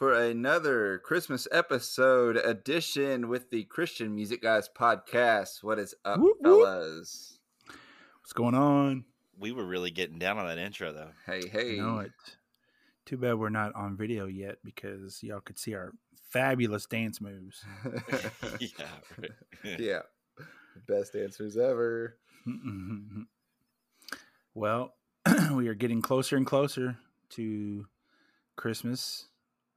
for 0.00 0.14
another 0.14 0.96
Christmas 0.96 1.46
episode 1.52 2.38
edition 2.38 3.28
with 3.28 3.50
the 3.50 3.64
Christian 3.64 4.14
Music 4.14 4.40
Guys 4.40 4.66
podcast. 4.66 5.62
What 5.62 5.78
is 5.78 5.94
up, 6.06 6.18
Whoop, 6.18 6.38
whoop. 6.40 6.64
fellas? 6.64 7.38
What's 8.22 8.32
going 8.32 8.54
on? 8.54 9.04
We 9.38 9.52
were 9.52 9.66
really 9.66 9.90
getting 9.90 10.18
down 10.18 10.38
on 10.38 10.46
that 10.46 10.56
intro, 10.56 10.90
though. 10.90 11.10
Hey, 11.26 11.46
hey. 11.46 11.72
You 11.72 11.82
know 11.82 11.98
it. 11.98 12.12
Too 13.04 13.18
bad 13.18 13.34
we're 13.34 13.50
not 13.50 13.74
on 13.74 13.94
video 13.94 14.24
yet 14.24 14.56
because 14.64 15.22
y'all 15.22 15.40
could 15.40 15.58
see 15.58 15.74
our 15.74 15.92
fabulous 16.30 16.86
dance 16.86 17.20
moves. 17.20 17.62
yeah. 18.58 19.26
Yeah. 19.78 20.00
Best 20.88 21.14
answers 21.14 21.58
ever. 21.58 22.16
well, 24.54 24.94
we 25.52 25.68
are 25.68 25.74
getting 25.74 26.00
closer 26.00 26.38
and 26.38 26.46
closer 26.46 26.96
to 27.32 27.84
Christmas. 28.56 29.26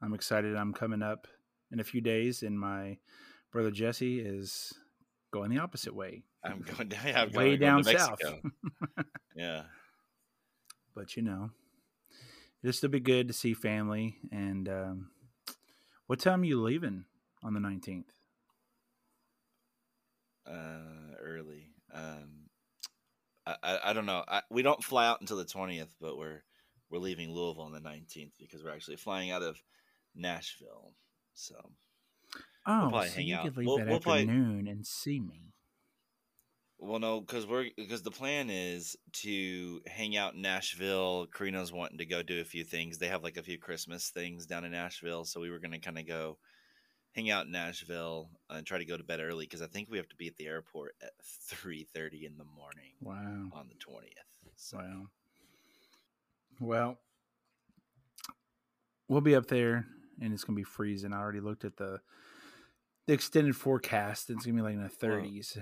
I'm 0.04 0.14
excited. 0.14 0.56
I'm 0.56 0.74
coming 0.74 1.02
up 1.02 1.28
in 1.72 1.80
a 1.80 1.84
few 1.84 2.02
days, 2.02 2.44
and 2.44 2.60
my 2.60 2.98
brother 3.54 3.72
Jesse 3.72 4.20
is 4.20 4.74
going 5.32 5.50
the 5.50 5.60
opposite 5.60 5.96
way. 5.96 6.24
I'm 6.44 6.62
going 6.62 6.90
down. 6.90 7.08
Yeah, 7.08 7.22
I'm 7.22 7.32
way 7.32 7.56
down 7.56 7.84
to 7.84 7.98
south. 7.98 8.20
Yeah. 9.36 9.64
but 10.94 11.16
you 11.16 11.24
know, 11.24 11.50
it'll 12.62 12.90
be 12.90 13.00
good 13.00 13.30
to 13.30 13.34
see 13.34 13.54
family. 13.56 14.18
And 14.32 14.70
um, 14.70 15.10
what 16.06 16.20
time 16.20 16.42
are 16.42 16.46
you 16.46 16.62
leaving 16.62 17.06
on 17.42 17.54
the 17.54 17.60
19th? 17.60 18.04
Uh, 20.46 21.16
early. 21.20 21.72
Um, 21.92 22.50
I, 23.48 23.56
I, 23.64 23.80
I 23.86 23.94
don't 23.94 24.06
know. 24.06 24.24
I, 24.28 24.42
we 24.52 24.62
don't 24.62 24.84
fly 24.84 25.08
out 25.08 25.22
until 25.22 25.38
the 25.38 25.46
twentieth, 25.46 25.96
but 26.02 26.18
we're 26.18 26.44
we're 26.90 27.00
leaving 27.00 27.32
Louisville 27.32 27.64
on 27.64 27.72
the 27.72 27.80
nineteenth 27.80 28.34
because 28.40 28.64
we're 28.64 28.74
actually 28.74 28.98
flying 28.98 29.32
out 29.32 29.42
of 29.42 29.58
Nashville. 30.16 30.94
So 31.34 31.56
Oh, 32.66 32.88
probably 32.90 33.10
so 33.10 33.16
hang 33.16 33.28
you 33.28 33.36
out. 33.36 33.44
could 33.46 33.58
leave 33.58 33.68
We'll- 33.68 33.78
that 33.80 33.88
we'll 33.88 34.00
probably- 34.00 34.22
afternoon 34.24 34.68
and 34.68 34.86
see 34.88 35.20
me. 35.20 35.50
Well, 36.78 37.00
no, 37.00 37.22
because 37.22 37.46
we're 37.48 37.70
because 37.78 38.04
the 38.04 38.12
plan 38.12 38.50
is 38.50 38.98
to 39.14 39.82
hang 39.88 40.18
out 40.18 40.34
in 40.34 40.42
Nashville. 40.42 41.28
Karina's 41.28 41.72
wanting 41.72 41.98
to 42.00 42.06
go 42.06 42.22
do 42.24 42.42
a 42.42 42.46
few 42.46 42.66
things. 42.66 42.98
They 42.98 43.08
have 43.08 43.24
like 43.24 43.38
a 43.38 43.44
few 43.44 43.58
Christmas 43.58 44.10
things 44.10 44.46
down 44.46 44.66
in 44.66 44.72
Nashville, 44.74 45.24
so 45.24 45.40
we 45.40 45.50
were 45.50 45.60
going 45.60 45.72
to 45.72 45.80
kind 45.80 45.98
of 45.98 46.06
go 46.06 46.38
hang 47.14 47.30
out 47.30 47.46
in 47.46 47.52
Nashville 47.54 48.30
and 48.50 48.66
try 48.68 48.80
to 48.80 48.86
go 48.86 48.98
to 48.98 49.04
bed 49.04 49.22
early 49.22 49.46
because 49.46 49.62
I 49.62 49.68
think 49.68 49.90
we 49.90 49.98
have 49.98 50.10
to 50.10 50.16
be 50.18 50.28
at 50.28 50.36
the 50.36 50.48
airport 50.48 50.96
at 51.02 51.14
three 51.24 51.84
thirty 51.86 52.26
in 52.26 52.36
the 52.38 52.44
morning 52.44 52.96
Wow. 53.00 53.50
on 53.54 53.70
the 53.70 53.76
twentieth. 53.76 54.18
So 54.58 54.78
Wow. 54.80 55.08
Well, 56.60 57.00
we'll 59.08 59.22
be 59.22 59.36
up 59.36 59.48
there 59.48 59.88
and 60.22 60.34
it's 60.34 60.44
going 60.44 60.56
to 60.56 60.60
be 60.60 60.64
freezing. 60.64 61.14
I 61.14 61.20
already 61.20 61.40
looked 61.40 61.66
at 61.66 61.78
the 61.78 62.00
the 63.06 63.14
extended 63.14 63.56
forecast. 63.56 64.30
It's 64.30 64.46
going 64.46 64.56
to 64.58 64.64
be 64.64 64.66
like 64.66 64.76
in 64.76 64.84
the 64.84 64.90
30s. 64.90 65.58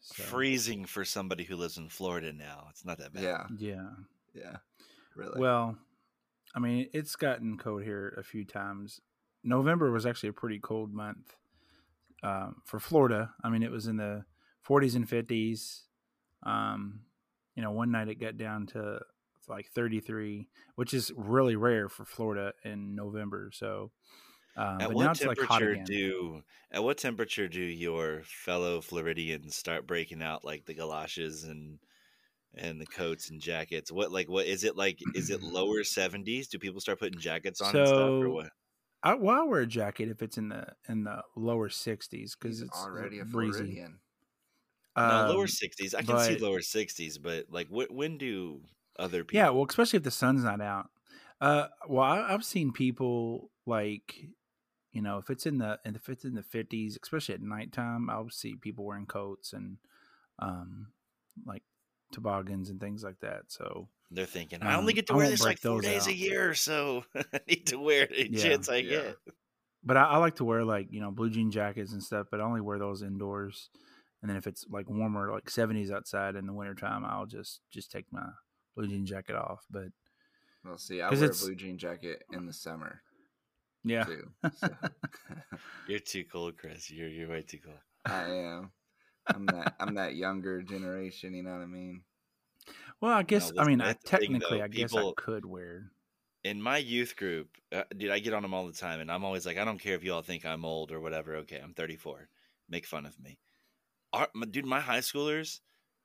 So, 0.00 0.22
freezing 0.22 0.84
for 0.84 1.04
somebody 1.04 1.42
who 1.42 1.56
lives 1.56 1.78
in 1.78 1.88
Florida 1.88 2.32
now. 2.32 2.68
It's 2.70 2.84
not 2.84 2.98
that 2.98 3.12
bad. 3.12 3.24
Yeah. 3.24 3.46
Yeah. 3.58 3.88
Yeah. 4.34 4.56
Really. 5.16 5.40
Well, 5.40 5.76
I 6.54 6.60
mean, 6.60 6.88
it's 6.92 7.16
gotten 7.16 7.58
cold 7.58 7.82
here 7.82 8.14
a 8.16 8.22
few 8.22 8.44
times. 8.44 9.00
November 9.42 9.90
was 9.90 10.06
actually 10.06 10.28
a 10.28 10.34
pretty 10.34 10.60
cold 10.60 10.92
month 10.92 11.34
um, 12.22 12.56
for 12.64 12.78
Florida. 12.78 13.32
I 13.42 13.48
mean, 13.48 13.62
it 13.62 13.70
was 13.70 13.86
in 13.86 13.96
the 13.96 14.24
40s 14.68 14.94
and 14.94 15.08
50s. 15.08 15.82
Um, 16.42 17.00
you 17.54 17.62
know, 17.62 17.70
one 17.72 17.90
night 17.90 18.08
it 18.08 18.20
got 18.20 18.36
down 18.36 18.66
to 18.68 19.00
like 19.48 19.68
33, 19.70 20.48
which 20.76 20.94
is 20.94 21.12
really 21.16 21.56
rare 21.56 21.88
for 21.88 22.04
Florida 22.04 22.52
in 22.64 22.94
November. 22.94 23.50
So, 23.52 23.92
um, 24.56 24.86
At 24.86 24.90
but 24.90 24.98
now 24.98 25.12
what 25.12 25.12
it's 25.12 25.26
like 25.26 25.40
hot 25.40 25.62
temperature 25.62 25.76
again. 25.76 25.96
do 25.96 26.42
at 26.70 26.82
what 26.82 26.96
temperature 26.96 27.46
do 27.46 27.60
your 27.60 28.22
fellow 28.24 28.80
Floridians 28.80 29.54
start 29.54 29.86
breaking 29.86 30.22
out 30.22 30.44
like 30.46 30.64
the 30.64 30.72
galoshes 30.72 31.44
and 31.44 31.78
and 32.54 32.80
the 32.80 32.86
coats 32.86 33.30
and 33.30 33.40
jackets? 33.40 33.92
What 33.92 34.12
like 34.12 34.28
what 34.28 34.46
is 34.46 34.64
it 34.64 34.76
like? 34.76 35.08
Is 35.14 35.30
it 35.30 35.42
lower 35.42 35.84
seventies? 35.84 36.48
Do 36.48 36.58
people 36.60 36.80
start 36.80 37.00
putting 37.00 37.20
jackets 37.20 37.60
on 37.62 37.76
and 37.76 37.88
stuff 37.88 38.16
or 38.20 38.30
So, 38.30 38.32
what? 38.32 38.52
I, 39.02 39.14
well, 39.14 39.36
I'll 39.42 39.48
wear 39.48 39.62
a 39.62 39.66
jacket 39.66 40.08
if 40.10 40.22
it's 40.22 40.38
in 40.38 40.50
the 40.50 40.76
in 40.88 41.04
the 41.04 41.24
lower 41.36 41.68
60s 41.70 42.36
because 42.36 42.62
it's 42.62 42.88
already 42.88 43.20
a 43.20 43.26
breezy. 43.26 43.82
Floridian. 43.84 44.00
no, 44.98 45.20
lower 45.22 45.46
Um, 45.46 45.46
sixties. 45.46 45.94
I 45.94 46.02
can 46.02 46.18
see 46.18 46.36
lower 46.36 46.60
sixties, 46.62 47.18
but 47.18 47.46
like 47.50 47.68
wh- 47.68 47.90
when 47.92 48.18
do 48.18 48.62
other 48.98 49.24
people? 49.24 49.38
Yeah, 49.38 49.50
well, 49.50 49.66
especially 49.68 49.98
if 49.98 50.02
the 50.04 50.10
sun's 50.10 50.44
not 50.44 50.60
out. 50.60 50.90
Uh, 51.40 51.68
well, 51.88 52.04
I, 52.04 52.32
I've 52.32 52.44
seen 52.44 52.72
people 52.72 53.50
like, 53.66 54.26
you 54.92 55.02
know, 55.02 55.18
if 55.18 55.30
it's 55.30 55.46
in 55.46 55.58
the 55.58 55.80
if 55.84 56.08
it's 56.08 56.24
in 56.24 56.34
the 56.34 56.42
fifties, 56.42 56.98
especially 57.02 57.34
at 57.36 57.42
nighttime, 57.42 58.10
I'll 58.10 58.30
see 58.30 58.56
people 58.56 58.84
wearing 58.86 59.06
coats 59.06 59.52
and, 59.52 59.78
um, 60.40 60.92
like 61.46 61.64
toboggans 62.12 62.70
and 62.70 62.80
things 62.80 63.04
like 63.04 63.20
that. 63.20 63.52
So 63.52 63.90
they're 64.10 64.26
thinking 64.26 64.62
I 64.62 64.74
only 64.76 64.92
Um, 64.92 64.94
get 64.94 65.06
to 65.08 65.14
I 65.14 65.16
wear 65.16 65.28
this 65.28 65.40
like 65.40 65.58
four 65.58 65.82
days 65.82 66.06
a 66.06 66.12
out. 66.12 66.14
year, 66.14 66.54
so 66.54 67.04
I 67.14 67.40
need 67.48 67.66
to 67.68 67.78
wear 67.78 68.04
it 68.10 68.34
Yeah. 68.34 68.36
chance 68.36 68.68
I 68.68 68.80
Yeah. 68.80 68.82
get. 68.82 69.18
but 69.84 69.96
I, 69.96 70.04
I 70.04 70.18
like 70.18 70.36
to 70.36 70.44
wear 70.44 70.64
like 70.64 70.88
you 70.92 71.00
know 71.00 71.10
blue 71.12 71.30
jean 71.30 71.50
jackets 71.52 71.92
and 71.92 72.02
stuff, 72.02 72.28
but 72.30 72.40
I 72.40 72.44
only 72.44 72.60
wear 72.62 72.78
those 72.78 73.02
indoors. 73.02 73.70
And 74.22 74.30
then 74.30 74.36
if 74.38 74.46
it's 74.48 74.66
like 74.70 74.88
warmer, 74.90 75.32
like 75.32 75.50
seventies 75.50 75.90
outside 75.92 76.36
in 76.36 76.46
the 76.46 76.54
wintertime, 76.54 77.04
I'll 77.04 77.26
just 77.26 77.62
just 77.70 77.92
take 77.92 78.12
my 78.12 78.30
blue 78.76 78.86
jean 78.86 79.04
jacket 79.06 79.34
off. 79.34 79.64
But 79.70 79.88
we'll 80.64 80.78
see, 80.78 81.02
I 81.02 81.08
'Cause 81.08 81.20
wear 81.20 81.30
a 81.30 81.34
blue 81.34 81.54
jean 81.56 81.78
jacket 81.78 82.22
in 82.32 82.46
the 82.46 82.52
summer 82.52 83.02
yeah, 83.84 84.04
too. 84.04 84.30
So. 84.60 84.68
You're 85.88 85.98
too 86.00 86.24
cool, 86.30 86.52
Chris. 86.52 86.90
You're 86.90 87.08
you're 87.08 87.28
way 87.28 87.42
too 87.42 87.58
cool. 87.64 87.78
I 88.04 88.24
am. 88.30 88.70
I'm 89.28 89.46
that. 89.46 89.74
I'm 89.80 89.94
that 89.94 90.14
younger 90.16 90.62
generation. 90.62 91.34
You 91.34 91.42
know 91.42 91.52
what 91.52 91.62
I 91.62 91.66
mean? 91.66 92.02
well, 93.00 93.12
I 93.12 93.22
guess 93.22 93.52
I 93.58 93.64
mean 93.64 93.80
I, 93.80 93.86
that's 93.88 94.02
the 94.10 94.16
thing, 94.18 94.20
technically 94.32 94.58
though. 94.58 94.64
I 94.64 94.68
guess 94.68 94.92
People- 94.92 95.14
I 95.16 95.20
could 95.20 95.44
wear. 95.46 95.90
in 96.44 96.60
my 96.62 96.78
youth 96.78 97.16
group, 97.16 97.48
uh, 97.72 97.82
dude, 97.96 98.10
I 98.10 98.18
get 98.20 98.34
on 98.34 98.42
them 98.42 98.54
all 98.54 98.66
the 98.66 98.72
time, 98.72 99.00
and 99.00 99.10
I'm 99.10 99.24
always 99.24 99.46
like, 99.46 99.58
I 99.58 99.64
don't 99.64 99.78
care 99.80 99.94
if 99.94 100.04
you 100.04 100.12
all 100.12 100.22
think 100.22 100.44
I'm 100.44 100.64
old 100.64 100.92
or 100.92 101.00
whatever. 101.00 101.36
Okay, 101.36 101.60
I'm 101.62 101.74
34. 101.74 102.28
Make 102.68 102.86
fun 102.86 103.04
of 103.06 103.18
me. 103.20 103.38
Our, 104.12 104.28
my, 104.34 104.46
dude, 104.46 104.64
my 104.66 104.80
high 104.80 104.98
schoolers, 105.00 105.60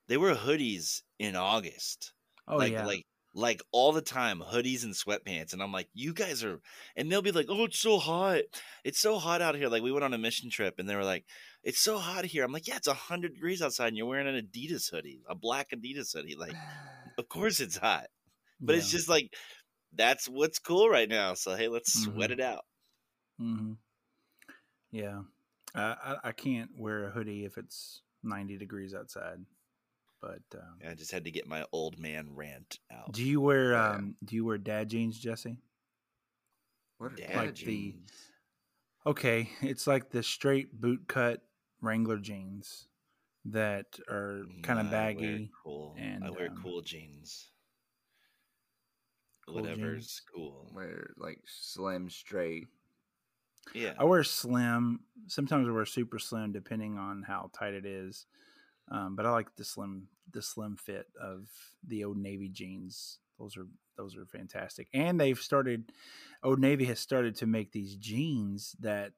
they 0.07 0.17
wear 0.17 0.33
hoodies 0.35 1.01
in 1.19 1.35
August. 1.35 2.13
Oh 2.47 2.57
like, 2.57 2.73
yeah, 2.73 2.85
like, 2.85 3.05
like 3.33 3.61
all 3.71 3.91
the 3.93 4.01
time, 4.01 4.39
hoodies 4.41 4.83
and 4.83 4.93
sweatpants. 4.93 5.53
And 5.53 5.61
I'm 5.63 5.71
like, 5.71 5.87
you 5.93 6.13
guys 6.13 6.43
are, 6.43 6.59
and 6.95 7.09
they'll 7.11 7.21
be 7.21 7.31
like, 7.31 7.45
oh, 7.49 7.63
it's 7.65 7.79
so 7.79 7.97
hot. 7.97 8.41
It's 8.83 8.99
so 8.99 9.17
hot 9.17 9.41
out 9.41 9.55
here. 9.55 9.69
Like, 9.69 9.83
we 9.83 9.91
went 9.91 10.03
on 10.03 10.13
a 10.13 10.17
mission 10.17 10.49
trip, 10.49 10.75
and 10.79 10.89
they 10.89 10.95
were 10.95 11.03
like, 11.05 11.25
it's 11.63 11.79
so 11.79 11.97
hot 11.97 12.25
here. 12.25 12.43
I'm 12.43 12.51
like, 12.51 12.67
yeah, 12.67 12.77
it's 12.77 12.87
100 12.87 13.33
degrees 13.35 13.61
outside, 13.61 13.87
and 13.89 13.97
you're 13.97 14.05
wearing 14.07 14.27
an 14.27 14.35
Adidas 14.45 14.89
hoodie, 14.91 15.21
a 15.29 15.35
black 15.35 15.69
Adidas 15.71 16.13
hoodie. 16.13 16.35
Like, 16.35 16.55
of 17.17 17.29
course 17.29 17.59
it's 17.59 17.77
hot. 17.77 18.07
But 18.59 18.75
it's 18.75 18.91
just 18.91 19.09
like 19.09 19.33
that's 19.93 20.27
what's 20.29 20.59
cool 20.59 20.89
right 20.89 21.09
now. 21.09 21.33
So 21.33 21.55
hey, 21.55 21.67
let's 21.67 21.93
sweat 21.93 22.29
Mhm. 22.29 22.33
it 22.33 22.39
out. 22.39 22.65
mm-hmm. 23.41 23.73
Yeah, 24.91 25.21
I, 25.73 25.95
I 26.03 26.15
I 26.29 26.31
can't 26.31 26.71
wear 26.77 27.05
a 27.05 27.11
hoodie 27.11 27.45
if 27.45 27.57
it's 27.57 28.01
ninety 28.23 28.57
degrees 28.57 28.93
outside. 28.93 29.39
But 30.21 30.41
um, 30.53 30.77
I 30.87 30.93
just 30.93 31.11
had 31.11 31.23
to 31.25 31.31
get 31.31 31.47
my 31.47 31.65
old 31.71 31.97
man 31.97 32.27
rant 32.35 32.77
out. 32.91 33.11
do 33.11 33.23
you 33.23 33.41
wear 33.41 33.71
Yeah. 33.71 33.89
um 33.91 34.15
do 34.23 34.35
you 34.35 34.45
wear 34.45 34.57
dad 34.59 34.89
jeans, 34.89 35.19
Jesse? 35.19 35.57
What 36.97 37.13
are 37.13 37.15
Dad 37.15 37.27
dad 37.27 37.35
Like 37.37 37.55
the- 37.55 37.63
jeans? 37.65 38.11
Okay, 39.05 39.49
it's 39.63 39.87
like 39.87 40.11
the 40.11 40.21
straight 40.21 40.79
boot 40.79 41.07
cut 41.07 41.41
Wrangler 41.81 42.19
jeans 42.19 42.87
that 43.45 43.97
are 44.07 44.43
kind 44.61 44.77
Nah, 44.77 44.81
of 44.81 44.93
I 44.93 45.05
wear 45.05 45.13
baggy. 45.15 45.51
cool. 45.63 45.97
I 45.99 46.29
wear 46.29 46.49
um, 46.51 46.59
cool 46.61 46.81
jeans. 46.81 47.49
Cool 49.47 49.55
Whatever's 49.55 50.05
jeans. 50.05 50.21
cool. 50.33 50.69
Wear 50.71 51.13
like 51.17 51.39
slim, 51.47 52.09
straight. 52.11 52.67
Yeah. 53.73 53.93
I 53.97 54.03
wear 54.03 54.23
slim. 54.23 54.99
Sometimes 55.25 55.67
I 55.67 55.71
wear 55.71 55.85
super 55.85 56.19
slim, 56.19 56.51
depending 56.51 56.99
on 56.99 57.23
how 57.23 57.49
tight 57.57 57.73
it 57.73 57.85
is. 57.87 58.27
Um, 58.91 59.15
but 59.15 59.25
I 59.25 59.31
like 59.31 59.55
the 59.55 59.63
slim, 59.63 60.07
the 60.31 60.41
slim 60.41 60.75
fit 60.75 61.07
of 61.19 61.47
the 61.87 62.03
Old 62.03 62.17
Navy 62.17 62.49
jeans. 62.49 63.19
Those 63.39 63.57
are 63.57 63.65
those 63.97 64.15
are 64.17 64.25
fantastic. 64.25 64.87
And 64.93 65.19
they've 65.19 65.39
started. 65.39 65.91
Old 66.43 66.59
Navy 66.59 66.85
has 66.85 66.99
started 66.99 67.35
to 67.37 67.45
make 67.45 67.71
these 67.71 67.95
jeans 67.95 68.75
that, 68.79 69.13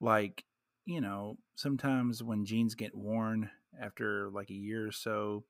like, 0.00 0.44
you 0.86 1.00
know, 1.00 1.38
sometimes 1.56 2.22
when 2.22 2.44
jeans 2.44 2.74
get 2.74 2.94
worn 2.94 3.50
after 3.80 4.30
like 4.30 4.50
a 4.50 4.54
year 4.54 4.86
or 4.86 4.92
so, 4.92 5.44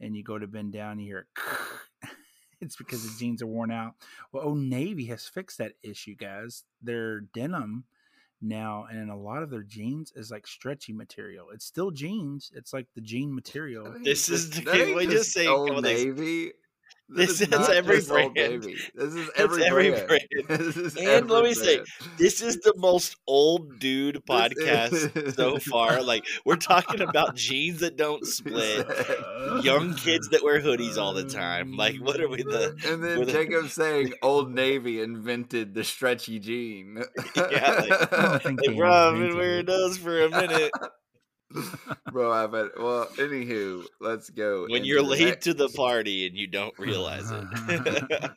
and 0.00 0.16
you 0.16 0.22
go 0.24 0.38
to 0.38 0.46
bend 0.46 0.72
down, 0.72 0.98
you 0.98 1.06
hear. 1.06 1.26
It 2.02 2.08
it's 2.60 2.76
because 2.76 3.02
the 3.02 3.18
jeans 3.18 3.42
are 3.42 3.46
worn 3.46 3.70
out. 3.70 3.94
Well, 4.32 4.44
Old 4.44 4.58
Navy 4.58 5.06
has 5.06 5.26
fixed 5.26 5.58
that 5.58 5.72
issue, 5.82 6.14
guys. 6.14 6.64
Their 6.82 7.20
denim 7.20 7.84
now 8.42 8.86
and 8.90 8.98
in 9.00 9.08
a 9.08 9.16
lot 9.16 9.42
of 9.42 9.50
their 9.50 9.62
jeans 9.62 10.12
is 10.16 10.30
like 10.30 10.46
stretchy 10.46 10.92
material. 10.92 11.46
It's 11.52 11.64
still 11.64 11.90
jeans. 11.90 12.50
It's 12.54 12.72
like 12.72 12.86
the 12.94 13.00
jean 13.00 13.34
material. 13.34 13.84
That 13.84 13.96
ain't 13.96 14.04
This 14.04 14.28
is 14.28 14.50
the- 14.50 14.60
that 14.62 14.76
ain't 14.80 14.96
we 14.96 15.06
just 15.06 15.32
say 15.32 15.46
Old 15.46 15.70
all 15.70 15.82
these- 15.82 16.04
Navy. 16.04 16.52
This 17.08 17.40
is 17.42 17.50
not 17.50 17.70
every 17.70 18.00
brand. 18.00 18.34
Navy. 18.34 18.76
This 18.94 19.14
is 19.14 19.30
every, 19.36 19.64
every 19.64 19.90
brand. 19.90 20.08
brand. 20.08 20.22
This 20.64 20.76
is 20.76 20.96
And 20.96 21.06
every 21.06 21.30
let 21.30 21.44
me 21.44 21.54
say. 21.54 21.80
This 22.18 22.40
is 22.40 22.56
the 22.60 22.72
most 22.76 23.16
old 23.26 23.78
dude 23.78 24.24
podcast 24.28 25.34
so 25.34 25.58
far. 25.58 26.02
Like 26.02 26.24
we're 26.44 26.56
talking 26.56 27.00
about 27.02 27.34
jeans 27.36 27.80
that 27.80 27.96
don't 27.96 28.24
split, 28.26 28.86
young 29.62 29.94
kids 29.94 30.28
that 30.30 30.42
wear 30.42 30.60
hoodies 30.60 30.96
all 30.96 31.12
the 31.12 31.24
time. 31.24 31.76
Like 31.76 31.96
what 31.96 32.20
are 32.20 32.28
we 32.28 32.42
the? 32.42 32.74
And 32.86 33.00
we're 33.02 33.16
then 33.16 33.26
the- 33.26 33.32
Jacob 33.32 33.68
saying 33.68 34.14
Old 34.22 34.52
Navy 34.52 35.00
invented 35.00 35.74
the 35.74 35.84
stretchy 35.84 36.38
jean. 36.40 37.02
Yeah, 37.36 37.84
like- 37.88 38.12
I 38.12 38.38
think 38.38 38.60
Like, 38.60 38.70
they 38.70 38.74
bro, 38.74 38.90
I've 38.90 39.18
been 39.18 39.36
wearing 39.36 39.60
it. 39.60 39.66
those 39.66 39.98
for 39.98 40.22
a 40.22 40.28
minute. 40.30 40.70
Bro, 42.12 42.32
I 42.32 42.46
bet. 42.46 42.78
Well, 42.78 43.06
anywho, 43.16 43.84
let's 44.00 44.30
go. 44.30 44.66
When 44.68 44.84
you're 44.84 45.02
late 45.02 45.24
next- 45.24 45.44
to 45.44 45.54
the 45.54 45.68
party 45.68 46.26
and 46.26 46.36
you 46.36 46.46
don't 46.46 46.76
realize 46.78 47.30
it. 47.30 48.30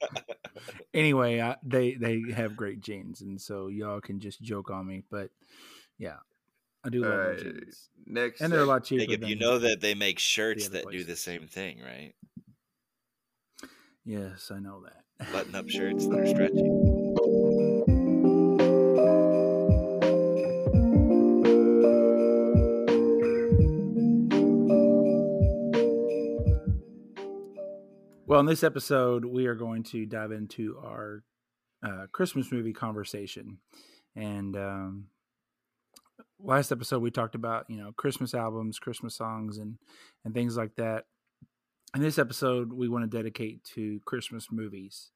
anyway, 0.93 1.41
I, 1.41 1.55
they 1.63 1.93
they 1.95 2.23
have 2.35 2.55
great 2.55 2.81
jeans, 2.81 3.21
and 3.21 3.39
so 3.39 3.67
y'all 3.67 4.01
can 4.01 4.19
just 4.19 4.41
joke 4.41 4.69
on 4.71 4.87
me. 4.87 5.03
But 5.09 5.29
yeah, 5.97 6.17
I 6.83 6.89
do 6.89 7.01
love 7.01 7.11
Alright, 7.11 7.39
jeans, 7.39 7.89
next, 8.05 8.41
and 8.41 8.51
they're 8.51 8.61
a 8.61 8.65
lot 8.65 8.83
cheaper. 8.83 9.05
Jacob, 9.05 9.27
you 9.27 9.35
know 9.35 9.59
that 9.59 9.81
they 9.81 9.95
make 9.95 10.19
shirts 10.19 10.67
other 10.67 10.81
that 10.81 10.91
do 10.91 11.03
the 11.03 11.15
same 11.15 11.47
thing, 11.47 11.81
right? 11.81 12.13
Yes, 14.05 14.51
I 14.53 14.59
know 14.59 14.83
that. 14.83 15.31
Button 15.33 15.55
up 15.55 15.69
shirts 15.69 16.07
that 16.07 16.19
are 16.19 16.27
stretchy. 17.85 17.93
Well, 28.27 28.41
in 28.41 28.45
this 28.45 28.65
episode, 28.65 29.23
we 29.23 29.45
are 29.45 29.55
going 29.55 29.83
to 29.83 30.05
dive 30.05 30.33
into 30.33 30.77
our 30.83 31.23
uh, 31.81 32.07
Christmas 32.11 32.51
movie 32.51 32.73
conversation. 32.73 33.59
And 34.17 34.53
um, 34.57 35.05
last 36.37 36.73
episode, 36.73 37.01
we 37.01 37.09
talked 37.09 37.35
about 37.35 37.69
you 37.69 37.77
know 37.77 37.93
Christmas 37.95 38.33
albums, 38.33 38.79
Christmas 38.79 39.15
songs, 39.15 39.59
and 39.59 39.77
and 40.25 40.33
things 40.33 40.57
like 40.57 40.75
that. 40.75 41.05
In 41.95 42.01
this 42.01 42.19
episode, 42.19 42.73
we 42.73 42.89
want 42.89 43.09
to 43.09 43.17
dedicate 43.17 43.63
to 43.75 44.01
Christmas 44.03 44.47
movies. 44.51 45.11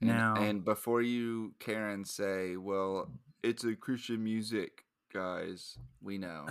Now, 0.00 0.34
and 0.34 0.64
before 0.64 1.00
you, 1.00 1.54
Karen, 1.60 2.04
say, 2.04 2.56
"Well, 2.56 3.08
it's 3.40 3.62
a 3.62 3.76
Christian 3.76 4.24
music, 4.24 4.82
guys," 5.14 5.78
we 6.02 6.18
know, 6.18 6.46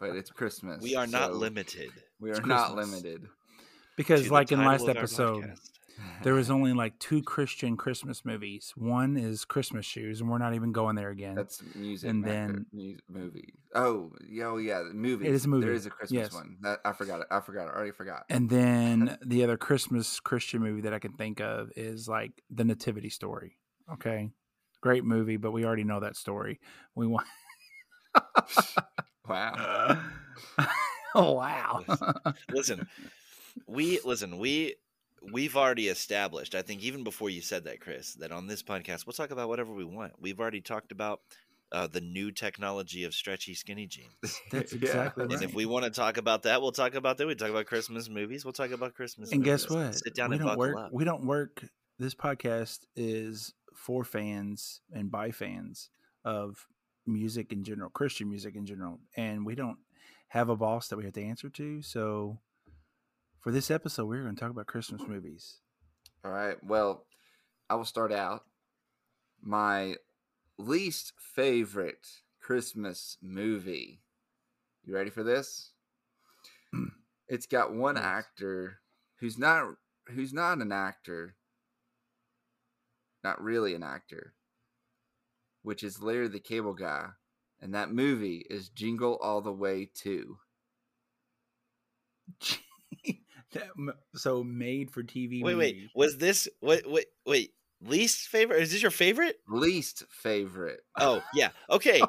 but 0.00 0.16
it's 0.16 0.30
Christmas. 0.32 0.82
We 0.82 0.96
are 0.96 1.06
not 1.06 1.30
so 1.30 1.38
limited. 1.38 1.92
We 2.18 2.32
are 2.32 2.40
not 2.40 2.74
limited. 2.74 3.28
Because 3.98 4.22
to 4.22 4.28
the 4.28 4.34
like 4.34 4.50
in 4.52 4.64
last 4.64 4.88
episode, 4.88 5.44
podcast. 5.44 5.70
there 6.22 6.32
was 6.34 6.50
only 6.50 6.72
like 6.72 6.98
two 6.98 7.22
Christian 7.22 7.76
Christmas 7.76 8.24
movies. 8.24 8.72
One 8.76 9.16
is 9.18 9.44
Christmas 9.44 9.84
Shoes, 9.84 10.20
and 10.22 10.30
we're 10.30 10.38
not 10.38 10.54
even 10.54 10.72
going 10.72 10.96
there 10.96 11.10
again. 11.10 11.34
That's 11.34 11.62
music, 11.74 12.08
And 12.08 12.24
then- 12.24 12.66
music 12.72 13.02
movie. 13.10 13.54
Oh, 13.74 14.12
yeah, 14.26 14.46
oh 14.46 14.56
yeah, 14.56 14.82
movie. 14.94 15.26
It 15.26 15.34
is 15.34 15.44
a 15.44 15.48
movie, 15.48 15.66
There 15.66 15.74
is 15.74 15.84
a 15.84 15.90
Christmas 15.90 16.16
yes. 16.18 16.32
one. 16.32 16.56
That 16.62 16.78
I 16.84 16.92
forgot 16.94 17.20
it. 17.20 17.26
I 17.30 17.40
forgot 17.40 17.64
it. 17.66 17.72
I 17.72 17.76
already 17.76 17.90
forgot. 17.90 18.24
And 18.30 18.48
then 18.48 19.18
the 19.26 19.44
other 19.44 19.58
Christmas 19.58 20.20
Christian 20.20 20.62
movie 20.62 20.80
that 20.82 20.94
I 20.94 20.98
can 20.98 21.12
think 21.12 21.40
of 21.40 21.70
is 21.76 22.08
like 22.08 22.42
The 22.50 22.64
Nativity 22.64 23.10
Story. 23.10 23.58
Okay. 23.92 24.30
Great 24.80 25.04
movie, 25.04 25.36
but 25.36 25.50
we 25.50 25.64
already 25.66 25.84
know 25.84 26.00
that 26.00 26.16
story. 26.16 26.60
We 26.94 27.06
want 27.06 27.26
Wow. 29.28 29.98
Oh 31.14 31.32
wow. 31.32 31.84
listen, 32.52 32.86
we 33.66 34.00
listen. 34.04 34.38
We 34.38 34.76
we've 35.32 35.56
already 35.56 35.88
established. 35.88 36.54
I 36.54 36.62
think 36.62 36.82
even 36.82 37.04
before 37.04 37.30
you 37.30 37.40
said 37.40 37.64
that, 37.64 37.80
Chris, 37.80 38.14
that 38.14 38.30
on 38.32 38.46
this 38.46 38.62
podcast 38.62 39.06
we'll 39.06 39.14
talk 39.14 39.30
about 39.30 39.48
whatever 39.48 39.72
we 39.72 39.84
want. 39.84 40.12
We've 40.20 40.38
already 40.38 40.60
talked 40.60 40.92
about 40.92 41.20
uh, 41.72 41.86
the 41.86 42.00
new 42.00 42.30
technology 42.30 43.04
of 43.04 43.12
stretchy 43.14 43.52
skinny 43.54 43.86
jeans. 43.86 44.08
That's 44.50 44.72
exactly 44.72 44.78
Yeah. 44.80 45.06
exactly 45.08 45.34
And 45.34 45.42
if 45.42 45.54
we 45.54 45.66
want 45.66 45.84
to 45.84 45.90
talk 45.90 46.16
about 46.16 46.44
that, 46.44 46.62
we'll 46.62 46.72
talk 46.72 46.94
about 46.94 47.18
that. 47.18 47.26
We 47.26 47.34
talk 47.34 47.50
about 47.50 47.66
Christmas 47.66 48.08
movies. 48.08 48.44
We'll 48.44 48.52
talk 48.54 48.70
about 48.70 48.94
Christmas. 48.94 49.32
and 49.32 49.40
movies. 49.40 49.66
guess 49.66 49.70
what? 49.70 49.94
Sit 49.94 50.14
down 50.14 50.30
we 50.30 50.36
and 50.36 50.44
don't 50.46 50.56
buckle 50.56 50.74
work 50.74 50.86
up. 50.86 50.92
we 50.92 51.04
don't 51.04 51.24
work 51.26 51.64
this 51.98 52.14
podcast 52.14 52.80
is 52.96 53.54
for 53.74 54.04
fans 54.04 54.80
and 54.92 55.10
by 55.10 55.30
fans 55.30 55.90
of 56.24 56.66
music 57.06 57.52
in 57.52 57.64
general, 57.64 57.90
Christian 57.90 58.28
music 58.30 58.54
in 58.54 58.64
general. 58.66 59.00
And 59.16 59.44
we 59.44 59.54
don't 59.54 59.78
have 60.28 60.48
a 60.48 60.56
boss 60.56 60.88
that 60.88 60.96
we 60.96 61.04
have 61.04 61.14
to 61.14 61.22
answer 61.22 61.48
to. 61.50 61.82
So 61.82 62.38
for 63.40 63.50
this 63.52 63.70
episode, 63.70 64.06
we're 64.06 64.22
going 64.22 64.34
to 64.34 64.40
talk 64.40 64.50
about 64.50 64.66
Christmas 64.66 65.02
movies. 65.06 65.58
All 66.24 66.30
right. 66.30 66.62
Well, 66.62 67.04
I 67.70 67.74
will 67.76 67.84
start 67.84 68.12
out. 68.12 68.44
My 69.40 69.96
least 70.58 71.12
favorite 71.34 72.08
Christmas 72.40 73.16
movie. 73.22 74.00
You 74.84 74.94
ready 74.94 75.10
for 75.10 75.22
this? 75.22 75.72
it's 77.28 77.46
got 77.46 77.72
one 77.72 77.96
Yes. 77.96 78.04
actor 78.04 78.80
who's 79.20 79.38
not 79.38 79.74
who's 80.08 80.32
not 80.32 80.58
an 80.58 80.72
actor. 80.72 81.34
Not 83.22 83.42
really 83.42 83.74
an 83.74 83.82
actor. 83.82 84.32
Which 85.62 85.82
is 85.82 86.02
Larry 86.02 86.28
the 86.28 86.40
Cable 86.40 86.72
Guy. 86.74 87.08
And 87.60 87.74
that 87.74 87.90
movie 87.92 88.46
is 88.48 88.68
Jingle 88.68 89.16
All 89.20 89.40
the 89.40 89.52
Way 89.52 89.90
2. 89.92 90.38
That 93.52 93.94
so 94.14 94.44
made 94.44 94.90
for 94.90 95.02
TV. 95.02 95.42
Wait, 95.42 95.54
wait. 95.54 95.90
Was 95.94 96.18
this 96.18 96.48
wait, 96.60 96.88
wait, 96.88 97.06
wait? 97.24 97.52
Least 97.80 98.28
favorite? 98.28 98.60
Is 98.60 98.72
this 98.72 98.82
your 98.82 98.90
favorite? 98.90 99.36
Least 99.48 100.04
favorite. 100.10 100.80
Oh 100.98 101.22
yeah. 101.32 101.50
Okay. 101.70 102.02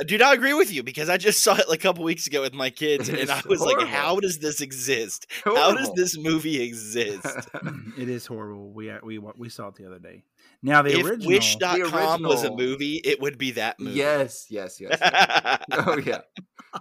I 0.00 0.04
do 0.04 0.16
not 0.16 0.34
agree 0.34 0.54
with 0.54 0.72
you 0.72 0.82
because 0.82 1.08
I 1.08 1.18
just 1.18 1.42
saw 1.44 1.54
it 1.56 1.68
like 1.68 1.80
a 1.80 1.82
couple 1.82 2.04
weeks 2.04 2.26
ago 2.26 2.40
with 2.40 2.54
my 2.54 2.70
kids, 2.70 3.08
and 3.08 3.30
I 3.30 3.42
was 3.46 3.60
like, 3.60 3.86
"How 3.86 4.20
does 4.20 4.38
this 4.38 4.60
exist? 4.60 5.26
How 5.44 5.74
does 5.74 5.92
this 5.94 6.16
movie 6.18 6.62
exist?" 6.62 7.26
it 7.98 8.08
is 8.08 8.26
horrible. 8.26 8.72
We 8.72 8.90
uh, 8.90 8.98
we 9.02 9.18
we 9.18 9.48
saw 9.48 9.68
it 9.68 9.74
the 9.74 9.86
other 9.86 9.98
day. 9.98 10.24
Now 10.62 10.82
the 10.82 10.98
if 10.98 11.04
original. 11.04 11.28
Wish.com 11.28 12.22
was 12.22 12.44
a 12.44 12.50
movie, 12.50 12.96
it 13.04 13.20
would 13.20 13.36
be 13.36 13.52
that 13.52 13.78
movie. 13.80 13.98
yes, 13.98 14.46
yes, 14.48 14.80
yes. 14.80 14.98
yes. 15.00 15.58
oh 15.72 15.98
yeah. 15.98 16.20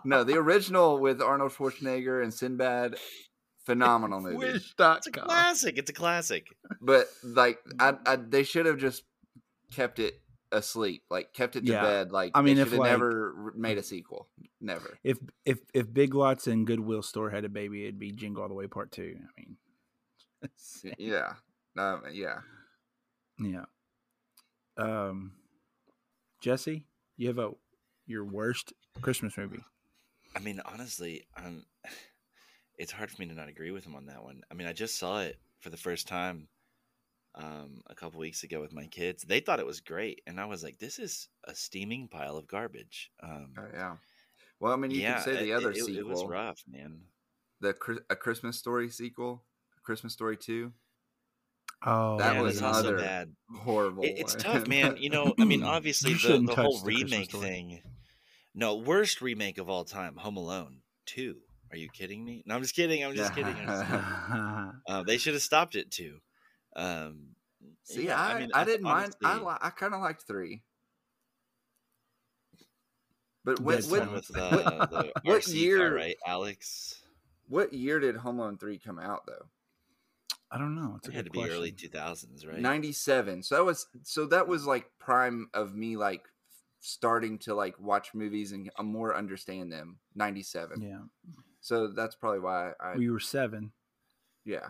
No, 0.05 0.23
the 0.23 0.37
original 0.37 0.99
with 0.99 1.21
Arnold 1.21 1.51
Schwarzenegger 1.51 2.23
and 2.23 2.33
Sinbad, 2.33 2.95
phenomenal 3.71 4.21
movie. 4.21 4.47
it's 4.47 4.73
a 4.79 5.11
classic. 5.11 5.77
It's 5.77 5.89
a 5.89 5.93
classic. 5.93 6.47
But 6.81 7.07
like, 7.23 7.59
I, 7.79 7.95
I 8.05 8.15
they 8.15 8.43
should 8.43 8.65
have 8.65 8.77
just 8.77 9.03
kept 9.71 9.99
it 9.99 10.15
asleep, 10.51 11.03
like 11.09 11.33
kept 11.33 11.55
it 11.55 11.65
to 11.65 11.71
Yeah. 11.71 11.81
bed. 11.81 12.11
Like, 12.11 12.31
I 12.35 12.41
mean, 12.41 12.57
they 12.57 12.63
if, 12.63 12.69
should 12.69 12.79
like- 12.79 12.91
never 12.91 13.53
made 13.55 13.77
a 13.77 13.83
sequel. 13.83 14.27
Never. 14.59 14.97
If 15.03 15.17
if 15.45 15.59
if 15.73 15.91
Big 15.93 16.13
Lots 16.13 16.47
and 16.47 16.67
Goodwill 16.67 17.01
Store 17.01 17.29
had 17.29 17.45
a 17.45 17.49
baby, 17.49 17.83
it'd 17.83 17.97
be 17.99 18.11
Jingle 18.11 18.43
All 18.43 18.49
the 18.49 18.55
Way 18.55 18.67
Part 18.67 18.91
Two. 18.91 19.15
I 19.17 19.41
mean, 19.41 19.57
Yeah. 20.97 21.33
Um, 21.77 22.03
yeah. 22.11 22.39
yeah. 23.39 23.63
Um, 24.77 25.33
Jesse, 26.41 26.85
you 27.17 27.27
have 27.27 27.37
a 27.37 27.51
your 28.07 28.25
worst 28.25 28.73
Christmas 29.01 29.37
movie. 29.37 29.63
I 30.35 30.39
mean, 30.39 30.61
honestly, 30.65 31.25
um, 31.37 31.65
it's 32.81 32.91
hard 32.91 33.11
for 33.11 33.21
me 33.21 33.27
to 33.27 33.33
not 33.35 33.47
agree 33.49 33.71
with 33.71 33.85
him 33.85 33.95
on 33.95 34.07
that 34.07 34.23
one. 34.23 34.41
I 34.49 34.55
mean, 34.55 34.67
I 34.67 34.73
just 34.73 34.97
saw 34.97 35.21
it 35.21 35.37
for 35.59 35.69
the 35.69 35.77
first 35.77 36.07
time 36.07 36.47
um, 37.35 37.81
a 37.87 37.95
couple 37.95 38.19
weeks 38.19 38.43
ago 38.43 38.59
with 38.59 38.73
my 38.73 38.87
kids. 38.87 39.23
They 39.23 39.39
thought 39.39 39.59
it 39.59 39.65
was 39.65 39.79
great, 39.81 40.21
and 40.27 40.39
I 40.39 40.45
was 40.45 40.63
like, 40.63 40.79
"This 40.79 40.99
is 40.99 41.29
a 41.45 41.55
steaming 41.55 42.07
pile 42.07 42.37
of 42.37 42.47
garbage." 42.47 43.11
Um, 43.21 43.53
Oh, 43.57 43.67
yeah. 43.73 43.95
Well, 44.59 44.73
I 44.73 44.75
mean, 44.75 44.91
you 44.91 45.01
yeah, 45.01 45.15
can 45.15 45.23
say 45.23 45.35
the 45.43 45.51
it- 45.51 45.55
other 45.55 45.71
it, 45.71 45.77
it, 45.77 45.85
sequel, 45.85 46.09
was 46.09 46.25
rough, 46.25 46.61
man. 46.67 47.01
the 47.61 47.75
a 48.09 48.15
Christmas 48.15 48.57
Story 48.57 48.89
sequel, 48.89 49.43
Christmas 49.83 50.13
Story 50.13 50.37
Two. 50.37 50.73
Oh, 51.83 52.17
That 52.19 52.35
yeah, 52.35 52.41
was 52.41 52.59
that's 52.59 52.77
also 52.77 52.89
another 52.89 53.03
bad. 53.03 53.35
Horrible. 53.55 54.03
It, 54.03 54.15
it's 54.17 54.35
tough, 54.35 54.67
man. 54.67 54.97
You 54.97 55.09
know, 55.09 55.33
I 55.39 55.45
mean, 55.45 55.63
obviously 55.77 56.11
You 56.11 56.15
the, 56.17 56.19
shouldn't 56.19 56.47
the 56.47 56.55
touch 56.55 56.65
whole 56.65 56.79
the 56.79 56.85
remake 56.85 57.31
thing. 57.31 57.81
No, 58.53 58.75
worst 58.75 59.21
remake 59.21 59.57
of 59.57 59.69
all 59.69 59.83
time, 59.85 60.15
Home 60.17 60.37
Alone 60.37 60.81
Two. 61.05 61.37
Are 61.71 61.77
you 61.77 61.89
kidding 61.89 62.23
me? 62.25 62.43
No, 62.45 62.55
I'm 62.55 62.61
just 62.61 62.75
kidding. 62.75 63.03
I'm 63.03 63.15
just 63.15 63.33
kidding. 63.33 63.55
I'm 63.55 63.65
just 63.67 63.87
kidding. 63.87 64.71
Uh, 64.87 65.03
they 65.03 65.17
should 65.17 65.33
have 65.33 65.41
stopped 65.43 65.75
it 65.75 65.89
too. 65.91 66.17
Um, 66.75 67.29
See, 67.83 68.05
yeah, 68.07 68.19
I, 68.19 68.33
I, 68.33 68.39
mean, 68.39 68.49
didn't 68.65 68.81
mind. 68.83 69.15
I 69.23 69.37
li- 69.37 69.57
I 69.61 69.69
kind 69.69 69.93
of 69.93 70.01
liked 70.01 70.23
three. 70.23 70.63
But 73.43 73.59
what 73.59 73.83
what, 73.85 74.11
with 74.11 74.11
with 74.11 74.27
the, 74.27 74.49
the 74.91 75.11
what 75.23 75.41
RC 75.41 75.45
car, 75.45 75.55
year- 75.55 75.95
right, 75.95 76.17
Alex? 76.25 77.01
what 77.47 77.73
year 77.73 77.99
did 77.99 78.15
Home 78.17 78.39
Alone 78.39 78.57
three 78.57 78.77
come 78.77 78.99
out 78.99 79.25
though? 79.25 79.45
I 80.51 80.57
don't 80.57 80.75
know. 80.75 80.95
It's 80.97 81.07
a 81.07 81.11
It 81.11 81.15
had 81.15 81.25
to 81.25 81.29
good 81.31 81.33
be 81.33 81.39
question. 81.39 81.57
early 81.57 81.71
2000s, 81.71 82.47
right? 82.47 82.59
Ninety 82.59 82.91
seven. 82.91 83.41
So 83.43 83.55
that 83.55 83.63
was 83.65 83.87
so 84.03 84.25
that 84.27 84.47
was 84.47 84.65
like 84.65 84.85
prime 84.99 85.49
of 85.53 85.73
me 85.75 85.95
like 85.97 86.23
starting 86.81 87.37
to 87.39 87.53
like 87.55 87.79
watch 87.79 88.13
movies 88.13 88.51
and 88.51 88.69
uh, 88.77 88.83
more 88.83 89.15
understand 89.15 89.71
them. 89.71 89.97
Ninety 90.15 90.43
seven. 90.43 90.81
Yeah, 90.81 90.99
So 91.61 91.87
that's 91.87 92.15
probably 92.15 92.39
why 92.39 92.71
I 92.79 92.95
we 92.97 93.09
were 93.09 93.19
seven. 93.19 93.71
yeah. 94.45 94.69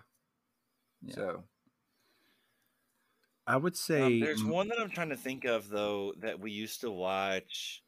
Yeah. 1.04 1.16
So 1.16 1.44
I 3.48 3.58
would 3.58 3.74
Um, 3.74 3.78
say 3.78 4.20
there's 4.22 4.44
one 4.44 4.68
that 4.68 4.80
I'm 4.80 4.90
trying 4.92 5.10
to 5.10 5.16
think 5.18 5.46
of 5.46 5.70
though 5.70 6.14
that 6.20 6.40
we 6.40 6.52
used 6.52 6.82
to 6.82 6.92
watch 6.92 7.82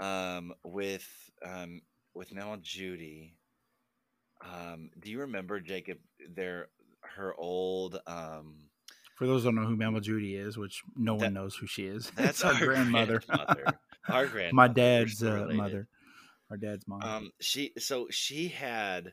um, 0.00 0.52
with 0.62 1.06
um, 1.44 1.82
with 2.14 2.32
Mel 2.32 2.52
and 2.52 2.62
Judy. 2.62 3.34
Um, 4.44 4.90
do 5.00 5.10
you 5.10 5.20
remember 5.20 5.58
Jacob? 5.60 5.98
Their 6.32 6.68
her 7.16 7.34
old 7.34 7.98
um, 8.06 8.68
for 9.16 9.26
those 9.26 9.42
who 9.42 9.48
don't 9.48 9.56
know 9.56 9.66
who 9.68 9.76
Mama 9.76 10.00
Judy 10.00 10.36
is, 10.36 10.56
which 10.56 10.82
no 10.94 11.14
one 11.16 11.34
knows 11.34 11.56
who 11.56 11.66
she 11.66 11.86
is. 11.86 12.10
that's 12.16 12.44
our, 12.44 12.54
grandmother. 12.54 13.20
grandmother. 13.26 13.64
Our 14.08 14.26
grandmother. 14.28 14.54
My 14.54 14.68
dad's 14.68 15.22
uh, 15.24 15.48
mother. 15.52 15.88
Our 16.50 16.56
dad's 16.56 16.86
mom. 16.88 17.02
Um, 17.02 17.30
she 17.40 17.72
so 17.78 18.08
she 18.10 18.48
had 18.48 19.12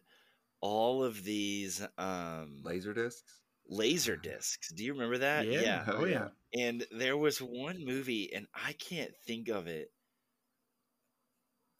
all 0.61 1.03
of 1.03 1.23
these 1.23 1.85
um 1.97 2.61
Laser 2.63 2.93
discs. 2.93 3.41
laser 3.67 4.15
discs. 4.15 4.71
Do 4.71 4.83
you 4.83 4.93
remember 4.93 5.17
that? 5.19 5.45
yeah. 5.47 5.83
Oh, 5.87 5.97
Oh 5.99 6.05
yeah. 6.05 6.29
yeah. 6.53 6.67
And 6.67 6.85
there 6.91 7.17
was 7.17 7.39
one 7.39 7.83
movie, 7.85 8.31
and 8.33 8.47
I 8.53 8.73
can't 8.73 9.11
think 9.27 9.49
of 9.49 9.67
it. 9.67 9.91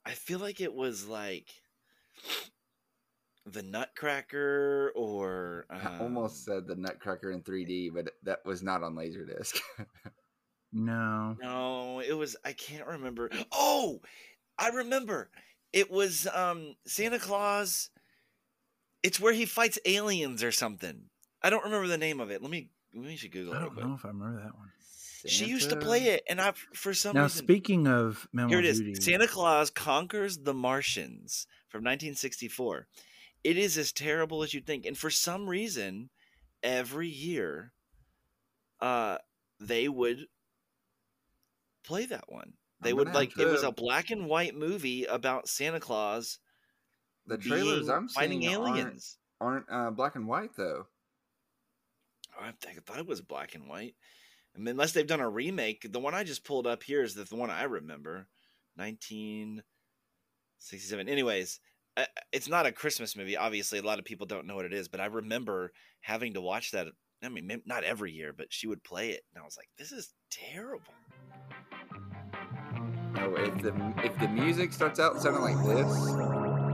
I 0.04 0.12
feel 0.12 0.38
like 0.38 0.60
it 0.60 0.72
was 0.74 1.08
like 1.08 1.48
the 3.46 3.62
Nutcracker, 3.62 4.92
or 4.94 5.66
I 5.70 5.98
almost 6.00 6.48
um, 6.48 6.54
said 6.54 6.66
the 6.66 6.76
Nutcracker 6.76 7.30
in 7.30 7.42
3D, 7.42 7.92
but 7.94 8.10
that 8.24 8.44
was 8.44 8.62
not 8.62 8.82
on 8.82 8.94
Laserdisc. 8.94 9.58
No. 10.72 11.36
no, 11.40 12.00
it 12.00 12.12
was. 12.12 12.36
I 12.44 12.52
can't 12.52 12.86
remember. 12.86 13.30
Oh, 13.52 14.00
I 14.58 14.68
remember. 14.68 15.30
It 15.72 15.90
was 15.90 16.26
um 16.32 16.76
Santa 16.86 17.18
Claus. 17.18 17.90
It's 19.02 19.20
where 19.20 19.32
he 19.32 19.46
fights 19.46 19.78
aliens 19.84 20.42
or 20.42 20.52
something. 20.52 21.04
I 21.42 21.50
don't 21.50 21.64
remember 21.64 21.86
the 21.86 21.98
name 21.98 22.20
of 22.20 22.30
it. 22.30 22.42
Let 22.42 22.50
me. 22.50 22.70
Let 22.94 23.04
me 23.04 23.16
should 23.16 23.32
Google 23.32 23.54
I 23.54 23.58
it. 23.58 23.74
don't 23.74 23.88
know 23.88 23.94
if 23.94 24.04
I 24.04 24.08
remember 24.08 24.42
that 24.42 24.56
one. 24.56 24.70
She 25.26 25.46
used 25.46 25.70
to 25.70 25.76
play 25.76 26.04
it, 26.04 26.22
and 26.28 26.40
I 26.40 26.52
for 26.72 26.94
some 26.94 27.14
Now, 27.14 27.24
reason 27.24 27.38
Now 27.38 27.44
speaking 27.44 27.86
of 27.88 28.28
Mama 28.32 28.48
Here 28.48 28.58
it 28.60 28.64
is. 28.64 28.78
Judy, 28.78 28.94
Santa 28.94 29.26
Claus 29.26 29.70
Conquers 29.70 30.38
the 30.38 30.54
Martians 30.54 31.46
from 31.68 31.80
1964. 31.80 32.86
It 33.44 33.58
is 33.58 33.76
as 33.76 33.92
terrible 33.92 34.42
as 34.42 34.54
you'd 34.54 34.66
think. 34.66 34.86
And 34.86 34.96
for 34.96 35.10
some 35.10 35.48
reason, 35.48 36.10
every 36.62 37.08
year, 37.08 37.72
uh, 38.80 39.18
they 39.60 39.88
would 39.88 40.26
play 41.84 42.06
that 42.06 42.24
one. 42.32 42.54
They 42.80 42.92
would 42.92 43.14
like 43.14 43.38
it 43.38 43.46
was 43.46 43.62
a 43.62 43.72
black 43.72 44.10
and 44.10 44.26
white 44.26 44.54
movie 44.54 45.04
about 45.04 45.48
Santa 45.48 45.80
Claus 45.80 46.38
The 47.26 47.38
trailers 47.38 47.88
I'm 47.88 48.08
fighting 48.08 48.42
seeing 48.42 48.56
aren't, 48.56 48.78
aliens. 48.78 49.16
aren't 49.40 49.64
uh, 49.70 49.90
black 49.90 50.16
and 50.16 50.28
white 50.28 50.50
though. 50.56 50.86
Oh, 52.38 52.44
I, 52.44 52.52
think, 52.60 52.76
I 52.78 52.80
thought 52.84 52.98
it 52.98 53.06
was 53.06 53.20
black 53.22 53.54
and 53.54 53.66
white. 53.68 53.94
I 54.54 54.58
mean, 54.58 54.68
unless 54.68 54.92
they've 54.92 55.06
done 55.06 55.20
a 55.20 55.28
remake. 55.28 55.90
The 55.90 56.00
one 56.00 56.14
I 56.14 56.22
just 56.24 56.44
pulled 56.44 56.66
up 56.66 56.82
here 56.82 57.02
is 57.02 57.14
the, 57.14 57.24
the 57.24 57.36
one 57.36 57.50
I 57.50 57.62
remember, 57.64 58.28
1967. 58.76 61.08
Anyways, 61.08 61.60
uh, 61.96 62.04
it's 62.32 62.48
not 62.48 62.66
a 62.66 62.72
Christmas 62.72 63.16
movie. 63.16 63.36
Obviously, 63.36 63.78
a 63.78 63.82
lot 63.82 63.98
of 63.98 64.04
people 64.04 64.26
don't 64.26 64.46
know 64.46 64.56
what 64.56 64.66
it 64.66 64.74
is, 64.74 64.88
but 64.88 65.00
I 65.00 65.06
remember 65.06 65.72
having 66.00 66.34
to 66.34 66.40
watch 66.42 66.72
that. 66.72 66.88
I 67.22 67.30
mean, 67.30 67.62
not 67.64 67.84
every 67.84 68.12
year, 68.12 68.34
but 68.36 68.52
she 68.52 68.66
would 68.66 68.84
play 68.84 69.10
it, 69.10 69.22
and 69.32 69.40
I 69.40 69.44
was 69.44 69.56
like, 69.56 69.68
"This 69.78 69.92
is 69.92 70.12
terrible." 70.30 70.92
If 73.34 73.62
the 73.62 73.94
if 74.04 74.18
the 74.18 74.28
music 74.28 74.72
starts 74.72 75.00
out 75.00 75.20
sounding 75.20 75.42
like 75.42 75.56
this 75.66 75.96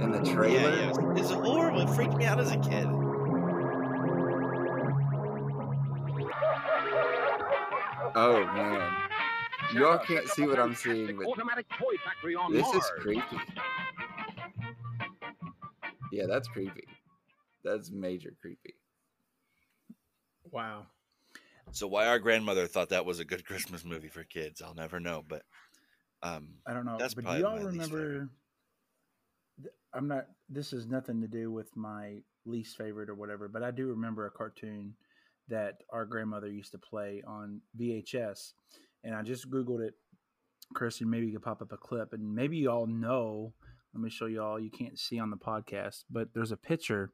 in 0.03 0.11
the 0.11 0.21
trailer, 0.33 0.71
yeah, 0.75 0.91
it 0.91 0.97
was- 0.97 1.21
it's 1.21 1.31
horrible. 1.31 1.81
It 1.83 1.91
freaked 1.95 2.17
me 2.17 2.25
out 2.27 2.39
as 2.41 2.51
a 2.51 2.59
kid. 2.59 2.87
oh 8.15 8.45
man, 8.55 8.93
you 9.75 9.87
all 9.87 9.99
can't 9.99 10.29
see 10.29 10.47
what 10.47 10.59
I'm 10.59 10.75
seeing, 10.75 11.17
but 11.17 11.27
automatic 11.27 11.67
toy 11.79 11.95
factory 12.05 12.35
on 12.35 12.53
this 12.53 12.67
is 12.69 12.91
creepy. 12.99 13.37
Yeah, 16.13 16.25
that's 16.29 16.49
creepy. 16.49 16.85
That's 17.65 17.91
major 17.91 18.35
creepy. 18.41 18.75
wow. 20.51 20.87
So 21.71 21.87
why 21.87 22.07
our 22.09 22.19
grandmother 22.19 22.67
thought 22.67 22.91
that 22.91 23.07
was 23.07 23.21
a 23.21 23.25
good 23.25 23.45
Christmas 23.47 23.85
movie 23.85 24.09
for 24.09 24.25
kids, 24.25 24.61
I'll 24.61 24.75
never 24.75 25.01
know. 25.01 25.25
But 25.27 25.43
um, 26.23 26.49
I 26.67 26.73
don't 26.73 26.85
know. 26.85 26.97
That's 26.99 27.14
but 27.14 27.26
do 27.26 27.38
y'all 27.38 27.59
remember? 27.59 28.29
th- 29.61 29.75
I'm 29.95 30.09
not. 30.09 30.26
This 30.49 30.71
has 30.71 30.87
nothing 30.87 31.21
to 31.21 31.29
do 31.29 31.50
with 31.50 31.75
my 31.76 32.19
least 32.47 32.76
favorite 32.76 33.09
or 33.09 33.14
whatever, 33.14 33.49
but 33.49 33.62
I 33.62 33.71
do 33.71 33.87
remember 33.88 34.26
a 34.26 34.31
cartoon 34.31 34.95
that 35.49 35.83
our 35.91 36.05
grandmother 36.05 36.49
used 36.49 36.73
to 36.73 36.79
play 36.79 37.23
on 37.26 37.61
VHS, 37.79 38.52
and 39.05 39.14
I 39.14 39.23
just 39.23 39.50
googled 39.50 39.81
it. 39.81 39.95
Christian, 40.75 41.11
maybe 41.11 41.26
you 41.26 41.33
could 41.33 41.43
pop 41.43 41.61
up 41.61 41.73
a 41.73 41.76
clip, 41.76 42.12
and 42.12 42.35
maybe 42.35 42.57
you 42.57 42.71
all 42.71 42.87
know. 42.87 43.52
Let 43.95 44.02
me 44.02 44.09
show 44.09 44.26
you 44.26 44.43
all. 44.43 44.59
You 44.59 44.71
can't 44.71 44.99
see 44.99 45.19
on 45.19 45.31
the 45.31 45.37
podcast, 45.37 46.05
but 46.11 46.29
there's 46.33 46.52
a 46.52 46.57
picture, 46.57 47.12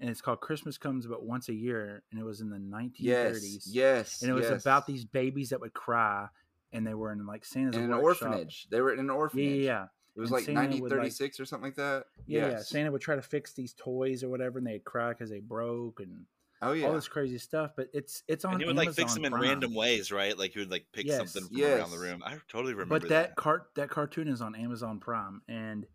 and 0.00 0.10
it's 0.10 0.20
called 0.20 0.40
"Christmas 0.40 0.76
Comes 0.76 1.06
But 1.06 1.24
Once 1.24 1.48
a 1.48 1.54
Year," 1.54 2.02
and 2.10 2.20
it 2.20 2.24
was 2.24 2.40
in 2.40 2.50
the 2.50 2.58
1930s. 2.58 2.98
Yes, 3.00 3.66
yes, 3.66 4.22
and 4.22 4.30
it 4.30 4.34
was 4.34 4.50
yes. 4.50 4.60
about 4.60 4.86
these 4.86 5.04
babies 5.04 5.50
that 5.50 5.60
would 5.60 5.72
cry, 5.72 6.26
and 6.72 6.86
they 6.86 6.94
were 6.94 7.12
in 7.12 7.26
like 7.26 7.44
Santa's 7.44 7.76
in 7.76 7.84
an 7.92 8.02
workshop. 8.02 8.28
orphanage. 8.28 8.66
They 8.70 8.80
were 8.80 8.92
in 8.92 9.00
an 9.00 9.10
orphanage. 9.10 9.64
yeah, 9.64 9.72
yeah. 9.72 9.84
It 10.16 10.20
was 10.20 10.30
And 10.30 10.34
like 10.36 10.44
Santa 10.44 10.60
would, 10.60 10.70
like- 10.70 10.80
1936 10.82 11.40
or 11.40 11.44
something 11.44 11.64
like 11.68 11.76
that. 11.76 12.04
Yeah, 12.26 12.50
yeah. 12.50 12.58
Santa 12.60 12.90
would 12.90 13.00
try 13.00 13.16
to 13.16 13.22
fix 13.22 13.52
these 13.52 13.74
toys 13.74 14.22
or 14.24 14.28
whatever, 14.28 14.58
and 14.58 14.66
they'd 14.66 14.84
cry 14.84 15.10
because 15.10 15.30
they 15.30 15.40
broke 15.40 16.00
and 16.00 16.26
Oh 16.62 16.72
yeah. 16.72 16.88
all 16.88 16.92
this 16.92 17.08
crazy 17.08 17.38
stuff. 17.38 17.70
But 17.76 17.88
it's 17.94 18.22
it's 18.28 18.44
on 18.44 18.52
and 18.54 18.60
he 18.62 18.66
would 18.66 18.76
like 18.76 18.92
fix 18.92 19.14
them 19.14 19.24
in 19.24 19.32
Prime. 19.32 19.42
random 19.42 19.72
ways, 19.74 20.10
right? 20.12 20.36
Like 20.36 20.52
he 20.52 20.58
would 20.58 20.70
like 20.70 20.86
pick 20.92 21.06
Yes. 21.06 21.32
something 21.32 21.48
from 21.56 21.62
around 21.64 21.90
the 21.90 21.98
room. 21.98 22.22
I 22.26 22.36
totally 22.48 22.74
remember 22.74 22.98
But 23.00 23.08
that 23.10 23.36
cart 23.36 23.68
that 23.76 23.88
cartoon 23.88 24.28
is 24.28 24.42
on 24.42 24.54
Amazon 24.54 24.98
Prime, 25.00 25.40
and 25.48 25.86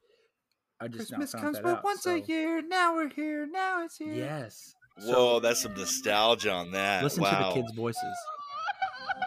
I 0.80 0.88
just 0.88 1.10
Christmas 1.10 1.32
found 1.34 1.44
comes 1.44 1.58
that 1.58 1.64
but 1.64 1.78
out. 1.78 1.84
once 1.84 2.02
so- 2.04 2.16
a 2.16 2.20
year. 2.20 2.62
Now 2.62 2.96
we're 2.96 3.10
here. 3.10 3.46
Now 3.46 3.84
it's 3.84 3.98
here. 3.98 4.14
Yes. 4.14 4.74
Whoa, 5.04 5.40
that's 5.42 5.62
some 5.62 5.74
nostalgia 5.76 6.52
on 6.52 6.72
that. 6.72 7.04
Listen 7.04 7.22
wow. 7.24 7.50
to 7.50 7.56
the 7.56 7.62
kids' 7.62 7.74
voices. 7.76 8.02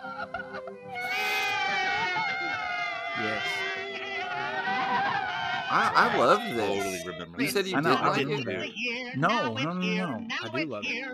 Yes. 3.20 3.42
I, 5.70 5.92
I 5.94 6.16
love 6.16 6.40
Totally 6.40 6.90
this. 6.92 7.06
remember. 7.06 7.40
You 7.42 7.46
that. 7.48 7.52
said 7.52 7.66
you 7.66 7.76
I 7.76 7.80
know, 7.80 7.94
I 7.94 8.16
didn't 8.16 8.32
I 8.32 8.36
like 8.62 8.72
it. 8.74 9.12
that. 9.12 9.18
No, 9.18 9.52
no, 9.52 9.72
no, 9.74 10.18
no. 10.18 10.26
I 10.42 10.48
do 10.48 10.64
love 10.66 10.84
it. 10.86 11.10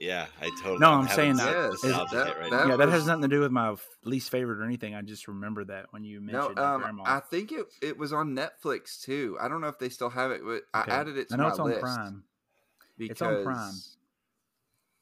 Yeah, 0.00 0.26
I 0.40 0.48
totally. 0.60 0.78
No, 0.78 0.90
I'm 0.90 1.00
I'm 1.02 1.08
saying 1.08 1.36
some 1.36 1.46
that- 1.46 1.70
Yes, 1.72 1.84
nostalgia 1.84 2.14
that- 2.16 2.38
right 2.38 2.50
that- 2.50 2.64
now. 2.66 2.70
yeah, 2.70 2.76
that 2.76 2.88
has 2.88 3.06
nothing 3.06 3.22
to 3.22 3.28
do 3.28 3.40
with 3.40 3.52
my 3.52 3.76
least 4.04 4.30
favorite 4.30 4.58
or 4.58 4.64
anything. 4.64 4.94
I 4.96 5.02
just 5.02 5.28
remember 5.28 5.64
that 5.66 5.92
when 5.92 6.02
you 6.04 6.20
mentioned 6.20 6.56
your 6.56 6.64
um, 6.66 6.80
grandma. 6.80 7.02
I 7.06 7.20
think 7.20 7.52
it 7.52 7.66
it 7.80 7.96
was 7.96 8.12
on 8.12 8.34
Netflix 8.34 9.00
too. 9.00 9.36
I 9.40 9.46
don't 9.48 9.60
know 9.60 9.68
if 9.68 9.78
they 9.78 9.88
still 9.88 10.10
have 10.10 10.32
it, 10.32 10.42
but 10.44 10.62
I 10.74 10.80
Okay. 10.82 10.90
added 10.90 11.16
it 11.16 11.28
to 11.28 11.34
I 11.34 11.36
know 11.36 11.42
my 11.44 11.50
it's 11.50 11.58
on 11.60 11.66
list 11.68 11.80
Prime. 11.80 12.24
because 12.98 13.10
It's 13.12 13.22
on 13.22 13.44
Prime. 13.44 13.74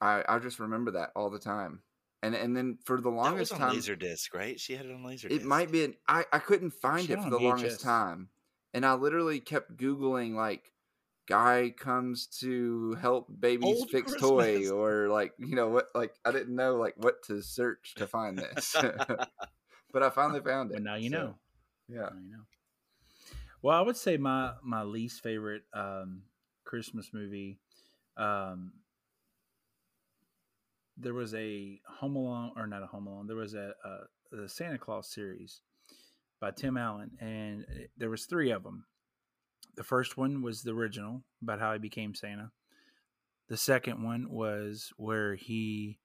I 0.02 0.24
I 0.28 0.38
just 0.40 0.60
remember 0.60 0.90
that 0.92 1.12
all 1.16 1.30
the 1.30 1.38
time, 1.38 1.80
and 2.22 2.34
and 2.34 2.56
then 2.56 2.78
for 2.84 3.00
the 3.00 3.10
That 3.10 3.16
was 3.16 3.50
longest 3.50 3.52
on 3.52 3.58
time, 3.58 3.76
Laserdisc, 3.76 4.34
right? 4.34 4.58
She 4.58 4.74
had 4.74 4.86
it 4.86 4.92
on 4.92 5.02
Laserdisc. 5.02 5.30
it 5.30 5.44
might 5.44 5.70
be. 5.70 5.84
An, 5.84 5.94
I 6.08 6.24
I 6.32 6.38
couldn't 6.38 6.72
find 6.72 7.06
She 7.06 7.12
it 7.12 7.22
for 7.22 7.30
the 7.30 7.38
longest 7.38 7.80
time, 7.80 8.28
and 8.74 8.84
I 8.84 8.94
literally 8.94 9.40
kept 9.40 9.76
googling 9.76 10.34
like 10.34 10.72
guy 11.26 11.72
comes 11.76 12.26
to 12.26 12.94
help 13.00 13.28
babies 13.38 13.64
Old 13.64 13.90
fix 13.90 14.12
Christmas. 14.12 14.20
toy 14.20 14.70
or 14.70 15.08
like 15.08 15.32
you 15.38 15.54
know 15.54 15.68
what 15.68 15.86
like 15.94 16.12
I 16.24 16.32
didn't 16.32 16.54
know 16.54 16.76
like 16.76 16.94
what 16.96 17.22
to 17.24 17.42
search 17.42 17.94
to 17.96 18.06
find 18.06 18.38
this, 18.38 18.74
but 19.92 20.02
I 20.02 20.10
finally 20.10 20.40
found 20.40 20.70
it. 20.70 20.74
But 20.74 20.82
now 20.82 20.96
you 20.96 21.10
so, 21.10 21.16
know. 21.16 21.34
Yeah. 21.88 22.06
I 22.06 22.14
know. 22.14 22.44
Well, 23.62 23.78
I 23.78 23.82
would 23.82 23.96
say 23.96 24.16
my 24.16 24.52
my 24.62 24.82
least 24.82 25.22
favorite 25.22 25.62
um, 25.74 26.22
Christmas 26.64 27.10
movie. 27.12 27.58
Um, 28.16 28.72
there 31.00 31.14
was 31.14 31.34
a 31.34 31.80
Home 31.98 32.16
Alone, 32.16 32.52
or 32.56 32.66
not 32.66 32.82
a 32.82 32.86
Home 32.86 33.06
Alone. 33.06 33.26
There 33.26 33.36
was 33.36 33.54
a, 33.54 33.72
a 33.84 33.98
the 34.36 34.48
Santa 34.48 34.78
Claus 34.78 35.10
series 35.12 35.60
by 36.40 36.50
Tim 36.52 36.76
Allen, 36.76 37.10
and 37.20 37.64
it- 37.68 37.90
there 37.96 38.10
was 38.10 38.26
three 38.26 38.50
of 38.50 38.62
them. 38.62 38.84
The 39.76 39.84
first 39.84 40.16
one 40.16 40.42
was 40.42 40.62
the 40.62 40.72
original 40.72 41.22
about 41.42 41.60
how 41.60 41.72
he 41.72 41.78
became 41.78 42.14
Santa. 42.14 42.50
The 43.48 43.56
second 43.56 44.02
one 44.02 44.30
was 44.30 44.92
where 44.96 45.34
he 45.34 45.98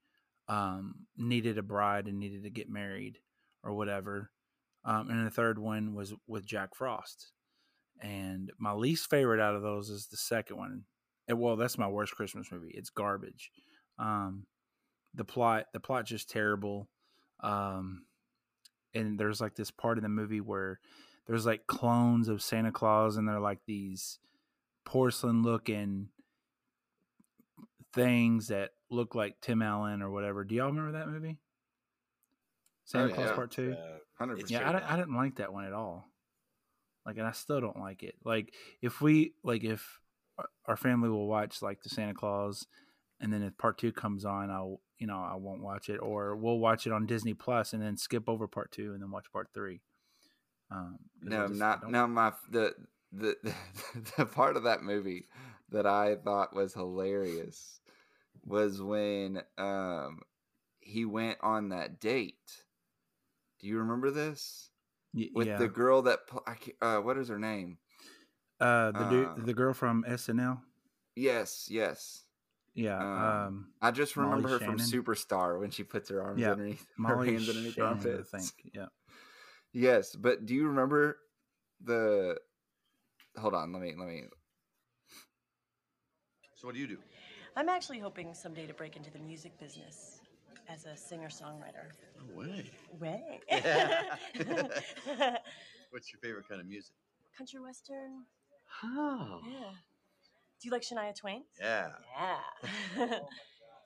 um, 0.47 1.05
needed 1.17 1.57
a 1.57 1.63
bride 1.63 2.07
and 2.07 2.19
needed 2.19 2.43
to 2.43 2.49
get 2.49 2.69
married 2.69 3.19
or 3.63 3.73
whatever. 3.73 4.31
Um, 4.83 5.09
and 5.09 5.25
the 5.25 5.31
third 5.31 5.57
one 5.59 5.93
was 5.95 6.13
with 6.27 6.45
Jack 6.45 6.75
Frost. 6.75 7.31
And 8.01 8.51
my 8.59 8.73
least 8.73 9.09
favorite 9.09 9.39
out 9.41 9.55
of 9.55 9.61
those 9.61 9.89
is 9.89 10.07
the 10.07 10.17
second 10.17 10.57
one. 10.57 10.83
And, 11.27 11.39
well, 11.39 11.55
that's 11.55 11.77
my 11.77 11.87
worst 11.87 12.13
Christmas 12.15 12.51
movie. 12.51 12.71
It's 12.73 12.89
garbage. 12.89 13.51
Um, 13.97 14.45
the 15.15 15.23
plot, 15.25 15.67
the 15.73 15.79
plot's 15.79 16.09
just 16.09 16.29
terrible. 16.29 16.89
Um, 17.41 18.03
and 18.93 19.19
there's 19.19 19.41
like 19.41 19.55
this 19.55 19.71
part 19.71 19.97
in 19.97 20.03
the 20.03 20.09
movie 20.09 20.41
where 20.41 20.79
there's 21.27 21.45
like 21.45 21.67
clones 21.67 22.27
of 22.27 22.41
Santa 22.41 22.71
Claus, 22.71 23.17
and 23.17 23.27
they're 23.27 23.39
like 23.39 23.59
these 23.65 24.19
porcelain 24.85 25.41
looking 25.41 26.09
things 27.93 28.47
that 28.49 28.71
look 28.89 29.15
like 29.15 29.39
Tim 29.41 29.61
Allen 29.61 30.01
or 30.01 30.11
whatever. 30.11 30.43
Do 30.43 30.55
y'all 30.55 30.67
remember 30.67 30.93
that 30.93 31.07
movie? 31.09 31.37
Santa 32.85 33.11
Oh, 33.11 33.15
Claus 33.15 33.29
yeah. 33.29 33.35
Part 33.35 33.51
Two. 33.51 33.75
Uh, 34.21 34.27
yeah. 34.47 34.69
I, 34.69 34.93
I 34.93 34.97
didn't 34.97 35.15
like 35.15 35.37
that 35.37 35.51
one 35.53 35.65
at 35.65 35.73
all. 35.73 36.05
Like, 37.05 37.17
and 37.17 37.27
I 37.27 37.31
still 37.31 37.61
don't 37.61 37.79
like 37.79 38.03
it. 38.03 38.15
Like, 38.23 38.53
if 38.81 39.01
we 39.01 39.33
like, 39.43 39.63
if 39.63 39.99
our- 40.37 40.49
our 40.67 40.77
family 40.77 41.09
will 41.09 41.27
watch 41.27 41.61
like 41.61 41.81
the 41.83 41.89
Santa 41.89 42.13
Claus, 42.13 42.65
and 43.19 43.31
then 43.31 43.43
if 43.43 43.57
Part 43.57 43.77
Two 43.77 43.91
comes 43.91 44.25
on, 44.25 44.49
I'll 44.49 44.81
you 44.97 45.07
know 45.07 45.19
I 45.19 45.35
won't 45.35 45.61
watch 45.61 45.89
it, 45.89 45.97
or 45.97 46.35
we'll 46.35 46.59
watch 46.59 46.85
it 46.87 46.93
on 46.93 47.05
Disney 47.05 47.33
Plus 47.33 47.73
and 47.73 47.81
then 47.81 47.97
skip 47.97 48.27
over 48.29 48.47
Part 48.47 48.71
Two 48.71 48.93
and 48.93 49.01
then 49.01 49.11
watch 49.11 49.31
Part 49.31 49.49
Three. 49.53 49.81
Um, 50.71 50.99
No, 51.21 51.47
just 51.47 51.59
not 51.59 51.89
no. 51.89 52.07
My 52.07 52.33
the 52.49 52.75
the 53.11 53.37
the 54.17 54.25
part 54.25 54.57
of 54.57 54.63
that 54.63 54.83
movie 54.83 55.27
that 55.69 55.85
I 55.85 56.15
thought 56.15 56.55
was 56.55 56.73
hilarious 56.73 57.79
was 58.45 58.81
when 58.81 59.43
um 59.57 60.21
he 60.79 61.05
went 61.05 61.39
on 61.41 61.69
that 61.69 61.99
date. 61.99 62.63
Do 63.59 63.67
you 63.67 63.79
remember 63.79 64.11
this 64.11 64.71
Y- 65.13 65.29
with 65.33 65.47
yeah. 65.47 65.57
the 65.57 65.67
girl 65.67 66.01
that 66.03 66.27
pl- 66.27 66.43
I 66.45 66.55
can't, 66.55 66.77
uh 66.81 66.99
what 66.99 67.17
is 67.17 67.29
her 67.29 67.39
name? 67.39 67.79
uh, 68.59 68.91
the 68.91 69.05
dude, 69.05 69.27
uh, 69.27 69.45
the 69.45 69.53
girl 69.53 69.73
from 69.73 70.03
SNL. 70.07 70.61
Yes, 71.15 71.67
yes. 71.69 72.24
Yeah, 72.75 72.99
um, 72.99 73.23
um, 73.23 73.67
I 73.81 73.91
just 73.91 74.17
Molly 74.17 74.29
remember 74.29 74.49
her 74.49 74.59
from 74.59 74.77
Superstar 74.77 75.59
when 75.59 75.71
she 75.71 75.83
puts 75.83 76.09
her 76.09 76.21
arms 76.21 76.41
Yeah, 76.41 76.51
underneath 76.51 76.85
her 77.05 77.23
hands 77.23 77.47
underneath 77.47 77.75
her 77.77 77.97
Shannon, 77.97 78.19
I 78.19 78.37
think. 78.37 78.51
Yeah. 78.73 78.85
Yes, 79.71 80.13
but 80.13 80.45
do 80.45 80.53
you 80.53 80.67
remember 80.67 81.17
the? 81.81 82.37
Hold 83.37 83.53
on, 83.53 83.71
let 83.71 83.81
me 83.81 83.93
let 83.97 84.07
me. 84.07 84.23
So 86.55 86.67
what 86.67 86.75
do 86.75 86.81
you 86.81 86.87
do? 86.87 86.97
I'm 87.55 87.69
actually 87.69 87.99
hoping 87.99 88.33
someday 88.33 88.67
to 88.67 88.73
break 88.73 88.97
into 88.97 89.09
the 89.09 89.19
music 89.19 89.57
business 89.57 90.19
as 90.67 90.85
a 90.85 90.97
singer-songwriter. 90.97 91.91
No 92.19 92.37
way. 92.37 92.69
Way. 92.99 93.39
What's 95.91 96.11
your 96.11 96.19
favorite 96.21 96.47
kind 96.49 96.59
of 96.59 96.67
music? 96.67 96.93
Country 97.37 97.61
western. 97.61 98.25
Oh. 98.83 99.39
Yeah. 99.45 99.71
Do 100.61 100.67
you 100.67 100.71
like 100.71 100.83
Shania 100.83 101.15
Twain? 101.15 101.43
Yeah. 101.59 101.89
Yeah. 102.17 103.09
Oh 103.21 103.27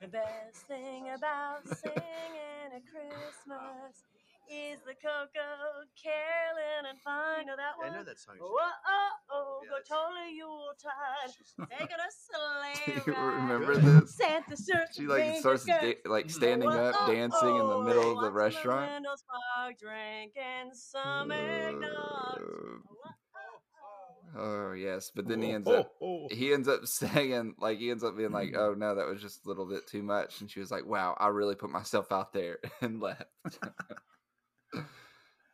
the 0.00 0.08
best 0.08 0.66
thing 0.66 1.10
about 1.14 1.66
singing 1.66 2.72
at 2.74 2.82
Christmas 2.88 4.04
is 4.50 4.80
the 4.86 4.94
Coco 4.94 5.86
Carolyn 6.02 6.88
and 6.88 6.98
fine. 7.04 7.46
Know 7.46 7.54
that 7.56 7.76
one? 7.78 7.92
I 7.92 7.98
know 7.98 8.04
that 8.04 8.18
song. 8.18 8.36
Whoa, 8.40 8.48
oh, 8.48 9.08
oh, 9.30 9.60
Yeah, 9.62 9.70
go 9.70 9.76
totally 9.86 10.34
Yuletide. 10.34 11.70
Taking 11.78 11.96
a 12.00 12.10
sleigh 12.10 13.02
Do 13.04 13.10
you 13.12 13.18
remember 13.18 13.76
this? 14.00 14.14
Santa 14.16 14.56
shirt. 14.56 14.88
She 14.96 15.06
like 15.06 15.38
starts 15.38 15.64
da- 15.64 15.98
like 16.06 16.30
standing 16.30 16.68
Whoa, 16.68 16.88
up, 16.88 16.94
oh, 16.98 17.12
dancing 17.12 17.48
in 17.56 17.66
the 17.68 17.76
oh, 17.76 17.82
middle 17.82 18.16
of 18.16 18.24
the 18.24 18.32
restaurant. 18.32 18.90
drinking 19.78 20.72
some 20.72 21.30
eggnog. 21.30 22.40
Oh 24.36 24.72
yes, 24.72 25.10
but 25.14 25.26
then 25.26 25.42
he 25.42 25.50
Oh, 25.50 25.54
ends 25.54 25.68
up 25.68 25.92
oh, 26.00 26.06
oh. 26.06 26.28
he 26.30 26.52
ends 26.52 26.68
up 26.68 26.86
saying 26.86 27.54
like 27.58 27.78
he 27.78 27.90
ends 27.90 28.04
up 28.04 28.16
being 28.16 28.30
like, 28.32 28.54
"Oh 28.56 28.74
no, 28.74 28.94
that 28.94 29.06
was 29.06 29.20
just 29.20 29.44
a 29.44 29.48
little 29.48 29.66
bit 29.66 29.86
too 29.86 30.02
much," 30.02 30.40
and 30.40 30.50
she 30.50 30.60
was 30.60 30.70
like, 30.70 30.86
"Wow, 30.86 31.16
I 31.18 31.28
really 31.28 31.54
put 31.56 31.70
myself 31.70 32.12
out 32.12 32.32
there," 32.32 32.58
and 32.80 33.00
left. 33.00 33.24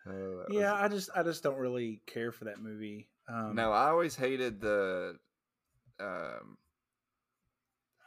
Oh, 0.09 0.45
Yeah, 0.51 0.73
was- 0.73 0.81
I 0.83 0.89
just 0.89 1.11
I 1.17 1.23
just 1.23 1.43
don't 1.43 1.59
really 1.59 2.01
care 2.07 2.31
for 2.33 2.45
that 2.45 2.61
movie. 2.61 3.09
Um, 3.29 3.55
no, 3.57 3.73
I 3.73 3.89
always 3.89 4.15
hated 4.15 4.61
the. 4.61 5.17
Um, 5.99 6.59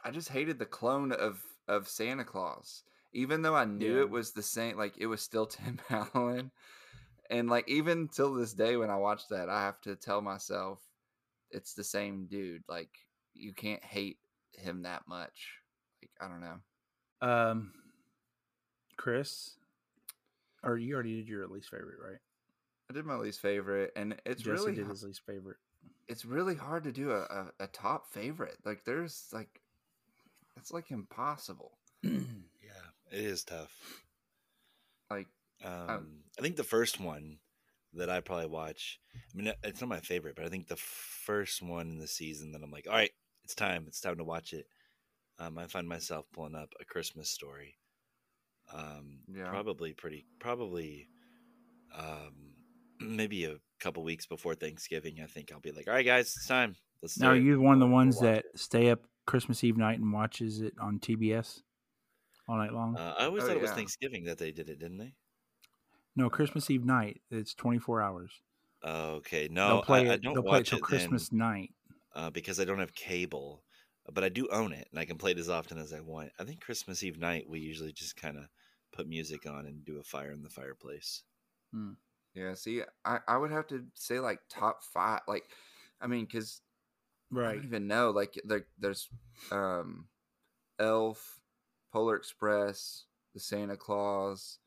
I 0.04 0.10
just 0.10 0.28
hated 0.30 0.58
the 0.58 0.66
clone 0.66 1.12
of 1.12 1.42
of 1.68 1.88
Santa 1.88 2.24
Claus, 2.24 2.84
even 3.12 3.42
though 3.42 3.54
I 3.54 3.66
knew 3.66 3.96
Yeah. 3.96 4.00
it 4.02 4.10
was 4.10 4.32
the 4.32 4.42
same. 4.42 4.78
Like 4.78 4.94
it 4.96 5.06
was 5.06 5.20
still 5.20 5.44
Tim 5.46 5.78
Allen, 5.90 6.52
and 7.30 7.48
like 7.48 7.68
even 7.68 8.08
till 8.08 8.34
this 8.34 8.52
day, 8.52 8.76
when 8.76 8.90
I 8.90 8.96
watch 8.96 9.28
that, 9.28 9.48
I 9.48 9.62
have 9.62 9.80
to 9.82 9.96
tell 9.96 10.20
myself 10.20 10.80
it's 11.50 11.74
the 11.74 11.84
same 11.84 12.26
dude. 12.26 12.62
Like 12.68 12.90
you 13.34 13.52
can't 13.52 13.82
hate 13.82 14.18
him 14.52 14.82
that 14.82 15.02
much. 15.08 15.60
Like 16.02 16.10
I 16.20 16.28
don't 16.28 16.40
know. 16.40 17.26
Um, 17.26 17.72
Chris, 18.96 19.54
or 20.62 20.76
you 20.76 20.94
already 20.94 21.16
did 21.16 21.28
your 21.28 21.46
least 21.46 21.70
favorite, 21.70 21.98
right? 22.02 22.18
I 22.90 22.92
did 22.92 23.06
my 23.06 23.14
least 23.14 23.40
favorite, 23.40 23.92
and 23.94 24.16
it's 24.26 24.42
Jesse 24.42 24.60
really 24.60 24.74
did 24.74 24.88
his 24.88 25.04
least 25.04 25.22
favorite. 25.24 25.58
it's 26.08 26.24
really 26.24 26.56
hard 26.56 26.82
to 26.84 26.92
do 26.92 27.12
a, 27.12 27.20
a, 27.20 27.46
a 27.60 27.66
top 27.68 28.12
favorite. 28.12 28.56
Like 28.64 28.84
there's 28.84 29.28
like 29.32 29.60
it's 30.56 30.72
like 30.72 30.90
impossible. 30.90 31.78
yeah, 32.02 32.10
it 33.12 33.20
is 33.20 33.44
tough. 33.44 33.72
Like 35.10 35.28
Um, 35.62 36.24
I 36.38 36.42
think 36.42 36.56
the 36.56 36.64
first 36.64 37.00
one 37.00 37.40
that 37.92 38.10
I 38.10 38.20
probably 38.20 38.46
watch. 38.46 39.00
I 39.14 39.36
mean, 39.36 39.52
it's 39.62 39.80
not 39.80 39.88
my 39.88 40.00
favorite, 40.00 40.36
but 40.36 40.44
I 40.44 40.48
think 40.48 40.68
the 40.68 40.76
first 40.76 41.62
one 41.62 41.88
in 41.90 41.98
the 41.98 42.06
season 42.08 42.52
that 42.52 42.62
I'm 42.62 42.70
like, 42.70 42.86
all 42.86 42.94
right, 42.94 43.10
it's 43.44 43.54
time. 43.54 43.84
It's 43.86 44.00
time 44.00 44.16
to 44.18 44.24
watch 44.24 44.52
it. 44.52 44.66
Um, 45.38 45.58
I 45.58 45.66
find 45.66 45.88
myself 45.88 46.26
pulling 46.32 46.54
up 46.56 46.74
a 46.80 46.84
Christmas 46.84 47.30
story. 47.30 47.76
Um, 48.72 49.24
Yeah. 49.28 49.44
probably 49.44 49.92
pretty, 49.94 50.26
probably, 50.38 51.08
um, 51.94 52.54
maybe 53.00 53.44
a 53.44 53.58
couple 53.80 54.02
weeks 54.04 54.26
before 54.26 54.54
Thanksgiving. 54.54 55.20
I 55.20 55.26
think 55.26 55.52
I'll 55.52 55.60
be 55.60 55.72
like, 55.72 55.88
all 55.88 55.94
right, 55.94 56.06
guys, 56.06 56.34
it's 56.36 56.46
time. 56.46 56.76
Let's 57.02 57.20
Now, 57.20 57.28
are 57.28 57.36
you 57.36 57.60
one 57.60 57.74
of 57.74 57.80
the 57.80 57.92
ones 57.92 58.20
that 58.20 58.44
it. 58.44 58.58
stay 58.58 58.90
up 58.90 59.06
Christmas 59.26 59.62
Eve 59.64 59.76
night 59.76 59.98
and 59.98 60.12
watches 60.12 60.60
it 60.60 60.78
on 60.78 60.98
TBS 60.98 61.62
all 62.48 62.56
night 62.56 62.72
long? 62.72 62.94
Uh, 62.96 63.14
I 63.18 63.24
always 63.26 63.44
Oh, 63.44 63.46
thought 63.46 63.56
it 63.56 63.60
was. 63.60 63.72
Thanksgiving 63.72 64.24
that 64.24 64.38
they 64.38 64.52
did 64.52 64.68
it, 64.68 64.78
didn't 64.78 64.98
they? 64.98 65.14
No, 66.16 66.30
Christmas 66.30 66.70
Eve 66.70 66.84
night. 66.84 67.22
It's 67.30 67.54
twenty 67.54 67.78
four 67.78 68.00
hours. 68.02 68.42
Okay, 68.84 69.48
no, 69.48 69.64
they'll 69.64 69.78
play 69.78 70.06
I, 70.06 70.12
I 70.12 70.16
it. 70.16 70.22
don't 70.22 70.34
they'll 70.34 70.42
play 70.42 70.60
it 70.60 70.66
watch 70.66 70.68
till 70.68 70.78
it 70.78 70.88
Christmas 70.88 70.90
then, 70.90 71.32
night. 71.32 71.74
uh, 72.14 72.30
because 72.30 72.60
I 72.60 72.64
don't 72.66 72.80
have 72.80 72.94
cable, 72.94 73.64
but 74.12 74.24
I 74.24 74.28
do 74.30 74.48
own 74.50 74.72
it 74.72 74.88
and 74.90 74.98
I 75.00 75.06
can 75.06 75.18
play 75.18 75.32
it 75.32 75.38
as 75.38 75.48
often 75.50 75.78
as 75.78 75.92
I 75.92 76.00
want. 76.00 76.32
I 76.38 76.44
think 76.44 76.60
Christmas 76.62 77.02
Eve 77.04 77.18
night 77.18 77.48
we 77.48 77.60
usually 77.60 77.92
just 77.92 78.16
kind 78.16 78.38
of 78.38 78.46
put 78.92 79.08
music 79.08 79.46
on 79.46 79.66
and 79.66 79.84
do 79.84 79.98
a 79.98 80.04
fire 80.04 80.32
in 80.32 80.42
the 80.42 80.50
fireplace. 80.50 81.24
yeah, 82.34 82.54
see, 82.54 82.82
I 83.04 83.20
I 83.26 83.36
would 83.36 83.50
have 83.50 83.66
to 83.68 83.86
say 83.94 84.20
like 84.20 84.40
top 84.48 84.82
five. 84.84 85.20
Like, 85.26 85.50
I 86.00 86.06
mean, 86.06 86.24
because 86.26 86.62
right, 87.30 87.48
I 87.50 87.54
Right. 87.54 87.56
don't 87.56 87.64
even 87.66 87.88
know. 87.88 88.10
Like 88.12 88.40
there 88.44 88.68
there's 88.78 89.10
um, 89.52 90.08
Elf, 90.80 91.40
Polar 91.92 92.16
Express, 92.16 93.06
the 93.34 93.40
Santa 93.40 93.76
Claus, 93.76 94.60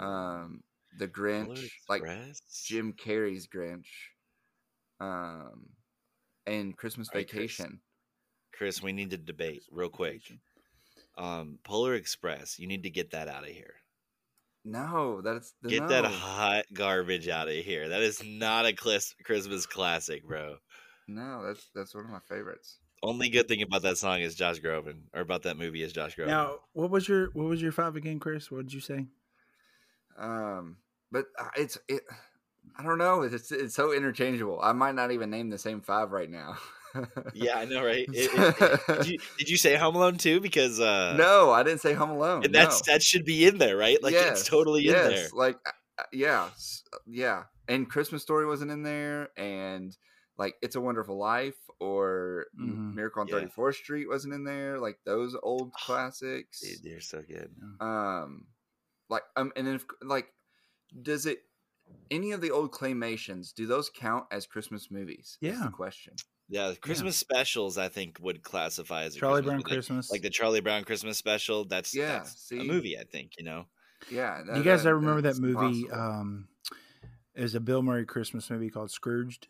um, 0.00 0.64
the 0.98 1.08
Grinch, 1.08 1.70
like 1.88 2.02
Jim 2.64 2.92
Carrey's 2.92 3.46
Grinch, 3.46 3.86
um, 5.00 5.68
and 6.46 6.76
Christmas 6.76 7.08
All 7.12 7.18
right, 7.18 7.28
Chris. 7.28 7.56
Vacation. 7.56 7.80
Chris, 8.52 8.82
we 8.82 8.92
need 8.92 9.10
to 9.10 9.18
debate 9.18 9.62
real 9.70 9.88
quick. 9.88 10.22
Um, 11.16 11.58
Polar 11.64 11.94
Express, 11.94 12.58
you 12.58 12.66
need 12.66 12.82
to 12.84 12.90
get 12.90 13.12
that 13.12 13.28
out 13.28 13.44
of 13.44 13.50
here. 13.50 13.74
No, 14.64 15.20
that's 15.22 15.54
the 15.62 15.70
Get 15.70 15.88
that 15.88 16.04
hot 16.04 16.64
garbage 16.74 17.28
out 17.28 17.48
of 17.48 17.54
here. 17.54 17.88
That 17.88 18.02
is 18.02 18.22
not 18.24 18.66
a 18.66 18.72
Clis- 18.72 19.14
Christmas 19.24 19.66
classic, 19.66 20.26
bro. 20.26 20.56
No, 21.06 21.42
that's 21.46 21.70
that's 21.74 21.94
one 21.94 22.04
of 22.04 22.10
my 22.10 22.20
favorites. 22.28 22.78
Only 23.02 23.30
good 23.30 23.48
thing 23.48 23.62
about 23.62 23.82
that 23.82 23.96
song 23.96 24.20
is 24.20 24.34
Josh 24.34 24.60
Groban, 24.60 25.02
or 25.14 25.20
about 25.20 25.44
that 25.44 25.56
movie 25.56 25.82
is 25.82 25.92
Josh 25.92 26.16
Groban. 26.16 26.26
Now, 26.26 26.56
what 26.72 26.90
was 26.90 27.08
your 27.08 27.30
what 27.32 27.46
was 27.46 27.62
your 27.62 27.72
five 27.72 27.96
again, 27.96 28.18
Chris? 28.18 28.50
What 28.50 28.64
did 28.64 28.74
you 28.74 28.80
say? 28.80 29.06
Um, 30.18 30.76
but 31.12 31.26
uh, 31.38 31.48
it's 31.56 31.78
it. 31.88 32.02
I 32.78 32.82
don't 32.82 32.98
know. 32.98 33.22
It's 33.22 33.50
it's 33.50 33.74
so 33.74 33.92
interchangeable. 33.92 34.60
I 34.62 34.72
might 34.72 34.94
not 34.94 35.10
even 35.12 35.30
name 35.30 35.50
the 35.50 35.58
same 35.58 35.80
five 35.80 36.10
right 36.12 36.30
now. 36.30 36.56
yeah, 37.34 37.58
I 37.58 37.64
know, 37.64 37.84
right? 37.84 38.06
It- 38.12 38.30
it- 38.34 38.86
did, 38.98 39.06
you, 39.06 39.18
did 39.38 39.48
you 39.50 39.56
say 39.56 39.76
Home 39.76 39.94
Alone 39.96 40.16
too? 40.18 40.40
Because 40.40 40.80
uh, 40.80 41.14
no, 41.16 41.50
I 41.50 41.62
didn't 41.62 41.80
say 41.80 41.92
Home 41.94 42.10
Alone. 42.10 42.44
and 42.44 42.54
that's 42.54 42.86
no. 42.86 42.92
that 42.92 43.02
should 43.02 43.24
be 43.24 43.46
in 43.46 43.58
there, 43.58 43.76
right? 43.76 44.02
Like 44.02 44.12
Yes, 44.14 44.40
it's 44.40 44.48
totally 44.48 44.86
in 44.88 44.94
there. 44.94 45.28
Like, 45.32 45.56
uh, 45.98 46.02
yeah, 46.12 46.50
yeah. 47.06 47.44
And 47.68 47.88
Christmas 47.88 48.22
Story 48.22 48.46
wasn't 48.46 48.70
in 48.70 48.82
there, 48.82 49.28
and 49.36 49.96
like 50.38 50.54
It's 50.62 50.76
a 50.76 50.80
Wonderful 50.80 51.18
Life 51.18 51.56
or 51.80 52.46
M- 52.58 52.92
Mhm. 52.92 52.94
Miracle 52.96 53.20
on 53.22 53.28
Yeah. 53.28 53.34
Thirty 53.34 53.48
Fourth 53.48 53.76
Street 53.76 54.08
wasn't 54.08 54.34
in 54.34 54.44
there. 54.44 54.78
Like 54.78 54.98
those 55.04 55.36
old 55.42 55.72
Oh, 55.74 55.78
classics. 55.84 56.60
Dude, 56.60 56.82
they're 56.82 57.00
so 57.00 57.22
good. 57.28 57.50
Um, 57.80 58.46
like 59.08 59.22
um, 59.36 59.52
and 59.56 59.68
if 59.68 59.84
like, 60.02 60.28
does 61.02 61.26
it? 61.26 61.38
Any 62.10 62.32
of 62.32 62.42
the 62.42 62.50
old 62.50 62.70
claymations 62.72 63.54
do 63.54 63.66
those 63.66 63.88
count 63.88 64.26
as 64.30 64.46
Christmas 64.46 64.90
movies? 64.90 65.38
Yeah. 65.40 65.62
the 65.64 65.70
question. 65.70 66.14
Yeah, 66.50 66.68
the 66.70 66.76
Christmas 66.76 67.16
specials 67.16 67.78
I 67.78 67.88
think 67.88 68.18
would 68.20 68.42
classify 68.42 69.04
as 69.04 69.16
a 69.16 69.18
Charlie 69.20 69.40
Christmas, 69.42 69.46
Brown 69.50 69.58
like, 69.60 69.72
Christmas. 69.72 70.10
like 70.10 70.22
the 70.22 70.30
Charlie 70.30 70.60
Brown 70.60 70.84
Christmas 70.84 71.16
special. 71.18 71.64
That's 71.64 71.94
Yeah, 71.94 72.18
that's 72.18 72.40
see? 72.46 72.60
a 72.60 72.64
movie. 72.64 72.98
I 72.98 73.04
think 73.04 73.32
you 73.38 73.44
know. 73.44 73.66
Yeah. 74.10 74.42
Do 74.44 74.58
you 74.58 74.64
guys 74.64 74.82
that- 74.82 74.90
ever 74.90 74.98
remember 74.98 75.22
that 75.22 75.38
movie? 75.38 75.84
possible. 75.84 75.94
Um, 75.94 76.48
is 77.34 77.54
a 77.54 77.60
Bill 77.60 77.82
Murray 77.82 78.04
Christmas 78.04 78.50
movie 78.50 78.68
called 78.70 78.90
Scrooged. 78.90 79.48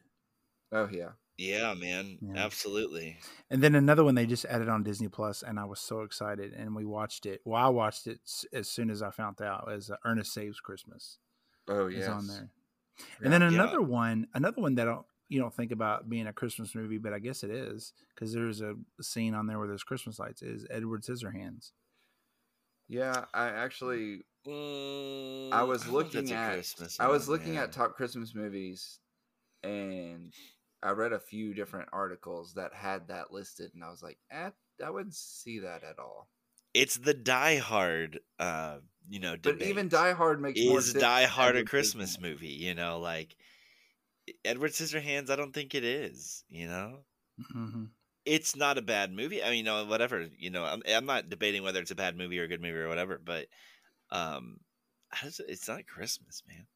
oh 0.73 0.89
yeah. 0.93 1.11
Yeah, 1.39 1.75
man. 1.75 2.21
Yeah. 2.21 2.35
Absolutely. 2.37 3.19
And 3.51 3.63
then 3.63 3.75
another 3.75 4.05
one 4.05 4.15
they 4.15 4.27
just 4.27 4.45
added 4.45 4.69
on 4.69 4.83
Disney 4.83 5.09
Plus, 5.09 5.43
and 5.43 5.59
I 5.59 5.65
was 5.65 5.81
so 5.81 6.03
excited. 6.03 6.53
And 6.53 6.75
we 6.75 6.85
watched 6.85 7.27
it. 7.27 7.41
Well, 7.45 7.63
I 7.63 7.69
watched 7.69 8.07
it 8.07 8.21
as 8.53 8.69
soon 8.69 8.91
as 8.91 9.03
I 9.03 9.11
found 9.11 9.41
out. 9.41 9.67
Was 9.67 9.91
uh, 9.91 9.97
Ernest 10.05 10.33
Saves 10.33 10.61
Christmas 10.61 11.19
Oh 11.69 11.87
is 11.95 12.09
yes. 12.09 12.09
on 12.09 12.27
there. 12.27 12.51
And 13.23 13.33
then 13.33 13.43
Yeah. 13.49 13.49
another 13.57 13.83
one, 13.83 14.29
another 14.35 14.63
one 14.63 14.77
that 14.77 14.85
don't 14.87 15.07
you 15.29 15.41
don't 15.41 15.55
think 15.55 15.73
about 15.73 16.09
being 16.11 16.27
a 16.27 16.33
Christmas 16.33 16.75
movie, 16.75 16.99
but 16.99 17.13
I 17.15 17.19
guess 17.21 17.45
it 17.45 17.51
is 17.51 17.95
because 18.15 18.33
there's 18.33 18.63
a 18.63 18.77
scene 19.03 19.35
on 19.35 19.47
there 19.47 19.59
where 19.59 19.69
there's 19.69 19.85
Christmas 19.85 20.19
lights. 20.19 20.43
Is 20.43 20.67
Edward 20.71 21.03
Scissorhands? 21.05 21.73
Yeah, 22.89 23.27
I 23.35 23.49
actually 23.49 24.25
Mm, 24.47 25.51
I 25.53 25.63
was 25.65 25.87
don't 25.87 26.13
know 26.13 26.19
if 26.19 26.25
looking 26.25 26.33
a 26.33 26.37
at 26.37 26.39
Christmas 26.39 26.99
I 26.99 27.09
was 27.09 27.29
looking 27.29 27.57
man. 27.57 27.59
at 27.59 27.73
top 27.73 27.95
Christmas 27.95 28.35
movies, 28.35 29.01
and 29.63 30.35
I 30.83 30.91
read 30.91 31.13
a 31.13 31.21
few 31.21 31.55
different 31.55 31.89
articles 31.93 32.55
that 32.55 32.75
had 32.75 33.09
that 33.09 33.33
listed, 33.33 33.75
and 33.75 33.85
I 33.85 33.91
was 33.91 34.03
like, 34.03 34.19
eh, 34.31 34.51
I 34.85 34.91
wouldn't 34.91 35.15
see 35.15 35.61
that 35.61 35.83
at 35.85 35.99
all. 35.99 36.31
It's 36.75 36.97
the 36.97 37.15
Die 37.15 37.57
Hard, 37.57 38.21
uh, 38.39 38.81
you 39.09 39.21
know, 39.21 39.37
But 39.43 39.61
even 39.63 39.89
debate. 39.89 39.91
Die 39.91 40.13
Hard 40.13 40.41
makes 40.41 40.63
more 40.63 40.81
is 40.81 40.93
sense 40.93 41.03
Die 41.03 41.25
Hard 41.27 41.57
a 41.57 41.63
Christmas 41.65 42.17
Scissorhands. 42.17 42.21
movie? 42.21 42.49
You 42.49 42.75
know, 42.75 42.99
like 43.01 43.37
Edward 44.45 44.73
Scissorhands. 44.73 45.31
I 45.31 45.37
don't 45.37 45.53
think 45.53 45.75
it 45.75 45.85
is. 45.85 46.45
You 46.49 46.67
know, 46.69 47.05
Mm-hmm. 47.55 47.85
it's 48.25 48.57
not 48.57 48.79
a 48.79 48.83
bad 48.83 49.13
movie. 49.13 49.43
I 49.43 49.49
mean, 49.51 49.59
you 49.59 49.63
know, 49.65 49.85
whatever. 49.87 50.29
You 50.37 50.51
know, 50.51 50.65
I'm, 50.65 50.83
I'm 50.87 51.07
not 51.07 51.29
debating 51.29 51.63
whether 51.63 51.81
it's 51.81 51.91
a 51.91 51.95
bad 51.97 52.17
movie 52.17 52.39
or 52.39 52.45
a 52.45 52.49
good 52.49 52.61
movie 52.61 52.79
or 52.79 52.89
whatever, 52.89 53.19
but 53.23 53.49
um, 54.11 54.61
it's 55.23 55.69
not 55.69 55.87
Christmas, 55.87 56.43
man. 56.49 56.67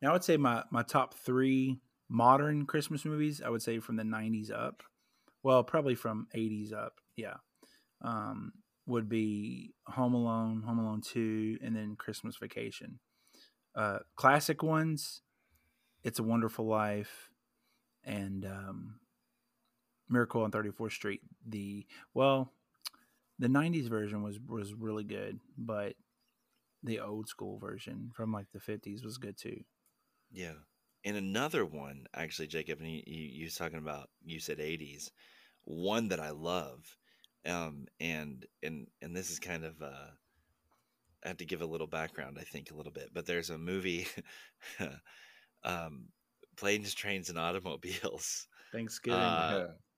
Now 0.00 0.10
I 0.10 0.12
would 0.12 0.24
say 0.24 0.36
my 0.36 0.64
my 0.70 0.82
top 0.82 1.14
three 1.14 1.80
modern 2.14 2.64
Christmas 2.64 3.04
movies. 3.04 3.42
I 3.44 3.50
would 3.50 3.62
say 3.62 3.80
from 3.80 3.96
the 3.96 4.04
'90s 4.04 4.50
up. 4.50 4.82
Well, 5.42 5.62
probably 5.64 5.96
from 5.96 6.28
'80s 6.34 6.72
up. 6.72 7.00
Yeah, 7.16 7.34
um, 8.02 8.52
would 8.86 9.08
be 9.08 9.74
Home 9.88 10.14
Alone, 10.14 10.62
Home 10.62 10.78
Alone 10.78 11.02
Two, 11.02 11.58
and 11.62 11.74
then 11.74 11.96
Christmas 11.96 12.36
Vacation. 12.36 13.00
Uh, 13.74 13.98
classic 14.14 14.62
ones. 14.62 15.22
It's 16.04 16.20
a 16.20 16.22
Wonderful 16.22 16.66
Life, 16.66 17.30
and 18.04 18.44
um, 18.44 19.00
Miracle 20.08 20.42
on 20.42 20.52
34th 20.52 20.92
Street. 20.92 21.20
The 21.46 21.84
well, 22.14 22.52
the 23.38 23.48
'90s 23.48 23.88
version 23.88 24.22
was 24.22 24.38
was 24.46 24.72
really 24.72 25.04
good, 25.04 25.40
but 25.58 25.94
the 26.84 27.00
old 27.00 27.28
school 27.28 27.58
version 27.58 28.12
from 28.14 28.30
like 28.30 28.46
the 28.52 28.60
50s 28.60 29.02
was 29.02 29.16
good 29.16 29.38
too. 29.38 29.64
Yeah. 30.30 30.52
And 31.04 31.16
another 31.16 31.66
one, 31.66 32.06
actually, 32.14 32.48
Jacob, 32.48 32.80
and 32.80 32.90
you, 32.90 33.02
you, 33.06 33.22
you 33.22 33.44
was 33.44 33.56
talking 33.56 33.78
about, 33.78 34.08
you 34.24 34.40
said 34.40 34.58
80s. 34.58 35.10
One 35.64 36.08
that 36.08 36.20
I 36.20 36.30
love, 36.30 36.84
um, 37.46 37.86
and 38.00 38.44
and 38.62 38.86
and 39.00 39.16
this 39.16 39.30
is 39.30 39.38
kind 39.38 39.64
of, 39.64 39.80
uh, 39.80 40.10
I 41.24 41.28
have 41.28 41.38
to 41.38 41.46
give 41.46 41.62
a 41.62 41.66
little 41.66 41.86
background, 41.86 42.36
I 42.38 42.44
think, 42.44 42.70
a 42.70 42.74
little 42.74 42.92
bit. 42.92 43.10
But 43.14 43.24
there's 43.24 43.48
a 43.50 43.56
movie, 43.56 44.06
um, 45.64 46.08
Planes, 46.56 46.92
Trains, 46.94 47.30
and 47.30 47.38
Automobiles. 47.38 48.46
Thanksgiving. 48.72 49.20
Uh, 49.20 49.50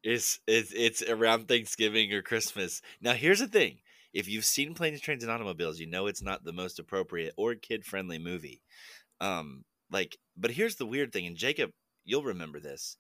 Yeah. 0.04 0.12
It's 0.12 0.38
it's 0.46 1.02
around 1.02 1.48
Thanksgiving 1.48 2.12
or 2.12 2.22
Christmas. 2.22 2.80
Now 3.00 3.14
here's 3.14 3.40
the 3.40 3.48
thing: 3.48 3.78
if 4.12 4.28
you've 4.28 4.44
seen 4.44 4.74
Planes, 4.74 5.00
Trains, 5.00 5.24
and 5.24 5.32
Automobiles, 5.32 5.80
you 5.80 5.88
know 5.88 6.06
it's 6.06 6.22
not 6.22 6.44
the 6.44 6.52
most 6.52 6.78
appropriate 6.78 7.34
or 7.36 7.56
kid 7.56 7.84
friendly 7.84 8.18
movie. 8.20 8.62
Um, 9.20 9.64
like, 9.90 10.18
but 10.36 10.52
here's 10.52 10.76
the 10.76 10.86
weird 10.86 11.12
thing, 11.12 11.26
and 11.26 11.36
Jacob, 11.36 11.70
you'll 12.04 12.22
remember 12.24 12.60
this. 12.60 12.96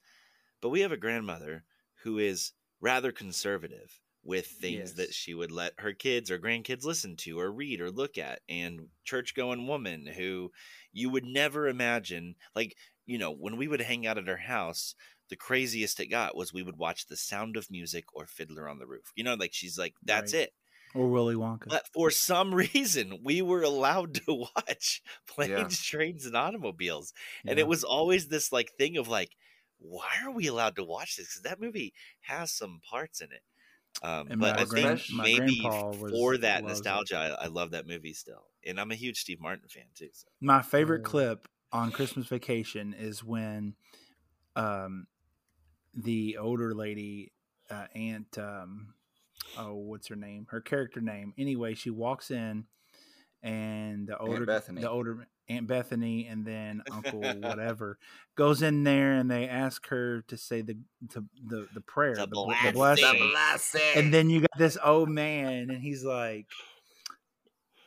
But 0.60 0.70
we 0.70 0.80
have 0.80 0.92
a 0.92 0.96
grandmother 0.96 1.64
who 2.02 2.18
is 2.18 2.52
rather 2.80 3.12
conservative 3.12 4.00
with 4.22 4.46
things 4.48 4.94
that 4.94 5.14
she 5.14 5.34
would 5.34 5.52
let 5.52 5.78
her 5.78 5.92
kids 5.92 6.30
or 6.30 6.38
grandkids 6.38 6.84
listen 6.84 7.16
to 7.16 7.38
or 7.38 7.52
read 7.52 7.80
or 7.80 7.90
look 7.90 8.18
at, 8.18 8.42
and 8.48 8.88
church 9.04 9.34
going 9.34 9.66
woman 9.66 10.06
who 10.06 10.52
you 10.92 11.10
would 11.10 11.24
never 11.24 11.68
imagine. 11.68 12.34
Like, 12.54 12.76
you 13.06 13.18
know, 13.18 13.30
when 13.30 13.56
we 13.56 13.68
would 13.68 13.80
hang 13.80 14.06
out 14.06 14.18
at 14.18 14.26
her 14.28 14.36
house, 14.36 14.94
the 15.28 15.36
craziest 15.36 16.00
it 16.00 16.06
got 16.08 16.36
was 16.36 16.52
we 16.52 16.62
would 16.62 16.76
watch 16.76 17.06
The 17.06 17.16
Sound 17.16 17.56
of 17.56 17.70
Music 17.70 18.04
or 18.14 18.26
Fiddler 18.26 18.68
on 18.68 18.78
the 18.78 18.86
Roof. 18.86 19.12
You 19.14 19.24
know, 19.24 19.34
like 19.34 19.52
she's 19.52 19.78
like, 19.78 19.94
that's 20.02 20.32
Right. 20.32 20.34
it. 20.34 20.52
Or 20.94 21.08
Willy 21.08 21.34
Wonka. 21.34 21.68
But 21.68 21.86
for 21.92 22.10
some 22.10 22.54
reason, 22.74 23.20
we 23.22 23.42
were 23.42 23.62
allowed 23.62 24.14
to 24.26 24.32
watch 24.56 25.02
planes, 25.26 25.50
Yeah. 25.50 25.68
trains, 25.98 26.26
and 26.26 26.36
automobiles. 26.36 27.12
And 27.46 27.58
Yeah. 27.58 27.64
it 27.64 27.68
was 27.68 27.84
always 27.84 28.28
this 28.28 28.52
like 28.52 28.72
thing 28.78 28.96
of 28.96 29.08
like, 29.08 29.36
why 29.78 30.08
are 30.24 30.30
we 30.30 30.46
allowed 30.46 30.76
to 30.76 30.84
watch 30.84 31.16
this? 31.16 31.28
Because 31.28 31.42
that 31.42 31.60
movie 31.60 31.92
has 32.20 32.50
some 32.52 32.80
parts 32.88 33.20
in 33.20 33.30
it. 33.32 33.42
Um, 34.02 34.28
And 34.30 34.40
but 34.40 34.56
my 34.56 34.62
I 34.62 34.64
think 34.64 34.70
grand- 34.70 35.02
my 35.12 35.24
maybe 35.24 35.58
grandpa 35.60 35.88
was- 35.96 36.12
for 36.12 36.36
that 36.38 36.64
nostalgia, 36.64 37.16
I, 37.40 37.44
I 37.44 37.46
love 37.46 37.70
that 37.72 37.86
movie 37.86 38.12
still. 38.14 38.46
And 38.64 38.78
I'm 38.80 38.90
a 38.90 38.94
huge 38.94 39.18
Steve 39.20 39.40
Martin 39.40 39.68
fan 39.68 39.84
too. 39.94 40.10
So. 40.12 40.28
My 40.40 40.62
favorite 40.62 41.02
Mm. 41.02 41.06
clip 41.06 41.48
on 41.72 41.92
Christmas 41.92 42.26
Vacation 42.26 42.94
is 42.94 43.22
when 43.24 43.74
um 44.54 45.06
the 45.94 46.36
older 46.38 46.74
lady 46.74 47.32
uh, 47.70 47.86
aunt 47.94 48.36
um 48.38 48.94
oh 49.58 49.74
what's 49.74 50.08
her 50.08 50.16
name 50.16 50.46
her 50.50 50.60
character 50.60 51.00
name 51.00 51.32
anyway 51.38 51.74
she 51.74 51.90
walks 51.90 52.30
in 52.30 52.64
and 53.42 54.06
the 54.08 54.18
older 54.18 54.46
Bethany. 54.46 54.80
the 54.80 54.90
older 54.90 55.26
aunt 55.48 55.66
bethany 55.68 56.26
and 56.26 56.44
then 56.44 56.82
uncle 56.90 57.20
whatever 57.40 57.98
goes 58.36 58.62
in 58.62 58.82
there 58.84 59.12
and 59.12 59.30
they 59.30 59.46
ask 59.48 59.86
her 59.88 60.22
to 60.22 60.36
say 60.36 60.60
the 60.60 60.76
to 61.10 61.24
the 61.48 61.68
the 61.72 61.80
prayer 61.80 62.14
The 62.16 62.22
the, 62.22 62.26
bl- 62.26 62.44
blessing. 62.46 62.64
the 62.66 62.72
blessing 62.72 63.12
The 63.12 63.28
blessing. 63.30 63.80
and 63.94 64.12
then 64.14 64.30
you 64.30 64.40
got 64.40 64.58
this 64.58 64.76
old 64.84 65.08
man 65.08 65.70
and 65.70 65.80
he's 65.82 66.02
like 66.04 66.46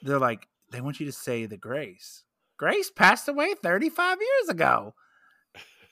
they're 0.02 0.20
like 0.20 0.48
they 0.72 0.82
want 0.82 1.00
you 1.00 1.06
to 1.08 1.12
say 1.12 1.46
the 1.46 1.58
grace 1.58 2.24
grace 2.58 2.90
passed 2.90 3.28
away 3.28 3.54
35 3.62 4.18
years 4.22 4.50
ago 4.50 4.94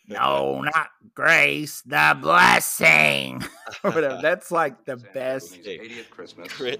no 0.08 0.62
not 0.62 0.90
grace 1.14 1.82
the 1.82 2.18
blessing 2.22 3.44
or 3.84 3.92
whatever 3.92 4.20
that's 4.22 4.52
like 4.52 4.86
the 4.86 4.98
best 4.98 5.56
Hey, 5.64 5.80
80th 5.80 6.10
Christmas. 6.10 6.48
Crit. 6.52 6.80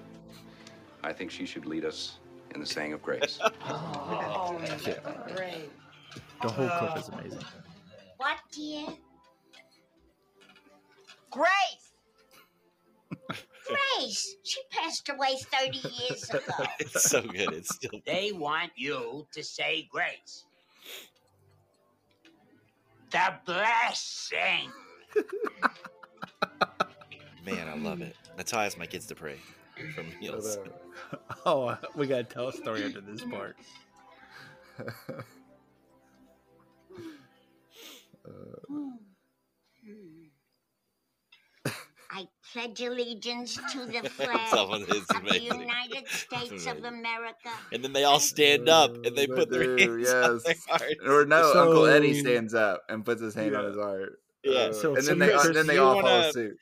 I 1.04 1.12
think 1.12 1.30
she 1.30 1.46
should 1.46 1.66
lead 1.66 1.84
us 1.84 2.18
in 2.54 2.60
the 2.60 2.66
saying 2.66 2.92
of 2.92 3.02
grace. 3.02 3.38
Oh, 3.70 4.58
great. 5.34 5.70
the 6.42 6.48
whole 6.48 6.68
clip 6.78 6.96
is 6.96 7.08
amazing 7.08 7.44
What, 8.16 8.38
dear? 8.52 8.86
Grace! 11.30 11.92
Grace. 13.68 14.36
She 14.44 14.60
passed 14.70 15.08
away 15.10 15.36
30 15.52 15.78
years 15.78 16.30
ago. 16.30 16.40
It's 16.78 17.02
so 17.10 17.20
good. 17.20 17.52
It's 17.52 17.74
still 17.74 18.00
They 18.06 18.32
want 18.32 18.72
you 18.76 19.26
to 19.32 19.42
say 19.44 19.86
grace. 19.92 20.46
The 23.10 23.34
blessing. 23.46 24.70
man, 27.44 27.68
I 27.68 27.76
love 27.76 28.02
it. 28.02 28.16
That's 28.36 28.50
how 28.50 28.60
I 28.60 28.66
ask 28.66 28.78
my 28.78 28.86
kids 28.86 29.06
to 29.06 29.14
pray 29.14 29.36
from 29.94 30.06
meals. 30.20 30.58
oh 31.46 31.64
uh, 31.64 31.76
we 31.94 32.06
gotta 32.06 32.24
tell 32.24 32.48
a 32.48 32.52
story 32.52 32.84
after 32.84 33.00
this 33.00 33.22
part 33.24 33.56
uh, 34.78 34.84
hmm. 38.68 38.88
I 42.10 42.26
pledge 42.52 42.80
allegiance 42.80 43.54
to 43.72 43.84
the 43.84 44.08
flag 44.08 44.52
of 44.54 44.70
the. 44.86 45.40
United 45.40 46.08
States 46.08 46.66
of. 46.66 46.84
America. 46.84 47.50
And 47.72 47.84
then 47.84 47.92
they 47.92 48.04
all 48.04 48.20
stand 48.20 48.68
up 48.68 48.94
and 49.04 49.14
they 49.16 49.26
put 49.26 49.50
their 49.50 49.76
they 49.76 49.84
do, 49.84 49.96
hands 49.96 50.10
on 50.12 50.40
their 50.44 50.54
yes. 50.90 50.96
or 51.06 51.26
no, 51.26 51.52
Uncle 51.54 51.86
Eddie 51.86 52.18
stands 52.18 52.54
up 52.54 52.82
and 52.88 53.04
puts 53.04 53.20
his 53.20 53.34
hand 53.34 53.54
on 53.54 53.66
his 53.66 53.76
heart. 53.76 54.20
Yeah. 54.42 54.58
Uh, 54.58 54.72
So 54.72 54.96
and 54.96 55.06
then 55.06 55.18
they 55.18 55.28
Chris, 55.30 55.54
then 55.54 55.66
they 55.66 55.78
all 55.78 56.00
follow 56.00 56.18
wanna- 56.20 56.32
suit. 56.32 56.56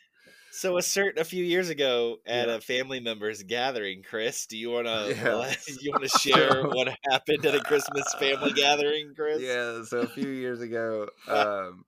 So 0.50 0.78
a 0.78 0.82
certain 0.82 1.20
a 1.20 1.24
few 1.24 1.44
years 1.44 1.68
ago 1.68 2.16
at 2.26 2.48
Yeah. 2.48 2.54
a 2.54 2.60
family 2.60 2.98
member's 2.98 3.42
gathering, 3.42 4.02
Chris, 4.02 4.46
do 4.46 4.56
you 4.56 4.70
want 4.70 4.86
to 4.86 5.14
Yeah. 5.14 5.54
you 5.80 5.90
want 5.92 6.04
to 6.10 6.18
share 6.18 6.64
what 6.64 6.88
happened 7.10 7.44
at 7.44 7.54
a 7.54 7.60
Christmas 7.60 8.12
family 8.14 8.52
gathering, 8.52 9.12
Chris? 9.14 9.42
Yeah, 9.42 9.84
so 9.84 9.98
a 10.00 10.06
few 10.06 10.30
years 10.30 10.62
ago, 10.62 11.08
um, 11.28 11.84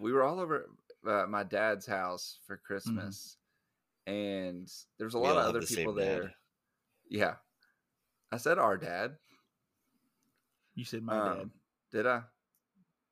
we 0.00 0.12
were 0.12 0.24
all 0.24 0.40
over 0.40 0.66
uh, 1.08 1.26
my 1.28 1.42
dad's 1.42 1.86
house 1.86 2.38
for 2.46 2.56
Christmas, 2.56 3.36
and 4.06 4.70
there's 4.98 5.14
a 5.14 5.18
We 5.18 5.24
lot 5.28 5.36
of 5.38 5.44
other 5.46 5.62
people 5.62 5.94
dad. 5.94 6.04
there. 6.04 6.34
Yeah, 7.08 7.34
I 8.32 8.36
said 8.38 8.58
our 8.58 8.76
dad. 8.76 9.16
you 10.74 10.84
said 10.84 11.02
my 11.02 11.16
Um, 11.16 11.38
dad 11.38 11.50
Did 11.92 12.06
I? 12.06 12.22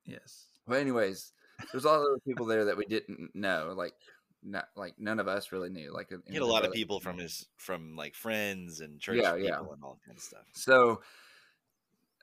yes 0.05 0.47
Well, 0.67 0.79
anyways, 0.79 1.31
there's 1.71 1.85
a 1.85 1.89
all 1.89 2.01
other 2.01 2.19
people 2.27 2.45
there 2.45 2.65
that 2.65 2.77
we 2.77 2.85
didn't 2.85 3.33
know. 3.35 3.73
Like, 3.75 3.95
not 4.43 4.69
like 4.75 4.99
none 4.99 5.19
of 5.19 5.27
us 5.27 5.51
really 5.51 5.69
knew. 5.69 5.91
Like, 5.93 6.09
He 6.27 6.33
had 6.33 6.43
a 6.43 6.45
lot 6.45 6.65
of 6.65 6.71
people 6.73 6.99
from 6.99 7.17
his 7.17 7.47
from 7.57 7.95
like 7.95 8.13
friends 8.15 8.81
and 8.81 8.99
church 8.99 9.17
Yeah, 9.21 9.33
people 9.35 9.45
yeah. 9.47 9.59
and 9.73 9.83
all 9.83 9.95
that 9.95 10.05
kind 10.05 10.17
of 10.17 10.23
stuff. 10.23 10.45
So, 10.53 11.01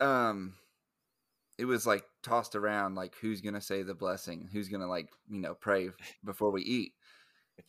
um, 0.01 0.55
it 1.59 1.65
was 1.65 1.87
like 1.87 2.05
tossed 2.23 2.57
around 2.57 2.95
like 2.95 3.15
who's 3.21 3.41
gonna 3.41 3.61
say 3.61 3.83
the 3.83 3.95
blessing, 3.95 4.49
who's 4.53 4.69
gonna 4.69 4.89
like 4.89 5.09
you 5.29 5.41
know 5.41 5.55
pray 5.55 5.91
before 6.25 6.51
we 6.51 6.63
eat, 6.63 6.93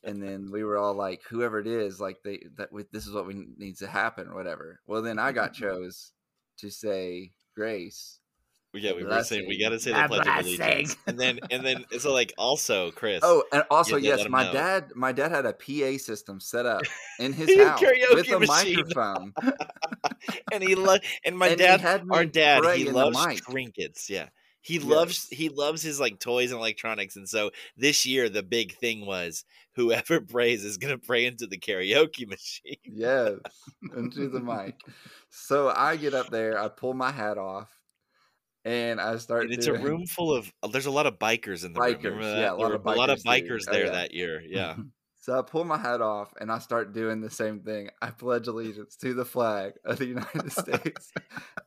and 0.04 0.22
then 0.22 0.50
we 0.52 0.64
were 0.64 0.78
all 0.78 0.94
like 0.94 1.22
whoever 1.30 1.60
it 1.60 1.68
is 1.68 2.00
like 2.00 2.18
they 2.24 2.44
that 2.58 2.72
we, 2.72 2.84
this 2.92 3.08
is 3.08 3.14
what 3.14 3.28
we 3.28 3.46
needs 3.58 3.80
to 3.80 3.88
happen 3.88 4.28
or 4.28 4.36
whatever. 4.36 4.80
Well, 4.88 5.02
then 5.02 5.20
I 5.20 5.32
got 5.32 5.54
chose 5.54 6.12
to 6.58 6.70
say 6.70 7.32
grace. 7.56 8.20
Yeah, 8.76 8.94
we 8.94 9.04
were 9.04 9.24
saying 9.24 9.46
we 9.48 9.60
got 9.62 9.70
to 9.70 9.80
say 9.80 9.92
the 9.94 10.08
pledge 10.08 10.26
of 10.26 10.46
allegiance, 10.46 10.98
and 11.06 11.20
then 11.20 11.40
and 11.52 11.64
then 11.64 11.86
so 12.00 12.12
like 12.12 12.34
also 12.40 12.90
Chris. 12.90 13.20
Oh, 13.22 13.44
and 13.52 13.64
also 13.70 13.98
yes, 13.98 14.28
my 14.28 14.46
know. 14.46 14.54
dad 14.54 14.86
my 14.96 15.12
dad 15.12 15.30
had 15.32 15.46
a 15.46 15.54
PA 15.54 16.00
system 16.00 16.40
set 16.40 16.66
up 16.66 16.82
in 17.20 17.34
his 17.40 17.50
He 17.50 17.58
had 17.60 17.68
a 17.68 17.70
house 17.70 17.82
karaoke 17.82 18.16
with 18.16 18.32
a 18.32 18.40
machine. 18.40 18.76
microphone. 18.78 19.34
And 20.54 20.64
he 20.64 20.76
loved 20.76 21.04
and 21.26 21.38
my 21.38 21.50
And 21.50 21.58
dad, 21.58 22.06
our 22.12 22.26
dad, 22.26 22.64
he 22.78 22.86
loves 22.90 23.42
trinkets. 23.42 24.10
Yeah, 24.10 24.30
he 24.62 24.80
loves 24.80 25.28
Yes. 25.32 25.40
he 25.40 25.50
loves 25.50 25.82
his 25.82 26.00
like 26.00 26.20
toys 26.20 26.52
and 26.52 26.60
electronics. 26.60 27.16
And 27.16 27.28
so 27.28 27.52
this 27.76 28.06
year 28.06 28.30
the 28.30 28.44
big 28.44 28.74
thing 28.78 29.06
was 29.06 29.44
whoever 29.76 30.22
prays 30.36 30.64
is 30.64 30.78
gonna 30.78 30.98
pray 30.98 31.26
into 31.26 31.48
the 31.48 31.58
karaoke 31.58 32.28
machine. 32.36 32.78
yes, 32.86 33.34
into 33.96 34.30
the 34.30 34.40
mic. 34.40 34.76
So 35.30 35.70
I 35.70 35.96
get 35.98 36.14
up 36.14 36.30
there, 36.30 36.58
I 36.60 36.68
pull 36.70 36.94
my 36.94 37.12
hat 37.12 37.38
off, 37.38 37.70
and 38.66 39.02
I 39.02 39.18
start. 39.18 39.46
And 39.46 39.54
it's 39.54 39.68
a 39.68 39.74
room 39.74 40.06
full 40.06 40.34
of 40.34 40.52
there's 40.72 40.86
a 40.86 40.92
lot 40.92 41.08
of 41.08 41.18
bikers 41.20 41.66
in 41.66 41.74
the 41.74 41.80
room. 41.82 41.96
Bikers, 41.96 42.04
Remember 42.04 42.40
yeah, 42.40 42.52
a 42.52 42.56
lot 42.56 42.72
of 42.74 42.86
a 42.86 42.92
lot 42.92 43.10
of 43.10 43.20
bikers, 43.24 43.64
Oh, 43.68 43.72
there 43.72 43.86
yeah. 43.86 43.92
that 43.92 44.14
year. 44.14 44.42
Yeah. 44.48 44.76
So 45.24 45.40
I 45.40 45.42
pull 45.42 45.64
my 45.64 45.78
hat 45.78 46.02
off 46.02 46.34
and 46.42 46.52
I 46.52 46.60
start 46.60 46.92
doing 46.92 47.22
the 47.22 47.30
same 47.30 47.62
thing. 47.62 47.90
I 48.02 48.10
pledge 48.10 48.48
allegiance 48.48 48.98
to 48.98 49.14
the 49.14 49.24
flag 49.24 49.72
of 49.86 49.98
the 49.98 50.06
United 50.06 50.52
States. 50.52 51.14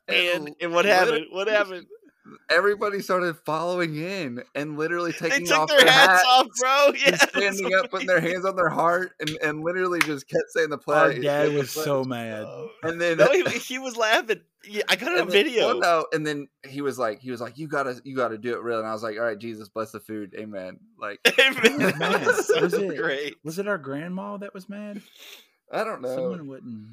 And 0.07 0.55
and 0.61 0.75
what 0.75 0.85
happened? 0.85 1.29
What 1.31 1.49
happened? 1.49 1.87
Everybody 2.51 3.01
started 3.03 3.37
following 3.45 3.97
in 3.97 4.43
and 4.55 4.77
literally 4.79 5.13
They 5.13 5.29
taking 5.31 5.47
took 5.47 5.59
off 5.59 5.69
their 5.69 5.81
hats 5.87 6.23
hat 6.23 6.27
off, 6.29 6.47
bro. 6.61 6.87
and 6.89 6.97
Yes. 6.99 7.29
standing 7.31 7.75
up, 7.75 7.91
putting 7.91 8.07
their 8.07 8.21
hands 8.21 8.45
on 8.45 8.57
their 8.57 8.69
heart, 8.69 9.13
and, 9.21 9.31
and 9.43 9.63
literally 9.63 10.01
just 10.01 10.29
kept 10.29 10.45
saying 10.51 10.71
the 10.71 10.79
Our 10.89 11.13
dad 11.15 11.51
the 11.51 11.59
was 11.59 11.71
so 11.71 12.05
mad. 12.05 12.43
Oh. 12.45 12.69
And 12.83 13.01
then 13.01 13.19
No, 13.19 13.31
he, 13.33 13.43
he 13.59 13.79
was 13.79 13.97
laughing. 13.97 14.41
Yeah, 14.69 14.83
I 14.89 14.97
got 14.97 15.09
a 15.11 15.13
on 15.13 15.19
and 15.23 15.31
then- 15.31 15.45
video. 15.45 15.79
no, 15.79 16.07
and 16.13 16.27
then 16.27 16.49
he 16.67 16.81
was 16.81 16.99
like, 16.99 17.21
he 17.21 17.31
was 17.31 17.41
like, 17.41 17.57
you 17.59 17.69
gotta, 17.69 18.01
you 18.05 18.17
gotta 18.17 18.39
do 18.39 18.55
it 18.55 18.63
real. 18.63 18.79
And 18.79 18.87
I 18.89 18.93
was 18.93 19.03
like, 19.03 19.17
all 19.17 19.25
right, 19.25 19.39
Jesus, 19.39 19.69
bless 19.69 19.93
the 19.93 20.01
food, 20.01 20.35
amen. 20.39 20.81
Like, 21.01 21.21
Man, 21.39 21.99
mad? 21.99 22.21
that's 22.25 22.47
so 22.49 22.61
Was 22.63 22.75
it- 22.75 22.97
great. 22.97 23.37
Was 23.45 23.59
it 23.59 23.69
our 23.69 23.79
grandma 23.79 24.37
that 24.39 24.53
was 24.55 24.69
mad? 24.69 25.01
I 25.73 25.85
don't 25.85 26.01
know. 26.03 26.15
Someone 26.15 26.47
wouldn't. 26.49 26.89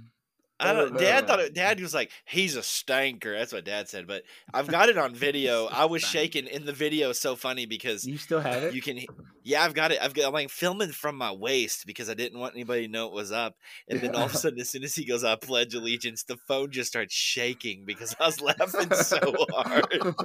I 0.60 0.72
don't. 0.74 0.98
Dad 0.98 1.28
thought 1.28 1.40
it, 1.40 1.54
Dad 1.54 1.80
was 1.80 1.94
like, 1.94 2.12
"He's 2.26 2.56
a 2.56 2.62
stanker." 2.62 3.38
That's 3.38 3.52
what 3.54 3.66
Dad 3.66 3.90
said. 3.90 4.08
But 4.08 4.24
I've 4.54 4.68
got 4.72 4.90
it 4.90 4.98
on 4.98 5.14
video. 5.16 5.68
I 5.68 5.86
was 5.86 6.02
shaking 6.02 6.48
in 6.48 6.66
the 6.66 6.74
video. 6.74 7.12
So 7.12 7.36
funny 7.36 7.66
because 7.66 8.06
You 8.08 8.18
still 8.18 8.40
have 8.40 8.64
it? 8.64 8.74
you 8.74 8.82
can. 8.82 9.00
Yeah, 9.46 9.64
I've 9.64 9.74
got 9.74 9.92
it. 9.92 10.00
I've 10.02 10.14
got. 10.14 10.28
I'm 10.28 10.34
like 10.34 10.50
filming 10.50 10.92
from 10.94 11.18
my 11.18 11.32
waist 11.34 11.86
because 11.86 12.10
I 12.10 12.14
didn't 12.14 12.40
want 12.40 12.56
anybody 12.56 12.86
to 12.86 12.92
know 12.92 13.08
it 13.08 13.14
was 13.14 13.32
up. 13.32 13.58
And 13.90 14.00
then 14.00 14.16
all 14.16 14.26
of 14.26 14.32
a 14.34 14.36
sudden, 14.38 14.60
as 14.60 14.70
soon 14.70 14.84
as 14.84 14.96
he 14.96 15.06
goes, 15.06 15.24
"I 15.26 15.36
pledge 15.36 15.74
allegiance," 15.74 16.24
the 16.24 16.38
phone 16.38 16.72
just 16.72 16.90
starts 16.90 17.14
shaking 17.14 17.84
because 17.86 18.16
I 18.20 18.26
was 18.28 18.40
laughing 18.42 18.94
so 18.94 19.20
hard. 19.52 20.16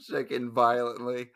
shaking 0.00 0.50
violently. 0.52 1.30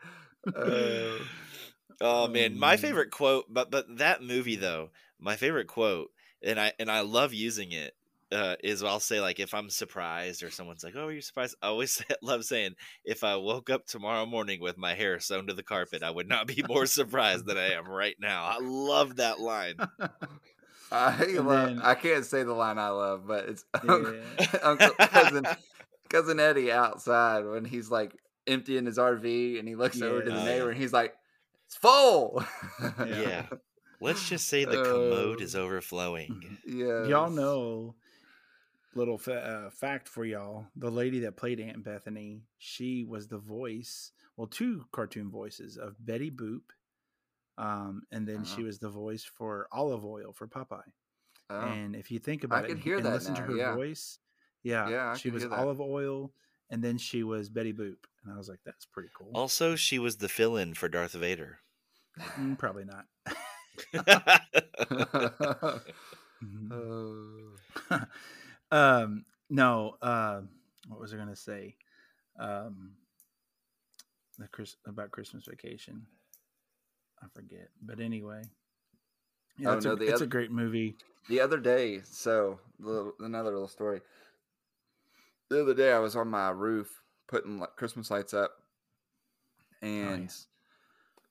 Uh, 0.47 0.55
Oh 0.65 1.19
Oh, 2.01 2.27
man, 2.27 2.57
my 2.57 2.75
favorite 2.75 3.11
quote, 3.11 3.45
but 3.49 3.69
but 3.71 3.97
that 3.97 4.21
movie 4.23 4.55
though, 4.55 4.89
my 5.19 5.35
favorite 5.35 5.67
quote, 5.67 6.09
and 6.43 6.59
I 6.59 6.73
and 6.79 6.91
I 6.91 7.01
love 7.01 7.33
using 7.33 7.71
it. 7.71 7.95
Uh, 8.33 8.55
is 8.63 8.83
I'll 8.83 8.99
say 8.99 9.21
like 9.21 9.39
if 9.39 9.53
I'm 9.53 9.69
surprised 9.69 10.41
or 10.43 10.49
someone's 10.49 10.83
like, 10.83 10.95
"Oh, 10.95 11.05
are 11.07 11.11
you 11.11 11.21
surprised?" 11.21 11.55
I 11.61 11.67
always 11.67 11.91
say, 11.93 12.05
love 12.21 12.43
saying, 12.43 12.71
"If 13.05 13.23
I 13.23 13.35
woke 13.35 13.69
up 13.69 13.85
tomorrow 13.85 14.25
morning 14.25 14.59
with 14.59 14.77
my 14.77 14.93
hair 14.95 15.19
sewn 15.19 15.47
to 15.47 15.53
the 15.53 15.61
carpet, 15.63 16.01
I 16.03 16.09
would 16.09 16.27
not 16.27 16.47
be 16.47 16.63
more 16.67 16.85
surprised 16.85 17.45
than 17.45 17.57
I 17.57 17.73
am 17.73 17.87
right 17.87 18.15
now." 18.19 18.45
I 18.45 18.57
love 18.61 19.17
that 19.17 19.39
line. 19.39 19.75
I 20.91 21.25
love, 21.37 21.69
then- 21.69 21.81
I 21.81 21.95
can't 21.95 22.25
say 22.25 22.43
the 22.43 22.53
line 22.53 22.77
I 22.77 22.89
love, 22.89 23.25
but 23.27 23.49
it's 23.49 23.65
Yeah. 23.83 24.59
Uncle 24.63 24.89
cousin 24.99 25.45
cousin 26.09 26.39
Eddie 26.39 26.71
outside 26.71 27.45
when 27.45 27.65
he's 27.65 27.89
like 27.89 28.15
emptying 28.45 28.85
his 28.85 28.97
RV 28.97 29.57
and 29.59 29.67
he 29.67 29.75
looks 29.75 30.01
over 30.01 30.21
to 30.23 30.29
the 30.29 30.41
Oh, 30.41 30.45
neighbor 30.45 30.65
yeah. 30.65 30.71
and 30.71 30.77
he's 30.79 30.93
like, 30.93 31.13
"It's 31.67 31.75
full." 31.77 32.43
Yeah. 33.05 33.47
Let's 34.01 34.27
just 34.27 34.49
say 34.49 34.65
the 34.65 34.83
commode 34.83 35.41
is 35.41 35.55
overflowing. 35.55 36.57
yeah. 36.67 37.05
Y'all 37.07 37.29
know, 37.29 37.95
little 38.95 39.17
fa- 39.17 39.65
uh, 39.65 39.69
fact 39.69 40.07
for 40.09 40.25
y'all: 40.25 40.65
the 40.75 40.89
lady 40.91 41.19
that 41.21 41.37
played 41.37 41.59
Aunt 41.59 41.83
Bethany, 41.83 42.43
she 42.57 43.03
was 43.03 43.27
the 43.27 43.37
voice, 43.37 44.11
well, 44.37 44.47
two 44.47 44.85
cartoon 44.91 45.29
voices 45.29 45.77
of 45.77 45.95
Betty 45.99 46.31
Boop, 46.31 46.61
um, 47.57 48.03
and 48.11 48.27
then 48.27 48.43
she 48.43 48.53
Uh-huh. 48.55 48.63
was 48.63 48.79
the 48.79 48.89
voice 48.89 49.23
for 49.23 49.67
Olive 49.71 50.05
Oyl 50.05 50.33
for 50.33 50.47
Popeye. 50.47 50.91
Oh. 51.49 51.59
And 51.59 51.95
if 51.95 52.09
you 52.11 52.19
think 52.19 52.43
about 52.43 52.63
it, 52.65 52.67
could 52.67 52.75
and- 52.77 52.83
hear 52.83 52.97
and 52.97 53.05
that 53.05 53.13
listen 53.13 53.35
to 53.35 53.41
her 53.41 53.55
yeah. 53.55 53.75
voice, 53.75 54.19
yeah, 54.63 54.89
Yeah, 54.89 55.15
she 55.15 55.29
was. 55.29 55.43
Olive 55.45 55.81
Oyl, 55.81 56.31
and 56.69 56.83
then 56.83 56.97
she 56.97 57.23
was 57.23 57.49
Betty 57.49 57.73
Boop, 57.73 57.97
and 58.23 58.33
I 58.33 58.37
was 58.37 58.47
like, 58.49 58.59
that's 58.65 58.85
pretty 58.85 59.09
cool. 59.17 59.31
Also, 59.35 59.75
she 59.75 59.99
was 59.99 60.17
the 60.17 60.29
fill-in 60.29 60.73
for 60.73 60.87
Darth 60.89 61.13
Vader. 61.13 61.59
Mm, 62.19 62.57
probably 62.57 62.85
not. 62.85 63.05
Oh. 66.71 67.55
Um 68.73 69.25
no 69.49 69.95
uh 70.01 70.41
what 70.87 70.99
was 70.99 71.13
i 71.13 71.17
gonna 71.17 71.35
say? 71.35 71.75
Um 72.39 72.93
the 74.39 74.47
chris 74.47 74.75
about 74.87 75.11
christmas 75.11 75.45
vacation. 75.45 76.05
I 77.21 77.27
forget 77.33 77.69
but 77.81 77.99
anyway. 77.99 78.41
Yeah 79.57 79.69
Oh, 79.71 79.73
it's, 79.77 79.85
no, 79.85 79.91
a, 79.91 79.95
it's 79.97 80.13
other- 80.13 80.23
a 80.25 80.27
great 80.27 80.51
movie. 80.51 80.95
the 81.29 81.39
other 81.39 81.59
day, 81.59 82.01
so 82.03 82.59
little, 82.79 83.13
another 83.19 83.51
little 83.51 83.67
story. 83.67 84.01
The 85.49 85.61
other 85.61 85.73
day, 85.75 85.91
I 85.93 85.99
was 85.99 86.15
on 86.15 86.27
my 86.29 86.49
roof 86.49 86.89
putting 87.27 87.59
like 87.59 87.75
Christmas 87.75 88.09
lights 88.09 88.33
up, 88.33 88.51
and 89.83 90.33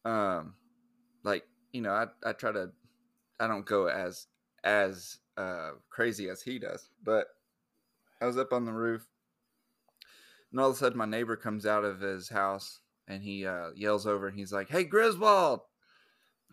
um, 0.05 0.55
like 1.24 1.44
you 1.72 1.81
know, 1.83 1.90
I 1.92 2.07
I 2.24 2.33
try 2.33 2.52
to, 2.52 2.70
I 3.40 3.48
don't 3.48 3.66
go 3.66 3.88
as 3.88 4.28
as 4.62 5.18
uh 5.36 5.70
crazy 5.90 6.28
as 6.28 6.42
he 6.42 6.58
does, 6.58 6.88
but 7.04 7.26
I 8.20 8.26
was 8.26 8.36
up 8.38 8.52
on 8.52 8.64
the 8.64 8.72
roof, 8.72 9.06
and 10.50 10.60
all 10.60 10.70
of 10.70 10.76
a 10.76 10.78
sudden, 10.78 10.98
my 10.98 11.06
neighbor 11.06 11.36
comes 11.36 11.66
out 11.66 11.84
of 11.84 12.00
his 12.00 12.28
house 12.28 12.80
and 13.08 13.22
he 13.22 13.46
uh, 13.46 13.70
yells 13.74 14.06
over, 14.06 14.28
and 14.28 14.38
he's 14.38 14.52
like, 14.52 14.68
"Hey, 14.68 14.84
Griswold!" 14.84 15.60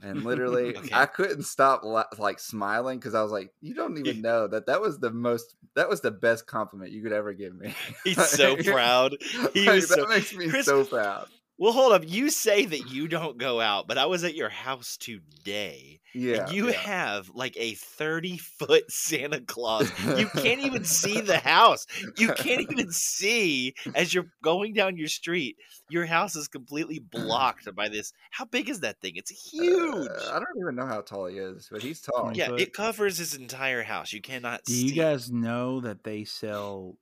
And 0.01 0.23
literally, 0.23 0.75
Okay. 0.77 0.89
I 0.93 1.05
couldn't 1.05 1.43
stop 1.43 1.83
like 2.17 2.39
smiling 2.39 2.97
because 2.99 3.13
I 3.15 3.21
was 3.21 3.31
like, 3.31 3.53
"You 3.61 3.75
don't 3.75 3.97
even 3.97 4.21
know 4.23 4.47
that 4.47 4.65
that 4.67 4.81
was 4.81 4.97
the 4.99 5.11
most, 5.11 5.55
that 5.75 5.89
was 5.89 6.01
the 6.01 6.11
best 6.11 6.47
compliment 6.47 6.91
you 6.91 7.03
could 7.03 7.11
ever 7.13 7.33
give 7.33 7.53
me." 7.55 7.73
He's 8.03 8.23
so 8.29 8.55
proud. 8.55 9.17
He 9.53 9.65
Like, 9.65 9.75
was 9.75 9.89
that 9.89 9.99
so- 9.99 10.07
makes 10.07 10.33
me 10.33 10.49
Chris- 10.49 10.65
so 10.65 10.85
proud. 10.85 11.27
Well, 11.60 11.74
hold 11.74 11.91
up. 11.91 12.04
You 12.08 12.30
say 12.30 12.65
that 12.65 12.89
you 12.89 13.10
don't 13.10 13.38
go 13.38 13.60
out, 13.60 13.86
but 13.86 13.98
I 13.98 14.06
was 14.06 14.24
at 14.24 14.34
your 14.34 14.48
house 14.48 14.95
today, 14.95 16.00
Yeah, 16.13 16.43
and 16.45 16.52
you 16.54 16.67
yeah. 16.69 16.78
have 16.78 17.30
like 17.36 17.58
a 17.58 17.74
thirty 17.74 18.38
foot 18.38 18.86
Santa 18.89 19.41
Claus. 19.41 19.91
You 20.17 20.28
can't 20.38 20.62
even 20.62 20.86
see 20.86 21.19
the 21.19 21.38
house. 21.43 21.86
You 22.17 22.30
can't 22.34 22.62
even 22.72 22.89
see 22.91 23.74
as 23.93 24.13
you're 24.13 24.32
going 24.41 24.74
down 24.74 24.95
your 24.95 25.10
street. 25.10 25.58
Your 25.89 26.06
house 26.06 26.36
is 26.38 26.48
completely 26.48 27.00
blocked 27.00 27.74
by 27.76 27.89
this. 27.89 28.13
How 28.32 28.45
big 28.45 28.69
is 28.69 28.80
that 28.80 29.02
thing? 29.02 29.17
It's 29.17 29.32
huge. 29.52 30.08
Uh, 30.08 30.32
I 30.32 30.39
don't 30.39 30.62
even 30.62 30.76
know 30.76 30.86
how 30.86 31.02
tall 31.02 31.26
he 31.26 31.39
is, 31.39 31.67
but 31.69 31.82
he's 31.82 32.00
tall. 32.00 32.32
Yeah, 32.34 32.48
foot. 32.48 32.62
it 32.62 32.74
covers 32.74 33.17
his 33.17 33.36
entire 33.36 33.84
house. 33.84 34.13
You 34.13 34.22
cannot. 34.22 34.65
See 34.65 34.80
Do 34.80 34.84
you 34.86 34.89
see. 34.91 34.95
guys 34.95 35.30
know 35.30 35.82
that 35.82 36.04
they 36.06 36.24
sell 36.24 36.95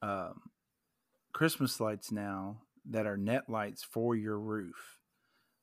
um 0.00 0.40
christmas 1.32 1.78
lights 1.80 2.10
now 2.12 2.56
that 2.90 3.06
are 3.06 3.16
net 3.16 3.48
lights 3.48 3.82
for 3.84 4.14
your 4.16 4.38
roof 4.38 4.98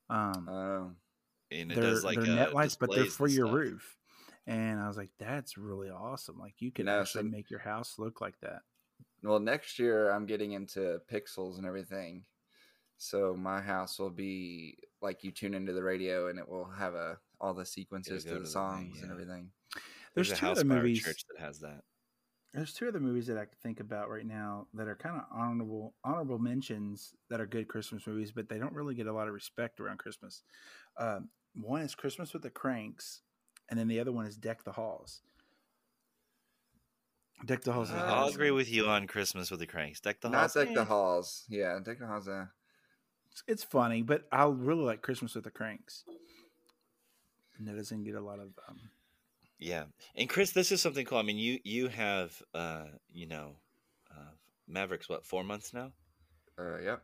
um 0.10 0.48
Oh, 0.50 0.92
And 1.52 1.72
it 1.72 1.76
they're, 1.76 1.84
does 1.84 2.04
like 2.04 2.20
they're 2.20 2.32
uh, 2.32 2.36
net 2.36 2.54
lights, 2.54 2.76
but 2.76 2.92
they're 2.94 3.06
for 3.06 3.28
your 3.28 3.48
stuff. 3.48 3.56
roof. 3.56 3.98
And 4.48 4.80
I 4.80 4.88
was 4.88 4.98
like, 4.98 5.10
that's 5.18 5.58
really 5.58 5.90
awesome. 5.90 6.38
Like 6.40 6.54
you 6.60 6.72
can 6.72 6.86
No, 6.86 7.02
actually 7.02 7.24
so- 7.24 7.30
make 7.30 7.50
your 7.50 7.60
house 7.62 7.96
look 7.98 8.22
like 8.22 8.40
that. 8.42 8.62
well, 9.24 9.40
next 9.40 9.80
year 9.80 10.12
I'm 10.12 10.26
getting 10.28 10.52
into 10.52 11.00
pixels 11.12 11.58
and 11.58 11.66
everything, 11.66 12.26
so 12.98 13.36
my 13.36 13.60
house 13.62 13.98
will 13.98 14.12
be 14.12 14.78
like 15.02 15.24
you 15.24 15.32
tune 15.32 15.54
into 15.56 15.74
the 15.74 15.84
radio 15.84 16.28
and 16.30 16.38
it 16.40 16.48
will 16.48 16.66
have 16.70 16.94
a 16.94 17.18
all 17.42 17.54
the 17.54 17.66
sequences 17.66 18.24
go 18.24 18.30
to 18.30 18.36
to 18.36 18.40
the 18.40 18.40
the 18.42 18.46
thing, 18.46 18.52
songs 18.52 19.02
and 19.02 19.12
everything. 19.12 19.50
There's, 20.14 20.28
There's, 20.30 20.32
a 20.32 20.36
two 20.42 20.46
house 20.46 20.58
other 20.60 20.66
movies. 20.68 21.02
church 21.04 21.26
that 21.30 21.44
has 21.44 21.60
that. 21.62 21.82
There's 22.56 22.74
two 22.74 22.88
other 22.88 23.02
movies 23.02 23.28
that 23.28 23.38
I 23.38 23.44
can 23.44 23.58
think 23.62 23.82
about 23.82 24.10
right 24.10 24.26
now 24.26 24.68
that 24.76 24.88
are 24.88 24.96
kind 24.96 25.18
of 25.18 25.24
honorable 25.30 25.94
honorable 26.06 26.40
mentions 26.40 27.14
that 27.30 27.42
are 27.42 27.46
good 27.46 27.68
Christmas 27.68 28.08
movies, 28.08 28.32
but 28.32 28.48
they 28.48 28.58
don't 28.58 28.74
really 28.74 28.96
get 28.96 29.08
a 29.08 29.14
lot 29.14 29.28
of 29.28 29.34
respect 29.34 29.82
around 29.82 29.98
Christmas. 29.98 30.42
Um, 30.98 31.28
one 31.54 31.82
is 31.82 31.96
Christmas 31.96 32.32
with 32.32 32.44
the 32.44 32.50
Cranks, 32.50 33.24
and 33.70 33.78
then 33.78 33.90
the 33.90 34.00
other 34.00 34.14
one 34.14 34.26
is 34.26 34.38
Deck 34.38 34.64
the 34.64 34.72
Halls. 34.72 35.22
Deck 37.46 37.62
the 37.62 37.74
halls. 37.74 37.90
is 37.90 37.96
Uh, 37.96 38.06
I'll 38.06 38.30
agree 38.30 38.52
with 38.52 38.72
you 38.72 38.88
on 38.88 39.06
Christmas 39.08 39.52
with 39.52 39.60
the 39.60 39.68
Cranks. 39.68 40.00
Deck 40.00 40.22
the 40.22 40.30
Not 40.30 40.40
halls. 40.40 40.54
Deck 40.54 40.70
eh. 40.70 40.74
the 40.74 40.86
Halls. 40.86 41.44
Yeah, 41.50 41.78
Deck 41.84 42.00
the 42.00 42.08
Halls. 42.08 42.30
Uh, 42.30 42.46
It's, 43.32 43.44
it's 43.48 43.64
funny, 43.66 44.02
but 44.02 44.28
I 44.32 44.46
really 44.46 44.86
like 44.86 45.02
Christmas 45.02 45.36
with 45.36 45.44
the 45.44 45.52
Cranks. 45.52 46.06
And 47.58 47.68
that 47.68 47.76
doesn't 47.76 48.06
get 48.06 48.16
a 48.16 48.22
lot 48.22 48.40
of. 48.40 48.48
Um, 48.70 48.80
Yeah, 49.60 49.86
and 50.16 50.30
Chris, 50.30 50.52
this 50.52 50.72
is 50.72 50.82
something 50.82 51.06
cool. 51.06 51.18
I 51.18 51.22
mean, 51.24 51.38
you 51.38 51.60
you 51.64 51.88
have 51.88 52.42
uh, 52.54 52.86
you 53.12 53.26
know, 53.28 53.58
uh, 54.12 54.32
Mavericks. 54.68 55.10
What 55.10 55.26
four 55.26 55.44
months 55.44 55.74
now? 55.74 55.94
uh, 56.60 56.78
yep. 56.80 57.04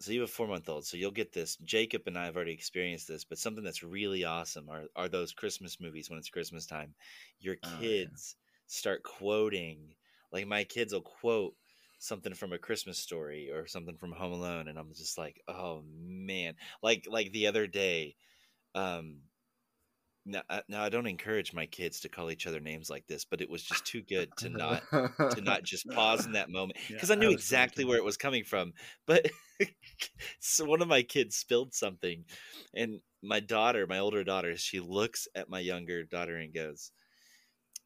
So 0.00 0.12
you 0.12 0.20
have 0.20 0.28
a 0.28 0.32
four 0.32 0.46
month 0.48 0.68
old, 0.68 0.84
so 0.86 0.96
you'll 0.96 1.10
get 1.12 1.32
this. 1.32 1.56
Jacob 1.58 2.02
and 2.06 2.18
I 2.18 2.24
have 2.26 2.36
already 2.36 2.52
experienced 2.52 3.08
this, 3.08 3.24
but 3.24 3.38
something 3.38 3.64
that's 3.64 3.82
really 3.82 4.24
awesome 4.24 4.68
are 4.68 4.84
are 4.96 5.08
those 5.08 5.32
Christmas 5.32 5.80
movies 5.80 6.10
when 6.10 6.18
it's 6.18 6.28
Christmas 6.30 6.66
time. 6.66 6.94
Your 7.40 7.56
Oh, 7.62 7.82
yeah. 7.82 7.88
kids 7.88 8.36
start 8.66 9.02
quoting, 9.02 9.94
like 10.32 10.46
my 10.46 10.64
kids 10.64 10.92
will 10.92 11.02
quote 11.02 11.54
something 11.98 12.34
from 12.34 12.52
a 12.52 12.58
Christmas 12.58 12.98
story 12.98 13.50
or 13.50 13.66
something 13.66 13.96
from 13.96 14.12
Home 14.12 14.32
Alone, 14.32 14.68
and 14.68 14.78
I'm 14.78 14.92
just 14.94 15.18
like, 15.18 15.40
oh 15.48 15.82
man, 15.86 16.54
like 16.82 17.06
like 17.08 17.32
the 17.32 17.46
other 17.46 17.66
day. 17.66 18.16
Um, 18.74 19.20
now, 20.24 20.42
uh, 20.48 20.60
now 20.68 20.82
I 20.82 20.88
don't 20.88 21.06
encourage 21.06 21.52
my 21.52 21.66
kids 21.66 22.00
to 22.00 22.08
call 22.08 22.30
each 22.30 22.46
other 22.46 22.60
names 22.60 22.88
like 22.88 23.06
this, 23.06 23.24
but 23.24 23.40
it 23.40 23.50
was 23.50 23.62
just 23.62 23.84
too 23.84 24.02
good 24.08 24.30
to 24.38 24.48
not 24.48 24.82
to 24.90 25.40
not 25.40 25.62
just 25.62 25.88
pause 25.88 26.26
in 26.26 26.32
that 26.32 26.50
moment 26.50 26.78
because 26.88 27.10
I 27.10 27.14
I 27.14 27.18
knew 27.18 27.28
was 27.28 27.36
exactly 27.36 27.84
where 27.84 27.98
it 27.98 28.04
was 28.04 28.16
coming 28.16 28.44
from. 28.44 28.72
But 29.06 29.30
so 30.40 30.64
one 30.64 30.82
of 30.82 30.88
my 30.88 31.02
kids 31.02 31.36
spilled 31.36 31.74
something, 31.74 32.24
and 32.74 33.00
my 33.22 33.40
daughter, 33.40 33.86
my 33.86 33.98
older 33.98 34.24
daughter, 34.24 34.56
she 34.56 34.80
looks 34.80 35.28
at 35.34 35.48
my 35.48 35.60
younger 35.60 36.04
daughter 36.04 36.36
and 36.36 36.54
goes, 36.54 36.92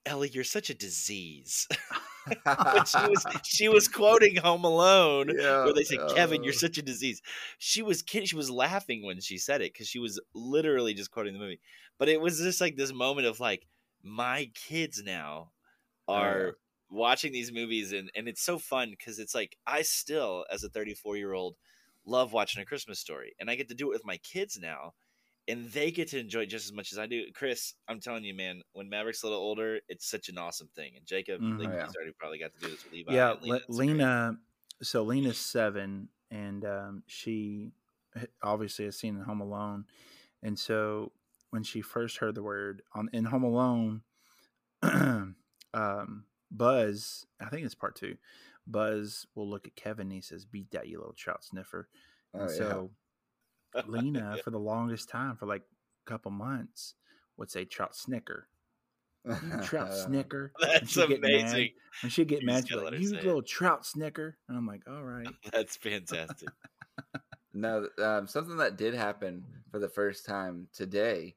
"Ellie, 0.04 0.30
you're 0.30 0.44
such 0.44 0.70
a 0.70 0.74
disease." 0.74 1.66
She 2.84 3.06
was 3.06 3.26
she 3.42 3.68
was 3.68 3.88
quoting 3.88 4.36
Home 4.36 4.64
Alone, 4.64 5.32
Yeah, 5.32 5.62
where 5.62 5.74
they 5.74 5.84
said, 5.84 6.06
"Kevin, 6.06 6.42
you're 6.42 6.52
uh. 6.52 6.52
such 6.52 6.78
a 6.78 6.82
disease." 6.82 7.22
She 7.58 7.82
was 7.82 8.02
kidding. 8.02 8.26
She 8.26 8.36
was 8.36 8.50
laughing 8.50 9.04
when 9.04 9.20
she 9.20 9.38
said 9.38 9.60
it 9.62 9.72
because 9.72 9.88
she 9.88 9.98
was 9.98 10.20
literally 10.34 10.94
just 10.94 11.10
quoting 11.10 11.32
the 11.34 11.38
movie. 11.38 11.60
But 11.98 12.08
it 12.08 12.20
was 12.20 12.38
just 12.38 12.60
like 12.60 12.76
this 12.76 12.92
moment 12.92 13.26
of 13.26 13.40
like, 13.40 13.66
my 14.02 14.50
kids 14.54 15.02
now 15.04 15.52
Oh, 16.12 16.52
are 16.52 16.56
watching 16.90 17.32
these 17.32 17.52
movies, 17.52 17.92
and 17.92 18.10
and 18.14 18.28
it's 18.28 18.42
so 18.42 18.58
fun 18.58 18.90
because 18.90 19.18
it's 19.18 19.34
like 19.34 19.56
I 19.66 19.82
still, 19.82 20.44
as 20.50 20.64
a 20.64 20.68
34 20.68 21.16
year 21.16 21.32
old, 21.32 21.56
love 22.04 22.32
watching 22.32 22.62
a 22.62 22.66
Christmas 22.66 22.98
story, 23.00 23.34
and 23.40 23.50
I 23.50 23.56
get 23.56 23.68
to 23.68 23.74
do 23.74 23.90
it 23.90 23.94
with 23.94 24.04
my 24.06 24.16
kids 24.18 24.58
now. 24.58 24.94
And 25.48 25.70
they 25.70 25.90
get 25.92 26.08
to 26.08 26.18
enjoy 26.18 26.40
it 26.40 26.46
just 26.46 26.66
as 26.66 26.72
much 26.72 26.90
as 26.92 26.98
I 26.98 27.06
do. 27.06 27.22
Chris, 27.34 27.74
I'm 27.88 28.00
telling 28.00 28.24
you, 28.24 28.34
man, 28.34 28.62
when 28.72 28.88
Maverick's 28.88 29.22
a 29.22 29.26
little 29.26 29.40
older, 29.40 29.78
it's 29.88 30.10
such 30.10 30.28
an 30.28 30.38
awesome 30.38 30.68
thing. 30.74 30.92
And 30.96 31.06
Jacob, 31.06 31.40
like, 31.40 31.68
Oh, 31.68 31.72
yeah. 31.72 31.86
he's 31.86 31.94
already 31.96 32.12
probably 32.18 32.38
got 32.40 32.52
to 32.54 32.60
do 32.60 32.68
this 32.70 32.82
with 32.84 32.92
Levi. 32.92 33.14
yeah, 33.14 33.32
and 33.32 33.42
Le- 33.42 33.56
it's 33.56 33.66
great. 33.66 33.88
Lena. 33.90 34.38
So 34.82 35.02
Lena's 35.04 35.38
seven, 35.38 36.08
and 36.30 36.64
um, 36.64 37.02
she 37.06 37.70
obviously 38.42 38.86
has 38.86 38.98
seen 38.98 39.20
Home 39.20 39.40
Alone, 39.40 39.84
and 40.42 40.58
so 40.58 41.12
when 41.50 41.62
she 41.62 41.80
first 41.80 42.18
heard 42.18 42.34
the 42.34 42.42
word 42.42 42.82
on 42.92 43.08
in 43.12 43.24
Home 43.26 43.44
Alone, 43.44 44.02
um, 44.82 46.24
Buzz, 46.50 47.26
I 47.40 47.46
think 47.48 47.64
it's 47.64 47.74
part 47.74 47.94
two. 47.96 48.16
Buzz 48.66 49.26
will 49.34 49.48
look 49.48 49.66
at 49.66 49.76
Kevin 49.76 50.08
and 50.08 50.12
he 50.12 50.20
says, 50.20 50.44
"Beat 50.44 50.70
that, 50.72 50.88
you 50.88 50.98
little 50.98 51.14
trout 51.14 51.44
sniffer." 51.44 51.88
Oh, 52.34 52.40
yeah. 52.42 52.46
so 52.48 52.90
Lena, 53.86 54.38
for 54.44 54.50
the 54.50 54.58
longest 54.58 55.08
time, 55.08 55.36
for 55.36 55.46
like 55.46 55.62
a 56.06 56.10
couple 56.10 56.30
months, 56.30 56.94
would 57.36 57.50
say 57.50 57.64
trout 57.64 57.94
snicker. 57.96 58.48
You 59.24 59.60
trout 59.62 59.92
snicker. 60.06 60.52
And 60.60 60.70
That's 60.72 60.92
she'd 60.92 61.08
get 61.08 61.20
mad. 61.20 61.30
amazing. 61.32 61.70
And 62.02 62.12
she'd 62.12 62.28
get 62.28 62.40
You 62.42 62.46
mad. 62.46 62.64
just 62.66 62.68
She'd 62.68 62.76
like, 62.76 63.00
you 63.00 63.08
say 63.08 63.16
it. 63.18 63.24
little 63.24 63.42
trout 63.42 63.84
snicker. 63.84 64.36
And 64.48 64.56
I'm 64.56 64.66
like, 64.66 64.82
all 64.88 65.02
right. 65.02 65.28
That's 65.52 65.76
fantastic. 65.76 66.48
No, 67.58 67.88
um, 68.02 68.26
something 68.26 68.58
that 68.58 68.76
did 68.76 68.92
happen 68.92 69.42
for 69.70 69.78
the 69.78 69.88
first 69.88 70.26
time 70.26 70.68
today 70.74 71.34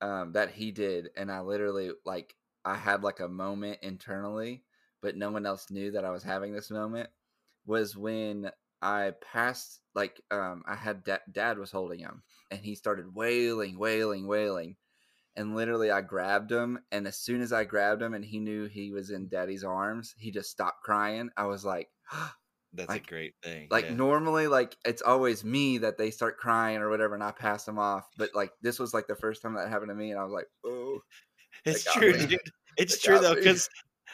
um, 0.00 0.32
that 0.32 0.50
he 0.50 0.72
did, 0.72 1.10
and 1.16 1.30
I 1.30 1.40
literally 1.40 1.92
like 2.04 2.34
I 2.64 2.74
had 2.74 3.04
like 3.04 3.20
a 3.20 3.28
moment 3.28 3.78
internally, 3.82 4.64
but 5.00 5.16
no 5.16 5.30
one 5.30 5.46
else 5.46 5.70
knew 5.70 5.92
that 5.92 6.04
I 6.04 6.10
was 6.10 6.24
having 6.24 6.52
this 6.52 6.68
moment. 6.70 7.08
Was 7.64 7.96
when 7.96 8.50
I 8.82 9.12
passed 9.32 9.80
like 9.94 10.20
um, 10.30 10.62
I 10.66 10.74
had 10.74 11.04
da- 11.04 11.18
dad 11.30 11.58
was 11.58 11.70
holding 11.70 12.00
him, 12.00 12.22
and 12.50 12.60
he 12.60 12.74
started 12.74 13.14
wailing, 13.14 13.78
wailing, 13.78 14.26
wailing, 14.26 14.76
and 15.36 15.54
literally 15.54 15.90
I 15.90 16.00
grabbed 16.02 16.50
him, 16.50 16.78
and 16.90 17.06
as 17.06 17.16
soon 17.16 17.40
as 17.42 17.52
I 17.52 17.64
grabbed 17.64 18.02
him, 18.02 18.14
and 18.14 18.24
he 18.24 18.38
knew 18.40 18.66
he 18.66 18.90
was 18.90 19.10
in 19.10 19.28
daddy's 19.28 19.64
arms, 19.64 20.14
he 20.18 20.30
just 20.30 20.50
stopped 20.50 20.82
crying. 20.82 21.30
I 21.36 21.46
was 21.46 21.64
like. 21.64 21.88
That's 22.74 22.88
Like- 22.88 23.04
a 23.04 23.10
great 23.10 23.34
thing. 23.42 23.68
like 23.70 23.84
yeah. 23.84 23.94
normally 23.94 24.46
like 24.46 24.78
it's 24.86 25.02
always 25.02 25.44
me 25.44 25.76
that 25.76 25.98
they 25.98 26.10
start 26.10 26.38
crying 26.38 26.78
or 26.78 26.88
whatever 26.88 27.12
and 27.14 27.22
i 27.22 27.30
pass 27.30 27.66
them 27.66 27.78
off 27.78 28.08
but 28.16 28.30
like 28.34 28.50
this 28.62 28.78
was 28.78 28.94
like 28.94 29.06
the 29.06 29.14
first 29.14 29.42
time 29.42 29.52
that 29.56 29.68
happened 29.68 29.90
to 29.90 29.94
me 29.94 30.10
and 30.10 30.18
i 30.18 30.24
was 30.24 30.32
like 30.32 30.46
oh 30.64 30.98
it's 31.66 31.84
true, 31.92 32.14
dude. 32.16 32.40
It's 32.78 32.98
true 32.98 33.18
though, 33.18 33.34
because 33.34 33.68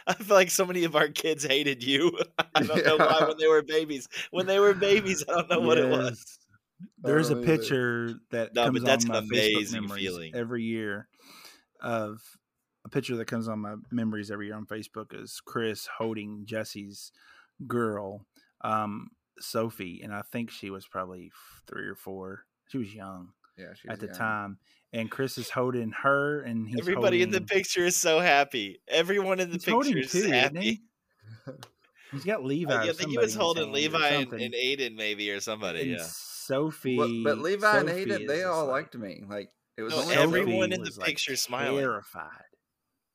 I 0.07 0.15
feel 0.15 0.37
like 0.37 0.51
so 0.51 0.65
many 0.67 0.85
of 0.85 0.97
our 0.97 1.09
kids 1.09 1.45
hated 1.45 1.83
you. 1.83 2.19
I 2.55 2.63
don't 2.63 2.85
know 2.85 2.97
why 2.97 3.25
when 3.27 3.37
they 3.39 3.47
were 3.47 3.63
babies. 3.63 4.09
When 4.31 4.47
they 4.47 4.59
were 4.59 4.75
babies, 4.75 5.25
I 5.29 5.33
don't 5.33 5.51
know 5.51 5.61
what 5.61 5.79
it 5.79 5.89
was. 5.89 6.19
Yes. 6.19 6.39
There's 7.03 7.31
a 7.31 7.37
picture 7.37 8.15
that 8.31 8.55
No, 8.55 8.71
but 8.71 8.83
comes 8.83 8.83
that's 8.85 9.05
on 9.09 9.17
an 9.17 9.29
my 9.29 9.35
Facebook 9.37 9.49
amazing 9.57 9.83
memories 9.83 10.03
feeling. 10.05 10.35
every 10.35 10.63
year 10.63 11.09
of 11.81 12.21
a 12.85 12.89
picture 12.89 13.17
that 13.17 13.27
comes 13.27 13.49
on 13.49 13.59
my 13.59 13.75
memories 13.91 14.31
every 14.31 14.47
year 14.47 14.55
on 14.57 14.67
Facebook 14.67 15.13
is 15.13 15.41
Chris 15.45 15.89
holding 15.99 16.45
Jesse's 16.47 17.11
girl, 17.67 18.27
um, 18.63 19.09
Sophie, 19.41 20.01
and 20.03 20.15
I 20.15 20.23
think 20.23 20.51
she 20.51 20.71
was 20.71 20.87
probably 20.87 21.31
three 21.69 21.87
or 21.89 21.95
four. 21.97 22.45
She 22.69 22.79
was 22.79 22.95
young 22.95 23.31
yeah 23.57 23.75
she 23.75 23.89
at 23.89 23.95
was 23.95 24.01
the 24.01 24.07
young. 24.07 24.17
time, 24.17 24.59
and 24.93 25.11
Chris 25.11 25.39
is 25.39 25.51
holding 25.51 25.93
her, 26.03 26.41
and 26.41 26.67
he's 26.69 26.79
Everybody 26.81 27.23
in 27.23 27.31
the 27.31 27.41
picture 27.41 27.85
is 27.85 27.97
so 27.97 28.21
happy. 28.21 28.81
Everyone 28.89 29.41
in 29.41 29.49
the 29.51 29.55
He's 29.57 29.65
picture 29.65 29.99
is 29.99 30.13
two, 30.13 30.19
isn't 30.19 30.33
happy. 30.33 30.61
he? 30.61 31.53
He's 32.13 32.25
got 32.25 32.43
Levi. 32.43 32.73
Uh, 32.73 32.85
yeah, 32.85 32.91
I 32.91 32.95
think 32.95 33.11
he 33.11 33.19
was 33.19 33.35
holding 33.35 33.71
Levi 33.71 34.09
and, 34.09 34.33
and 34.33 34.55
Aiden 34.55 34.97
maybe 34.97 35.31
or 35.31 35.41
somebody. 35.41 35.83
And 35.83 35.91
yeah. 35.99 36.07
Sophie. 36.07 36.97
but, 36.97 37.11
but 37.23 37.39
levi 37.39 37.79
and 37.81 37.89
aiden 37.91 38.27
they 38.27 38.45
all 38.45 38.65
like- 38.65 38.73
liked 38.95 38.97
me 38.97 39.23
like 39.29 39.51
it 39.77 39.83
was 39.83 39.93
No, 39.93 40.01
only 40.01 40.15
everyone 40.17 40.73
in 40.73 40.81
the 40.81 40.87
was, 40.89 40.97
like, 40.97 41.07
picture 41.09 41.37
smiling. 41.37 41.81
Terrified. 41.81 42.31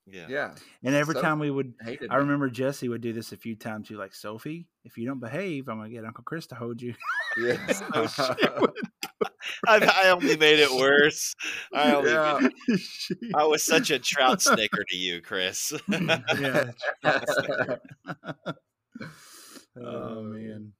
Yeah. 0.06 0.26
yeah 0.28 0.54
And 0.82 0.94
every 0.94 1.14
So- 1.14 1.22
time 1.22 1.38
we 1.38 1.50
would, 1.50 1.74
hated 1.82 2.10
I 2.10 2.14
me. 2.16 2.20
remember 2.20 2.50
Jesse 2.50 2.88
would 2.88 3.00
do 3.00 3.12
this 3.14 3.32
a 3.32 3.36
few 3.36 3.56
times. 3.56 3.88
You 3.90 3.96
like 3.96 4.14
Sophie, 4.14 4.66
if 4.84 4.98
you 4.98 5.06
don't 5.06 5.20
behave, 5.20 5.68
I'm 5.68 5.78
gonna 5.78 5.88
get 5.88 6.04
Uncle 6.04 6.24
Chris 6.24 6.46
to 6.48 6.54
hold 6.54 6.82
you. 6.82 6.94
yeah 7.38 7.66
So 8.06 8.34
would- 8.60 8.70
I, 9.66 10.02
I 10.04 10.10
only 10.10 10.36
made 10.36 10.58
it 10.58 10.70
worse. 10.70 11.34
I 11.72 11.94
only 11.94 12.10
Yeah. 12.10 12.38
it- 12.68 13.30
I 13.34 13.44
was 13.44 13.62
such 13.62 13.90
a 13.90 13.98
trout 13.98 14.42
snicker 14.42 14.84
to 14.88 14.96
you, 14.96 15.20
Chris. 15.22 15.72
yeah. 15.88 16.70
Oh, 17.04 17.76
Oh 19.76 20.22
man. 20.22 20.72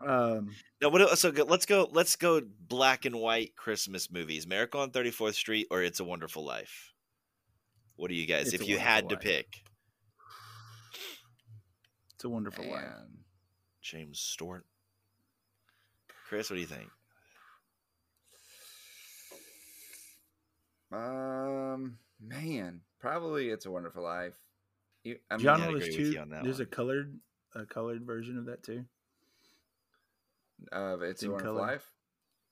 Um. 0.00 0.50
No, 0.82 0.88
what? 0.90 1.18
So 1.18 1.30
let's 1.30 1.66
go. 1.66 1.88
Let's 1.90 2.16
go. 2.16 2.42
Black 2.68 3.04
and 3.06 3.14
white 3.16 3.56
Christmas 3.56 4.10
movies: 4.10 4.46
Miracle 4.46 4.80
on 4.80 4.90
Thirty 4.90 5.10
Fourth 5.10 5.36
Street 5.36 5.68
or 5.70 5.82
It's 5.82 6.00
a 6.00 6.04
Wonderful 6.04 6.44
Life. 6.44 6.92
What 7.96 8.08
do 8.08 8.14
you 8.14 8.26
guys? 8.26 8.52
It's 8.52 8.62
if 8.62 8.68
you 8.68 8.78
had 8.78 9.08
to 9.10 9.16
pick, 9.16 9.46
It's 12.14 12.24
a 12.24 12.28
wonderful 12.28 12.64
life. 12.68 12.82
Man. 12.82 13.18
James 13.82 14.18
Stewart. 14.18 14.64
Chris, 16.28 16.50
what 16.50 16.54
do 16.56 16.60
you 16.60 16.66
think? 16.66 16.88
um 20.92 21.98
man 22.20 22.80
probably 23.00 23.48
it's 23.48 23.66
a 23.66 23.70
wonderful 23.70 24.02
life 24.04 24.34
You- 25.02 25.18
I 25.28 25.36
mean, 25.36 25.42
John 25.42 25.60
I'd 25.60 25.68
Willis 25.68 25.84
agree 25.88 25.96
with 25.96 26.06
too. 26.06 26.12
you 26.12 26.20
on 26.20 26.28
that 26.30 26.44
There's 26.44 26.60
a 26.60 26.66
colored, 26.66 27.18
a 27.54 27.66
colored 27.66 28.04
version 28.06 28.38
of 28.38 28.44
that 28.46 28.62
too. 28.62 28.84
of 30.70 31.02
it's 31.02 31.22
in 31.24 31.30
a 31.30 31.32
wonderful 31.32 31.56
color. 31.56 31.66
life 31.72 31.92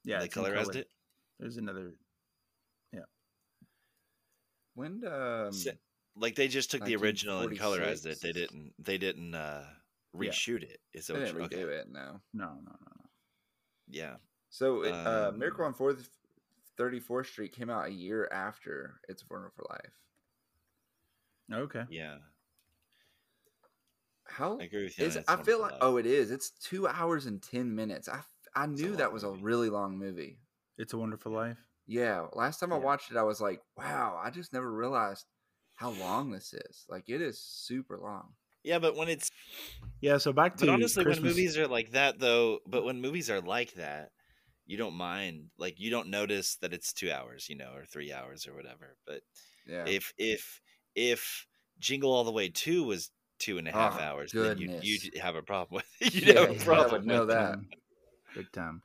Yeah, 0.04 0.18
they 0.18 0.24
it's 0.26 0.34
colorized 0.34 0.64
color. 0.64 0.78
it. 0.80 0.90
There's 1.38 1.56
another. 1.56 1.92
When 4.74 5.02
um 5.06 5.50
Like 6.16 6.34
they 6.34 6.48
just 6.48 6.70
took 6.70 6.84
the 6.84 6.96
original 6.96 7.40
and 7.40 7.58
colorized 7.58 8.06
it. 8.06 8.20
They 8.20 8.32
didn't. 8.32 8.72
They 8.78 8.98
didn't 8.98 9.34
uh, 9.34 9.64
Yeah. 10.14 10.20
reshoot 10.30 10.62
it. 10.62 10.80
Is 10.92 11.06
that 11.06 11.14
they 11.14 11.20
didn't 11.26 11.36
you- 11.40 11.48
redo 11.48 11.64
okay. 11.64 11.74
it 11.80 11.90
no 11.90 12.20
No, 12.34 12.44
no, 12.44 12.72
no, 12.72 12.92
no. 12.98 13.04
Yeah. 13.88 14.16
So, 14.50 14.82
it, 14.82 14.92
uh, 14.92 15.28
Um, 15.30 15.38
Miracle 15.38 15.64
on 15.64 15.72
Fourth, 15.74 16.10
Thirty 16.76 17.00
Fourth 17.00 17.28
Street 17.28 17.52
came 17.52 17.70
out 17.70 17.86
a 17.86 17.90
year 17.92 18.28
after 18.30 19.00
It's 19.08 19.22
a 19.22 19.26
Wonderful 19.30 19.66
Life. 19.70 19.92
Okay. 21.64 21.84
Yeah. 21.90 22.18
How 24.26 24.58
I 24.58 24.64
agree 24.64 24.84
with 24.84 24.98
you. 24.98 25.04
on 25.04 25.10
is? 25.10 25.16
It's 25.16 25.28
a 25.28 25.32
I 25.32 25.42
feel 25.42 25.60
like 25.60 25.72
Life. 25.72 25.80
oh, 25.82 25.96
it 25.98 26.06
is. 26.06 26.30
It's 26.30 26.50
two 26.50 26.86
hours 26.88 27.26
and 27.26 27.42
ten 27.42 27.74
minutes. 27.74 28.08
I 28.08 28.18
It's 28.18 28.26
a 28.56 28.66
knew 28.66 28.96
that 28.96 29.12
was 29.12 29.24
a 29.24 29.30
really 29.30 29.68
long 29.70 29.98
movie. 29.98 30.38
It's 30.78 30.92
a 30.92 30.98
Wonderful 30.98 31.32
Life. 31.32 31.58
Yeah, 31.86 32.28
last 32.32 32.58
time 32.60 32.72
I 32.72 32.76
watched 32.78 33.10
it, 33.10 33.16
I 33.16 33.22
was 33.22 33.40
like, 33.40 33.60
wow, 33.76 34.16
I 34.22 34.30
just 34.30 34.52
never 34.52 34.70
realized 34.72 35.26
how 35.74 35.90
long 35.90 36.30
this 36.32 36.52
is. 36.54 36.86
Like 36.88 37.08
it 37.08 37.20
is 37.20 37.40
super 37.42 37.98
long. 37.98 38.34
Yeah, 38.62 38.78
but 38.78 38.94
when 38.96 39.08
it's 39.08 39.30
Yeah, 40.00 40.18
so 40.18 40.32
back 40.32 40.56
to 40.58 40.66
but 40.66 40.68
honestly, 40.68 41.04
Christmas. 41.04 41.06
when 41.06 41.22
movies 41.22 41.56
are 41.58 41.66
like 41.68 41.90
that, 41.92 42.18
though, 42.18 42.60
but 42.66 42.84
when 42.84 43.00
movies 43.00 43.30
are 43.30 43.40
like 43.40 43.74
that, 43.74 44.12
you 44.66 44.76
don't 44.76 44.94
mind. 44.94 45.50
Like 45.58 45.80
you 45.80 45.90
don't 45.90 46.08
notice 46.10 46.56
that 46.56 46.74
it's 46.74 46.92
two 46.92 47.10
hours, 47.10 47.48
you 47.48 47.56
know, 47.56 47.72
or 47.74 47.84
three 47.86 48.12
hours 48.12 48.46
or 48.46 48.54
whatever. 48.54 48.96
But 49.06 49.22
Yeah. 49.66 49.94
if 49.94 50.12
if 50.18 50.60
if 50.94 51.46
Jingle 51.78 52.12
All 52.12 52.24
the 52.24 52.32
Way 52.32 52.48
two 52.50 52.84
was 52.84 53.12
two 53.38 53.58
and 53.58 53.68
a 53.68 53.72
half 53.72 53.98
Oh, 53.98 54.00
hours, 54.00 54.34
then 54.38 54.56
you'd, 54.56 54.74
you'd 54.80 55.16
have 55.18 55.36
a 55.36 55.42
problem 55.42 55.76
with. 55.76 55.86
it. 56.02 56.14
You'd 56.26 56.36
Yeah, 56.36 56.38
have 56.38 56.50
a 56.50 56.54
yeah, 56.66 56.84
I 56.84 56.86
problem 56.94 57.04
would 57.06 57.06
know 57.06 57.26
with 57.26 57.26
that. 57.26 57.58
time. 57.58 57.68
Big 58.34 58.52
time. 58.52 58.82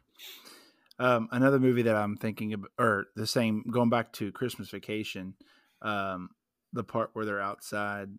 Um, 1.00 1.30
another 1.32 1.60
movie 1.60 1.84
that 1.84 1.96
I'm 1.96 2.18
thinking 2.18 2.54
of, 2.54 2.66
or 2.80 3.06
the 3.16 3.28
same, 3.28 3.64
going 3.72 3.90
back 3.90 4.14
to 4.14 4.32
Christmas 4.32 4.70
Vacation, 4.70 5.36
um, 5.82 6.30
the 6.74 6.84
part 6.84 7.12
where 7.14 7.24
they're 7.26 7.40
outside 7.42 8.10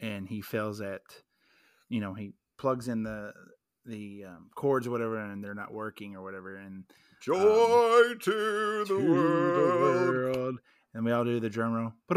and 0.00 0.28
he 0.28 0.40
fails 0.42 0.80
at, 0.80 1.02
you 1.88 2.00
know, 2.00 2.14
he 2.14 2.32
plugs 2.58 2.88
in 2.88 3.02
the 3.04 3.32
the 3.86 4.24
um, 4.26 4.48
cords 4.54 4.86
or 4.86 4.90
whatever, 4.90 5.18
and 5.18 5.44
they're 5.44 5.54
not 5.54 5.72
working 5.72 6.16
or 6.16 6.22
whatever, 6.22 6.56
and 6.56 6.84
Joy 7.20 7.34
Um, 7.36 8.18
to 8.20 8.30
the 8.80 8.84
to 8.86 9.10
world. 9.10 10.08
world. 10.08 10.58
And 10.94 11.04
we 11.04 11.12
all 11.12 11.24
do 11.24 11.38
the 11.40 11.50
drum 11.50 11.72
roll. 11.74 11.92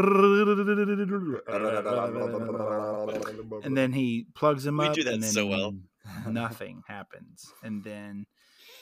And 3.64 3.76
then 3.76 3.92
he 3.92 4.26
plugs 4.34 4.64
him 4.66 4.78
We 4.78 4.86
up. 4.86 4.94
do 4.94 5.04
that 5.04 5.14
and 5.14 5.22
then 5.22 5.30
so 5.30 5.46
well. 5.46 5.74
Nothing 6.26 6.82
happens. 6.86 7.52
And 7.62 7.82
then 7.84 8.26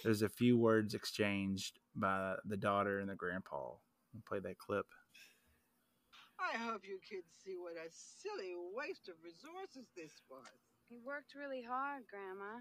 there's 0.07 0.23
a 0.23 0.29
few 0.29 0.57
words 0.57 0.95
exchanged 0.95 1.81
by 1.97 2.37
the 2.45 2.57
daughter 2.57 3.01
and 3.01 3.11
the 3.11 3.17
grandpa. 3.17 3.57
I'll 3.57 3.81
play 4.25 4.39
that 4.39 4.57
clip. 4.57 4.87
I 6.39 6.57
hope 6.59 6.83
you 6.85 7.01
kids 7.03 7.27
see 7.45 7.57
what 7.59 7.73
a 7.73 7.91
silly 7.91 8.55
waste 8.73 9.09
of 9.09 9.17
resources 9.25 9.89
this 9.97 10.13
was. 10.31 10.47
He 10.89 11.01
worked 11.05 11.35
really 11.35 11.61
hard, 11.61 12.05
Grandma. 12.09 12.61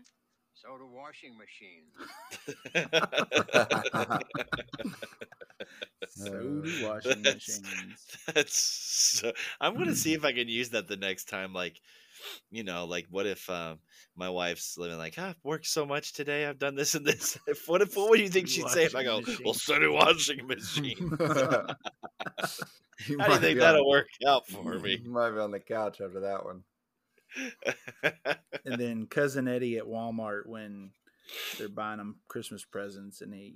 So 0.56 0.76
do 0.80 0.88
washing 0.88 1.38
machines. 1.38 1.94
So 6.08 6.32
do 6.32 6.88
washing 6.88 7.22
That's- 7.22 7.62
machines. 7.62 8.18
That's 8.34 8.56
so, 8.58 9.32
I'm 9.60 9.78
gonna 9.78 9.96
see 9.96 10.14
if 10.14 10.24
I 10.26 10.34
can 10.34 10.48
use 10.48 10.70
that 10.70 10.88
the 10.88 10.98
next 10.98 11.26
time. 11.30 11.54
Like, 11.54 11.82
you 12.52 12.64
know, 12.64 12.86
like 12.86 13.08
what 13.10 13.26
if 13.26 13.50
um, 13.50 13.80
my 14.16 14.30
wife's 14.30 14.78
living 14.78 14.98
like, 14.98 15.16
ah, 15.18 15.30
I've 15.30 15.44
worked 15.44 15.68
so 15.68 15.86
much 15.86 16.14
today, 16.14 16.46
I've 16.46 16.60
done 16.60 16.76
this 16.76 16.96
and 16.96 17.06
this. 17.06 17.38
If 17.48 17.64
what 17.68 17.82
if 17.82 17.96
what 17.96 18.10
would 18.10 18.20
you 18.20 18.30
think 18.30 18.48
she'd 18.48 18.70
say 18.70 18.86
if 18.86 18.96
I 18.96 19.04
go, 19.04 19.20
Washing 19.20 19.38
well, 19.44 19.54
so 19.54 19.80
do 19.80 19.94
washing 19.94 20.48
machine. 20.48 21.12
How 21.20 23.28
do 23.28 23.34
you 23.34 23.40
think 23.40 23.60
that'll 23.60 23.82
on- 23.82 23.90
work 23.90 24.08
out 24.28 24.48
for 24.48 24.80
me? 24.80 25.02
You 25.04 25.12
might 25.12 25.32
be 25.32 25.40
on 25.40 25.52
the 25.52 25.60
couch 25.60 26.02
after 26.02 26.22
that 26.22 26.46
one. 26.46 26.64
and 28.66 28.76
then 28.80 29.08
cousin 29.08 29.48
Eddie 29.48 29.78
at 29.78 29.86
Walmart 29.86 30.46
when 30.46 30.92
they're 31.58 31.70
buying 31.70 32.00
him 32.00 32.18
Christmas 32.28 32.64
presents, 32.64 33.22
and 33.22 33.34
he 33.34 33.56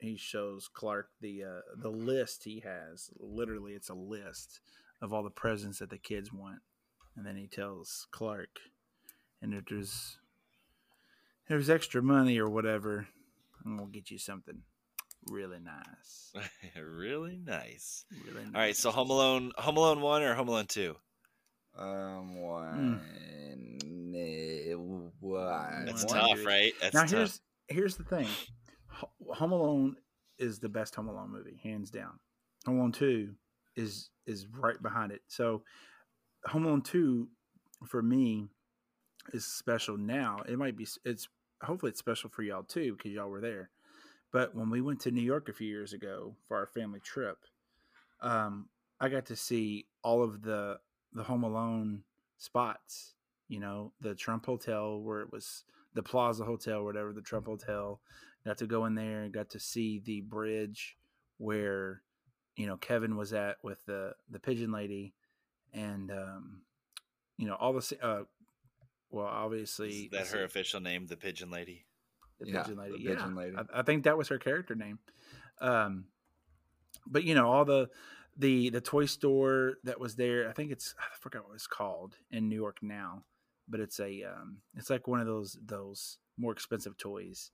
he 0.00 0.16
shows 0.16 0.68
Clark 0.72 1.08
the 1.20 1.44
uh, 1.44 1.60
the 1.80 1.90
list 1.90 2.44
he 2.44 2.60
has. 2.60 3.10
Literally, 3.18 3.72
it's 3.72 3.88
a 3.88 3.94
list 3.94 4.60
of 5.00 5.12
all 5.12 5.22
the 5.22 5.30
presents 5.30 5.78
that 5.78 5.90
the 5.90 5.98
kids 5.98 6.32
want, 6.32 6.58
and 7.16 7.26
then 7.26 7.36
he 7.36 7.46
tells 7.46 8.06
Clark, 8.10 8.58
and 9.40 9.54
if 9.54 9.64
there's 9.66 10.18
if 11.44 11.48
there's 11.48 11.70
extra 11.70 12.02
money 12.02 12.38
or 12.38 12.48
whatever, 12.48 13.06
I'm 13.64 13.76
gonna 13.76 13.90
get 13.90 14.10
you 14.10 14.18
something 14.18 14.62
really 15.28 15.58
nice. 15.60 16.32
really 16.80 17.38
nice. 17.44 18.04
Really 18.26 18.44
nice. 18.46 18.54
All 18.54 18.60
right, 18.60 18.76
so 18.76 18.90
Home 18.90 19.10
Alone, 19.10 19.52
Home 19.58 19.76
Alone 19.76 20.00
one 20.00 20.22
or 20.22 20.34
Home 20.34 20.48
Alone 20.48 20.66
two? 20.66 20.96
Um, 21.78 22.40
one. 22.40 23.00
eh, 24.14 24.74
One. 24.74 25.84
That's 25.86 26.04
One, 26.04 26.14
tough, 26.16 26.44
right? 26.44 26.72
That's 26.80 26.94
now 26.94 27.02
tough. 27.02 27.10
here's 27.10 27.40
here's 27.68 27.96
the 27.96 28.04
thing. 28.04 28.26
Home 29.34 29.52
Alone 29.52 29.96
is 30.38 30.58
the 30.58 30.68
best 30.68 30.94
Home 30.96 31.08
Alone 31.08 31.30
movie, 31.32 31.58
hands 31.62 31.90
down. 31.90 32.18
Home 32.66 32.78
Alone 32.78 32.92
Two 32.92 33.34
is 33.76 34.10
is 34.26 34.46
right 34.48 34.80
behind 34.82 35.12
it. 35.12 35.22
So 35.28 35.62
Home 36.46 36.64
Alone 36.66 36.82
Two 36.82 37.28
for 37.86 38.02
me 38.02 38.48
is 39.32 39.44
special 39.44 39.96
now. 39.96 40.42
It 40.48 40.58
might 40.58 40.76
be 40.76 40.86
it's 41.04 41.28
hopefully 41.62 41.90
it's 41.90 41.98
special 41.98 42.30
for 42.30 42.42
y'all 42.42 42.64
too 42.64 42.94
because 42.96 43.12
y'all 43.12 43.28
were 43.28 43.40
there. 43.40 43.70
But 44.32 44.54
when 44.54 44.70
we 44.70 44.80
went 44.80 45.00
to 45.00 45.10
New 45.10 45.22
York 45.22 45.48
a 45.48 45.52
few 45.52 45.68
years 45.68 45.92
ago 45.92 46.34
for 46.48 46.56
our 46.56 46.66
family 46.66 47.00
trip, 47.00 47.38
um, 48.20 48.68
I 48.98 49.08
got 49.08 49.26
to 49.26 49.36
see 49.36 49.86
all 50.02 50.22
of 50.22 50.42
the 50.42 50.78
the 51.12 51.24
Home 51.24 51.44
Alone 51.44 52.02
spots. 52.38 53.14
You 53.48 53.60
know, 53.60 53.92
the 54.00 54.14
Trump 54.14 54.46
Hotel 54.46 54.98
where 55.00 55.20
it 55.20 55.30
was 55.30 55.64
the 55.94 56.02
Plaza 56.02 56.44
Hotel, 56.44 56.82
whatever 56.82 57.12
the 57.12 57.20
Trump 57.20 57.46
Hotel. 57.46 58.00
Got 58.44 58.58
to 58.58 58.66
go 58.66 58.86
in 58.86 58.94
there 58.94 59.22
and 59.22 59.32
got 59.32 59.50
to 59.50 59.60
see 59.60 60.00
the 60.04 60.22
bridge 60.22 60.96
where 61.38 62.02
you 62.56 62.66
know 62.66 62.76
Kevin 62.76 63.16
was 63.16 63.32
at 63.32 63.58
with 63.62 63.84
the 63.86 64.14
the 64.30 64.40
pigeon 64.40 64.72
lady, 64.72 65.14
and 65.72 66.10
um, 66.10 66.62
you 67.38 67.46
know 67.46 67.54
all 67.54 67.72
the 67.72 67.98
uh, 68.02 68.22
well, 69.10 69.26
obviously 69.26 69.90
Is 69.90 70.10
that 70.10 70.26
her 70.28 70.38
see, 70.38 70.44
official 70.44 70.80
name, 70.80 71.06
the 71.06 71.16
Pigeon 71.16 71.50
Lady? 71.50 71.84
the 72.40 72.48
Yeah, 72.48 72.62
pigeon 72.62 72.78
lady. 72.78 72.92
the 72.92 73.02
yeah, 73.02 73.14
pigeon 73.16 73.34
lady. 73.34 73.56
I, 73.56 73.80
I 73.80 73.82
think 73.82 74.04
that 74.04 74.18
was 74.18 74.28
her 74.28 74.38
character 74.38 74.74
name. 74.74 74.98
Um, 75.60 76.06
but 77.06 77.24
you 77.24 77.34
know 77.34 77.50
all 77.50 77.64
the 77.64 77.88
the 78.36 78.70
the 78.70 78.80
toy 78.80 79.06
store 79.06 79.74
that 79.84 80.00
was 80.00 80.16
there. 80.16 80.48
I 80.48 80.52
think 80.52 80.72
it's 80.72 80.94
I 80.98 81.04
forgot 81.20 81.46
what 81.46 81.54
it's 81.54 81.66
called 81.66 82.16
in 82.30 82.48
New 82.48 82.56
York 82.56 82.78
now, 82.82 83.24
but 83.68 83.80
it's 83.80 84.00
a 84.00 84.24
um, 84.24 84.58
it's 84.74 84.90
like 84.90 85.06
one 85.06 85.20
of 85.20 85.26
those 85.26 85.58
those 85.64 86.18
more 86.38 86.52
expensive 86.52 86.96
toys. 86.96 87.50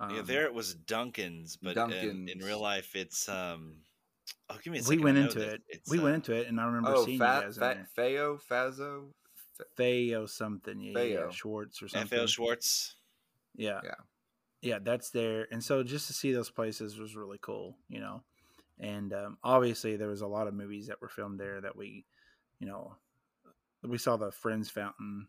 yeah, 0.00 0.18
Um, 0.20 0.26
there 0.26 0.44
it 0.44 0.54
was 0.54 0.74
Duncan's, 0.74 1.56
but 1.56 1.76
in, 1.76 2.28
in 2.28 2.38
real 2.38 2.60
life, 2.60 2.96
it's 2.96 3.28
um. 3.28 3.82
Oh, 4.50 4.56
give 4.62 4.72
me 4.72 4.78
a 4.78 4.82
we 4.82 4.84
second. 4.84 5.00
I 5.00 5.04
went 5.04 5.18
into 5.18 5.40
it. 5.40 5.62
It's, 5.68 5.90
we 5.90 5.98
uh, 5.98 6.02
went 6.02 6.14
into 6.16 6.32
it, 6.32 6.48
and 6.48 6.60
I 6.60 6.64
remember 6.66 6.94
Oh, 6.94 7.04
seeing 7.04 7.14
you 7.14 7.18
fat, 7.18 7.42
guys 7.42 7.56
in 7.56 7.60
fat, 7.60 7.74
there. 7.76 7.88
Feo, 7.94 8.38
Fazo. 8.38 9.04
Feo 9.76 10.26
something, 10.26 10.80
yeah, 10.80 10.98
yeah, 10.98 11.02
yeah, 11.02 11.30
Schwarz 11.30 11.80
or 11.80 11.88
something. 11.88 12.18
F.L. 12.18 12.26
Schwarz. 12.26 12.96
Yeah. 13.54 13.80
Yeah. 13.84 13.94
Yeah, 14.62 14.78
that's 14.82 15.10
there. 15.10 15.46
And 15.52 15.62
so 15.62 15.82
just 15.82 16.06
to 16.06 16.12
see 16.12 16.32
those 16.32 16.50
places 16.50 16.98
was 16.98 17.14
really 17.14 17.38
cool, 17.40 17.76
you 17.88 18.00
know. 18.00 18.22
And 18.80 19.12
um, 19.12 19.38
obviously 19.44 19.96
there 19.96 20.08
was 20.08 20.22
a 20.22 20.26
lot 20.26 20.48
of 20.48 20.54
movies 20.54 20.88
that 20.88 21.00
were 21.00 21.08
filmed 21.08 21.38
there 21.38 21.60
that 21.60 21.76
we, 21.76 22.04
you 22.58 22.66
know, 22.66 22.96
we 23.82 23.98
saw 23.98 24.16
the 24.16 24.32
Friends 24.32 24.70
Fountain 24.70 25.28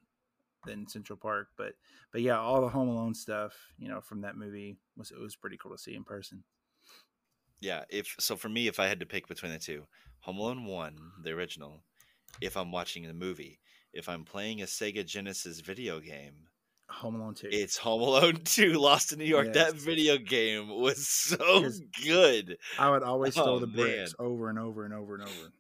in 0.68 0.88
Central 0.88 1.18
Park, 1.18 1.50
but 1.58 1.74
but 2.12 2.22
yeah, 2.22 2.39
all 2.39 2.62
the 2.62 2.70
Home 2.70 2.88
Alone 2.88 3.14
stuff, 3.14 3.54
you 3.78 3.89
know, 3.89 4.02
from 4.02 4.22
that 4.22 4.38
movie 4.38 4.78
was 4.96 5.12
it 5.12 5.20
was 5.20 5.36
pretty 5.36 5.58
cool 5.58 5.72
to 5.74 5.78
see 5.78 5.96
in 5.96 6.04
person. 6.04 6.43
Yeah, 7.62 7.84
if 7.89 8.16
so, 8.20 8.36
for 8.36 8.49
me, 8.49 8.68
if 8.68 8.80
I 8.80 8.88
had 8.88 8.99
to 8.99 9.06
pick 9.06 9.28
between 9.28 9.51
the 9.51 9.60
two, 9.60 9.84
Home 10.22 10.38
Alone 10.38 10.66
one, 10.66 10.97
the 11.24 11.32
original, 11.32 11.82
if 12.41 12.58
I'm 12.58 12.72
watching 12.72 13.08
the 13.08 13.14
movie, 13.14 13.60
if 13.93 14.10
I'm 14.10 14.24
playing 14.26 14.62
a 14.62 14.66
Sega 14.66 15.06
Genesis 15.06 15.62
video 15.62 15.99
game, 15.99 16.34
Home 16.89 17.16
Alone 17.16 17.34
2. 17.34 17.49
it's 17.51 17.78
Home 17.78 18.01
Alone 18.01 18.36
two, 18.43 18.74
Lost 18.74 19.12
in 19.14 19.20
New 19.20 19.26
York. 19.26 19.53
That 19.53 19.74
video 19.74 20.18
game 20.18 20.70
was 20.70 21.08
so 21.08 21.64
good. 22.03 22.58
I 22.78 22.89
would 22.91 23.01
always 23.03 23.34
throw 23.34 23.56
Oh, 23.56 23.60
the 23.60 23.68
bricks 23.68 24.14
man. 24.20 24.28
over 24.28 24.49
and 24.49 24.60
over 24.60 24.86
and 24.86 24.93
over 24.93 25.16
and 25.16 25.24
over. 25.24 25.51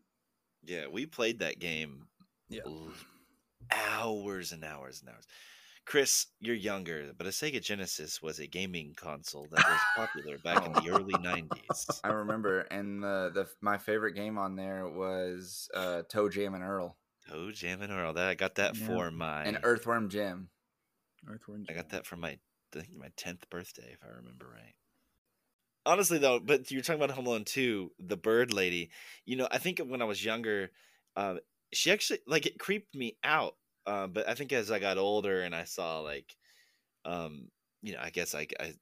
Yeah, 0.63 0.87
we 0.87 1.05
played 1.07 1.39
that 1.39 1.59
game 1.59 2.05
Yeah. 2.49 2.61
hours 3.71 4.51
and 4.51 4.63
hours 4.63 5.01
and 5.01 5.09
hours. 5.09 5.25
Chris, 5.85 6.27
you're 6.39 6.55
younger, 6.55 7.11
but 7.15 7.27
a 7.27 7.29
Sega 7.29 7.61
Genesis 7.61 8.21
was 8.21 8.39
a 8.39 8.47
gaming 8.47 8.93
console 8.95 9.47
that 9.51 9.63
was 9.69 9.79
popular 9.95 10.37
back 10.39 10.65
in 10.65 10.73
the 10.73 10.89
early 10.89 11.13
'90s. 11.23 12.01
I 12.03 12.07
remember, 12.09 12.61
and 12.61 13.03
the, 13.03 13.31
the 13.33 13.47
my 13.61 13.77
favorite 13.77 14.13
game 14.13 14.37
on 14.37 14.55
there 14.55 14.87
was 14.87 15.69
uh, 15.75 16.01
ToeJam 16.11 16.55
and 16.55 16.63
Earl 16.63 16.97
Oh, 17.31 17.51
Jam 17.51 17.81
and 17.81 17.91
Earl. 17.91 18.13
That 18.13 18.27
I 18.27 18.33
got 18.35 18.55
that 18.55 18.77
Yeah. 18.77 18.85
for 18.87 19.11
my. 19.11 19.43
and 19.43 19.59
Earthworm 19.63 20.09
Jim. 20.09 20.49
Earthworm 21.27 21.65
Jim. 21.65 21.73
I 21.75 21.77
got 21.81 21.89
that 21.89 22.05
for 22.05 22.15
my 22.15 22.29
I 22.31 22.39
think 22.81 22.95
my 22.95 23.09
tenth 23.15 23.49
birthday, 23.49 23.91
if 23.93 24.03
I 24.03 24.09
remember 24.09 24.47
right. 24.53 24.73
Honestly, 25.85 26.17
though, 26.17 26.39
but 26.39 26.71
you're 26.71 26.81
talking 26.81 27.01
about 27.01 27.15
Home 27.15 27.27
Alone 27.27 27.45
two, 27.45 27.91
the 27.99 28.17
bird 28.17 28.51
lady. 28.51 28.89
You 29.25 29.35
know, 29.35 29.47
I 29.51 29.59
think 29.59 29.79
when 29.79 30.01
I 30.01 30.05
was 30.05 30.25
younger, 30.25 30.71
uh, 31.15 31.35
she 31.71 31.91
actually 31.91 32.19
like 32.27 32.45
it 32.47 32.57
creeped 32.59 32.95
me 32.95 33.17
out. 33.23 33.55
Uh, 33.85 34.07
but 34.07 34.27
I 34.27 34.33
think 34.35 34.51
as 34.53 34.71
I 34.71 34.79
got 34.79 34.97
older 34.97 35.41
and 35.41 35.55
I 35.55 35.63
saw 35.65 35.99
like, 35.99 36.35
um, 37.05 37.49
you 37.81 37.93
know, 37.93 37.99
I 38.01 38.09
guess 38.11 38.35
I, 38.35 38.47
I 38.59 38.73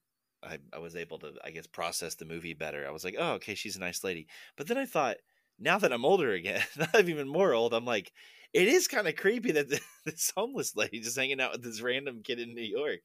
I 0.42 0.58
I 0.72 0.78
was 0.78 0.96
able 0.96 1.18
to 1.20 1.34
I 1.44 1.50
guess 1.50 1.66
process 1.66 2.14
the 2.16 2.24
movie 2.26 2.54
better. 2.54 2.86
I 2.86 2.90
was 2.90 3.04
like, 3.04 3.16
oh, 3.18 3.34
okay, 3.34 3.54
she's 3.54 3.76
a 3.76 3.80
nice 3.80 4.04
lady. 4.04 4.28
But 4.56 4.66
then 4.68 4.78
I 4.78 4.86
thought, 4.86 5.18
now 5.58 5.78
that 5.78 5.92
I'm 5.92 6.04
older 6.04 6.32
again, 6.32 6.62
now 6.78 6.88
I'm 6.94 7.08
even 7.10 7.28
more 7.28 7.54
old, 7.54 7.74
I'm 7.74 7.84
like, 7.86 8.12
it 8.52 8.68
is 8.68 8.88
kind 8.88 9.08
of 9.08 9.16
creepy 9.16 9.52
that 9.52 9.68
this 10.04 10.32
homeless 10.36 10.76
lady 10.76 11.00
just 11.00 11.16
hanging 11.18 11.40
out 11.40 11.52
with 11.52 11.64
this 11.64 11.80
random 11.82 12.22
kid 12.22 12.40
in 12.40 12.54
New 12.54 12.62
York. 12.62 13.00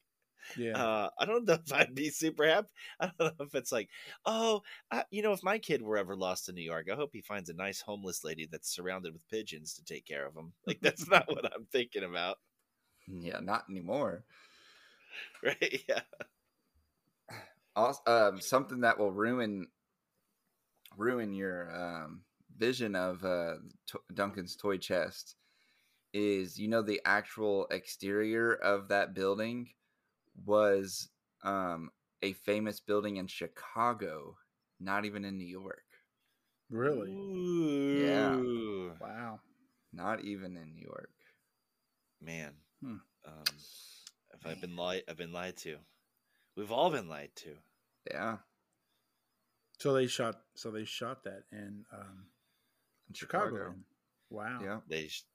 Yeah. 0.55 0.77
Uh, 0.77 1.09
I 1.19 1.25
don't 1.25 1.45
know 1.45 1.53
if 1.53 1.73
I'd 1.73 1.95
be 1.95 2.09
super 2.09 2.45
happy. 2.47 2.69
I 2.99 3.11
don't 3.19 3.39
know 3.39 3.45
if 3.45 3.55
it's 3.55 3.71
like, 3.71 3.89
oh, 4.25 4.61
I, 4.91 5.03
you 5.11 5.21
know, 5.21 5.33
if 5.33 5.43
my 5.43 5.57
kid 5.59 5.81
were 5.81 5.97
ever 5.97 6.15
lost 6.15 6.49
in 6.49 6.55
New 6.55 6.61
York, 6.61 6.87
I 6.91 6.95
hope 6.95 7.11
he 7.13 7.21
finds 7.21 7.49
a 7.49 7.53
nice 7.53 7.81
homeless 7.81 8.23
lady 8.23 8.47
that's 8.49 8.69
surrounded 8.73 9.13
with 9.13 9.27
pigeons 9.29 9.73
to 9.75 9.83
take 9.83 10.05
care 10.05 10.25
of 10.25 10.35
him. 10.35 10.53
Like 10.67 10.81
that's 10.81 11.07
not 11.09 11.27
what 11.27 11.45
I'm 11.45 11.65
thinking 11.71 12.03
about, 12.03 12.37
Yeah, 13.07 13.39
not 13.39 13.65
anymore. 13.69 14.23
right? 15.43 15.81
Yeah. 15.87 16.01
Also, 17.75 18.01
um, 18.07 18.41
something 18.41 18.81
that 18.81 18.97
will 18.97 19.11
ruin 19.11 19.67
ruin 20.97 21.33
your 21.33 21.71
um, 21.75 22.21
vision 22.57 22.95
of 22.95 23.23
uh, 23.23 23.55
to- 23.87 24.01
Duncan's 24.13 24.55
toy 24.55 24.77
chest 24.77 25.35
is 26.13 26.59
you 26.59 26.67
know 26.67 26.81
the 26.81 27.01
actual 27.05 27.67
exterior 27.71 28.53
of 28.53 28.87
that 28.89 29.13
building 29.13 29.69
was 30.45 31.09
um, 31.43 31.89
a 32.21 32.33
famous 32.33 32.79
building 32.79 33.17
in 33.17 33.27
Chicago, 33.27 34.37
not 34.79 35.05
even 35.05 35.25
in 35.25 35.37
New 35.37 35.47
York. 35.47 35.83
really? 36.69 37.11
Ooh. 37.11 38.93
Wow. 39.01 39.39
Not 39.91 40.23
even 40.23 40.55
in 40.57 40.73
New 40.75 40.83
York. 40.83 41.11
Man. 42.21 42.53
Hmm. 42.81 42.95
Um, 43.25 43.43
if 44.33 44.45
I've 44.45 44.61
been 44.61 44.75
lied, 44.75 45.03
I've 45.09 45.17
been 45.17 45.33
lied 45.33 45.57
to. 45.57 45.77
We've 46.55 46.71
all 46.71 46.89
been 46.91 47.09
lied 47.09 47.31
to. 47.37 47.55
Yeah, 48.11 48.37
So 49.79 49.93
they 49.93 50.07
shot. 50.07 50.35
So 50.55 50.71
they 50.71 50.85
shot 50.85 51.23
that 51.25 51.43
in 51.51 51.85
um, 51.93 52.25
in 53.07 53.13
Chicago. 53.13 53.45
Chicago. 53.49 53.75
Wow. 54.29 54.59
Yeah. 54.63 54.79
They 54.87 55.07
sh- 55.07 55.25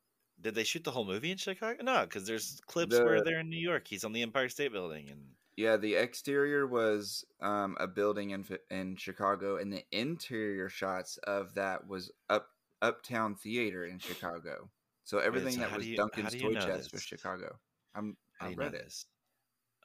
did 0.45 0.55
they 0.55 0.63
shoot 0.63 0.85
the 0.85 0.91
whole 0.91 1.07
movie 1.07 1.31
in 1.31 1.39
Chicago? 1.39 1.83
No, 1.83 2.03
because 2.03 2.27
there's 2.27 2.61
clips 2.67 2.97
where 2.97 3.25
they're 3.25 3.41
in 3.41 3.49
New 3.49 3.59
York. 3.59 3.89
He's 3.89 4.05
on 4.05 4.13
the 4.13 4.23
Empire 4.23 4.51
State 4.51 4.73
Building, 4.73 5.09
and 5.11 5.21
Yeah, 5.57 5.79
the 5.79 5.95
exterior 5.95 6.67
was 6.67 7.25
um, 7.41 7.77
a 7.81 7.89
building 7.89 8.31
in 8.31 8.45
in 8.71 8.97
Chicago, 8.97 9.57
and 9.57 9.73
the 9.73 9.83
interior 9.91 10.69
shots 10.69 11.17
of 11.25 11.55
that 11.55 11.89
was 11.89 12.13
up 12.29 12.51
Uptown 12.83 13.35
Theater 13.35 13.87
in 13.87 13.99
Chicago. 13.99 14.69
So 15.05 15.19
everything 15.19 15.59
that 15.61 15.75
was 15.75 15.87
you- 15.89 15.97
Duncan's 15.97 16.35
toy 16.35 16.55
chest 16.55 16.93
was? 16.93 17.03
Chicago. 17.03 17.59
I'm 17.95 18.17
I 18.41 18.45
do 18.47 18.51
you 18.51 18.57
know 18.57 18.63
read 18.65 18.73
this? 18.73 19.07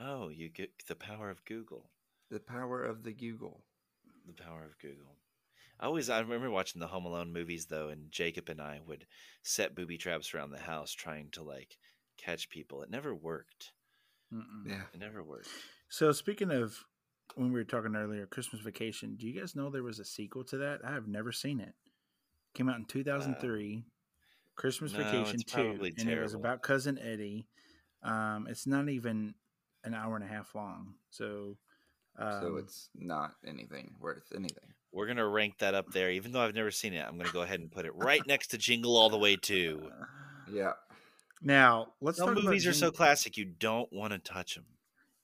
Oh, 0.02 0.28
you 0.28 0.50
get 0.50 0.72
the 0.88 0.96
power 0.96 1.30
of 1.30 1.44
Google. 1.46 1.90
The 2.30 2.40
power 2.40 2.84
of 2.84 3.04
the 3.04 3.14
Google. 3.14 3.64
The 4.28 4.34
power 4.34 4.66
of 4.66 4.78
Google. 4.80 5.16
I 5.80 5.86
always 5.86 6.10
I 6.10 6.20
remember 6.20 6.50
watching 6.50 6.82
the 6.82 6.88
Home 6.88 7.06
Alone 7.06 7.32
movies 7.32 7.68
though, 7.68 7.90
and 7.90 8.12
Jacob 8.12 8.50
and 8.50 8.62
I 8.62 8.82
would 8.86 9.06
set 9.44 9.76
booby 9.76 9.98
traps 9.98 10.34
around 10.34 10.52
the 10.52 10.60
house 10.60 10.92
trying 10.92 11.30
to 11.32 11.44
like 11.44 11.78
catch 12.18 12.50
people. 12.50 12.82
It 12.82 12.90
never 12.90 13.16
worked. 13.16 13.72
Mm-mm. 14.34 14.68
Yeah. 14.68 14.82
It 14.94 15.00
never 15.00 15.24
worked. 15.24 15.50
So 15.90 16.12
speaking 16.12 16.52
of 16.52 16.78
when 17.36 17.52
we 17.52 17.60
were 17.60 17.64
talking 17.64 17.96
earlier, 17.96 18.26
Christmas 18.26 18.62
Vacation. 18.62 19.16
Do 19.16 19.28
you 19.28 19.40
guys 19.40 19.56
know 19.56 19.70
there 19.70 19.84
was 19.84 20.00
a 20.00 20.06
sequel 20.06 20.44
to 20.46 20.58
that? 20.58 20.82
I 20.86 20.92
have 20.92 21.08
never 21.08 21.32
seen 21.32 21.60
it. 21.60 21.74
Came 22.54 22.70
out 22.70 22.78
in 22.78 22.86
2003. 22.86 23.86
Christmas 24.56 24.94
Uh, 24.94 24.98
no, 24.98 25.04
Vacation 25.04 25.36
it's 25.36 25.44
Two, 25.44 25.64
probably 25.64 25.94
and 25.98 26.10
it 26.10 26.22
was 26.22 26.34
about 26.34 26.62
cousin 26.62 27.00
Eddie. 27.00 27.48
Um, 28.04 28.48
it's 28.50 28.68
not 28.68 28.90
even 28.90 29.34
an 29.84 29.94
hour 29.94 30.16
and 30.16 30.26
a 30.26 30.28
half 30.28 30.54
long, 30.54 30.96
so 31.10 31.58
um, 32.18 32.42
so 32.42 32.58
it's 32.58 32.90
not 32.94 33.36
anything 33.48 33.96
worth 34.02 34.26
anything. 34.36 34.74
We're 34.92 35.08
gonna 35.08 35.28
rank 35.28 35.60
that 35.60 35.76
up 35.76 35.92
there, 35.92 36.10
even 36.12 36.32
though 36.32 36.42
I've 36.42 36.56
never 36.56 36.72
seen 36.72 36.94
it. 36.94 37.06
I'm 37.08 37.18
gonna 37.18 37.32
go 37.32 37.42
ahead 37.42 37.60
and 37.60 37.72
put 37.72 37.86
it 37.86 37.94
right 37.96 38.26
next 38.26 38.48
to 38.48 38.58
Jingle 38.58 38.98
All 38.98 39.10
the 39.10 39.18
Way 39.18 39.36
too. 39.36 39.90
Yeah. 40.52 40.72
now 41.44 41.94
let's 42.02 42.18
Some 42.18 42.34
talk 42.34 42.44
movies 42.44 42.66
about 42.66 42.72
are 42.72 42.74
so 42.80 42.92
classic 42.92 43.38
you 43.38 43.46
don't 43.46 43.88
want 43.94 44.14
to 44.14 44.18
touch 44.20 44.56
them. 44.56 44.66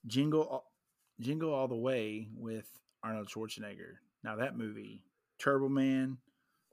Jingle, 0.06 0.44
All- 0.44 0.72
Jingle 1.20 1.52
All 1.52 1.68
the 1.68 1.74
Way 1.76 2.28
with 2.38 2.68
Arnold 3.04 3.28
Schwarzenegger. 3.30 3.96
Now 4.24 4.36
that 4.36 4.56
movie, 4.56 5.02
Turbo 5.40 5.68
Man, 5.68 6.18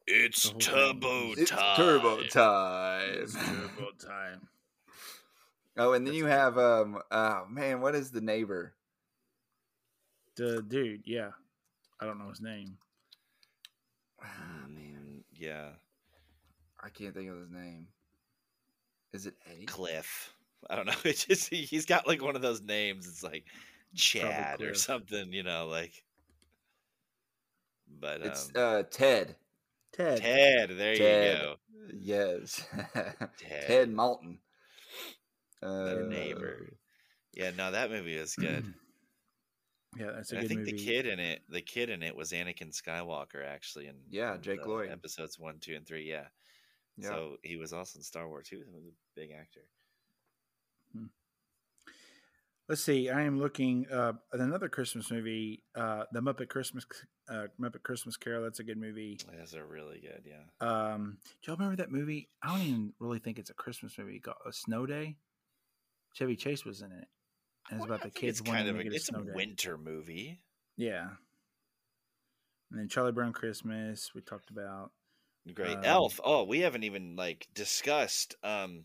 It's 0.06 0.42
The 0.42 0.50
whole 0.50 0.58
turbo 0.92 1.32
It's 1.32 1.50
time. 1.50 1.76
turbo 1.76 2.22
time. 2.24 3.08
it's 3.14 3.32
Turbo 3.34 3.90
Time. 3.98 4.48
Oh, 5.78 5.94
and 5.94 6.06
then 6.06 6.12
you 6.12 6.26
have 6.26 6.58
um 6.58 6.98
oh 7.10 7.46
man, 7.48 7.80
what 7.80 7.94
is 7.94 8.10
the 8.10 8.20
neighbor? 8.20 8.74
The 10.36 10.60
dude, 10.60 11.04
yeah, 11.06 11.30
I 11.98 12.04
don't 12.04 12.18
know 12.18 12.28
his 12.28 12.42
name. 12.42 12.76
Ah, 14.22 14.66
man, 14.68 15.24
yeah, 15.32 15.72
I 16.82 16.90
can't 16.90 17.14
think 17.14 17.30
of 17.30 17.38
his 17.38 17.50
name. 17.50 17.88
Is 19.12 19.26
it 19.26 19.34
Eddie? 19.46 19.66
Cliff. 19.66 20.34
I 20.70 20.76
don't 20.76 20.86
know. 20.86 20.94
It's 21.04 21.24
just 21.26 21.48
he- 21.48 21.64
he's 21.64 21.86
got 21.86 22.06
like 22.06 22.22
one 22.22 22.36
of 22.36 22.42
those 22.42 22.62
names. 22.62 23.06
It's 23.08 23.22
like 23.22 23.44
Chad 23.94 24.62
or 24.62 24.74
something, 24.74 25.32
you 25.32 25.42
know, 25.42 25.66
like. 25.68 26.04
But 28.00 28.22
It's 28.22 28.50
um, 28.56 28.62
uh 28.62 28.82
Ted. 28.84 29.36
Ted. 29.92 30.18
Ted. 30.18 30.70
There 30.70 30.94
Ted. 30.96 31.32
you 31.36 31.38
go. 31.38 31.56
Yes. 31.92 32.64
Ted. 33.38 33.66
Ted 33.66 33.90
Maltin. 33.90 34.38
The 35.60 35.94
Uh, 35.94 36.06
neighbor. 36.08 36.78
Yeah, 37.34 37.50
no, 37.50 37.70
that 37.72 37.90
movie 37.90 38.18
was 38.18 38.36
good. 38.36 38.64
Yeah, 39.96 40.12
that's 40.14 40.32
a 40.32 40.36
And 40.36 40.44
I 40.44 40.48
think 40.48 40.60
movie. 40.60 40.72
the 40.72 40.78
kid 40.84 41.06
in 41.06 41.18
it, 41.20 41.42
the 41.48 41.60
kid 41.60 41.90
in 41.90 42.02
it 42.02 42.16
was 42.16 42.32
Anakin 42.32 42.70
Skywalker, 42.70 43.46
actually. 43.46 43.88
In 43.88 43.96
Yeah, 44.08 44.36
Jake 44.38 44.64
Lloyd. 44.66 44.90
episodes 44.90 45.38
one, 45.38 45.58
two, 45.60 45.74
and 45.74 45.86
three. 45.86 46.08
Yeah. 46.08 46.28
Yeah. 46.96 47.08
So 47.08 47.36
he 47.42 47.56
was 47.56 47.72
also 47.72 47.98
in 47.98 48.02
Star 48.02 48.28
Wars. 48.28 48.48
Too. 48.48 48.56
He 48.58 48.74
was 48.74 48.84
a 48.84 49.20
big 49.20 49.30
actor. 49.32 49.60
Let's 52.68 52.84
see. 52.84 53.10
I 53.10 53.22
am 53.22 53.38
looking 53.38 53.86
uh, 53.92 54.12
at 54.32 54.40
another 54.40 54.68
Christmas 54.68 55.10
movie, 55.10 55.64
uh, 55.74 56.04
the 56.12 56.20
Muppet 56.20 56.48
Christmas 56.48 56.86
uh, 57.28 57.48
Muppet 57.60 57.82
Christmas 57.82 58.16
Carol. 58.16 58.42
That's 58.44 58.60
a 58.60 58.64
good 58.64 58.78
movie. 58.78 59.18
Those 59.38 59.54
are 59.54 59.66
really 59.66 60.00
good. 60.00 60.22
Yeah. 60.24 60.44
Um, 60.66 61.18
do 61.42 61.50
y'all 61.50 61.56
remember 61.56 61.76
that 61.82 61.90
movie? 61.90 62.30
I 62.42 62.48
don't 62.56 62.66
even 62.66 62.92
really 62.98 63.18
think 63.18 63.38
it's 63.38 63.50
a 63.50 63.54
Christmas 63.54 63.98
movie. 63.98 64.20
Called 64.20 64.36
A 64.46 64.52
Snow 64.52 64.86
Day. 64.86 65.16
Chevy 66.14 66.36
Chase 66.36 66.64
was 66.64 66.82
in 66.82 66.92
it, 66.92 67.08
and 67.70 67.78
it's 67.80 67.88
Well, 67.88 67.96
about 67.96 68.02
the 68.02 68.10
kids 68.10 68.40
it's 68.40 68.48
kind 68.48 68.66
wanting 68.66 68.70
of 68.70 68.74
to 68.76 68.80
a, 68.80 68.84
get 68.84 68.92
a 68.92 68.96
it's 68.96 69.04
a 69.08 69.12
snow 69.12 69.22
day. 69.24 69.32
winter 69.34 69.78
movie. 69.78 70.40
Yeah. 70.76 71.08
And 72.70 72.80
then 72.80 72.88
Charlie 72.88 73.12
Brown 73.12 73.32
Christmas 73.32 74.12
we 74.14 74.20
talked 74.20 74.50
about. 74.50 74.90
Great. 75.54 75.76
Um, 75.78 75.84
Elf. 75.84 76.20
Oh, 76.24 76.44
we 76.44 76.60
haven't 76.60 76.84
even 76.84 77.16
like 77.16 77.46
discussed 77.54 78.36
um 78.42 78.84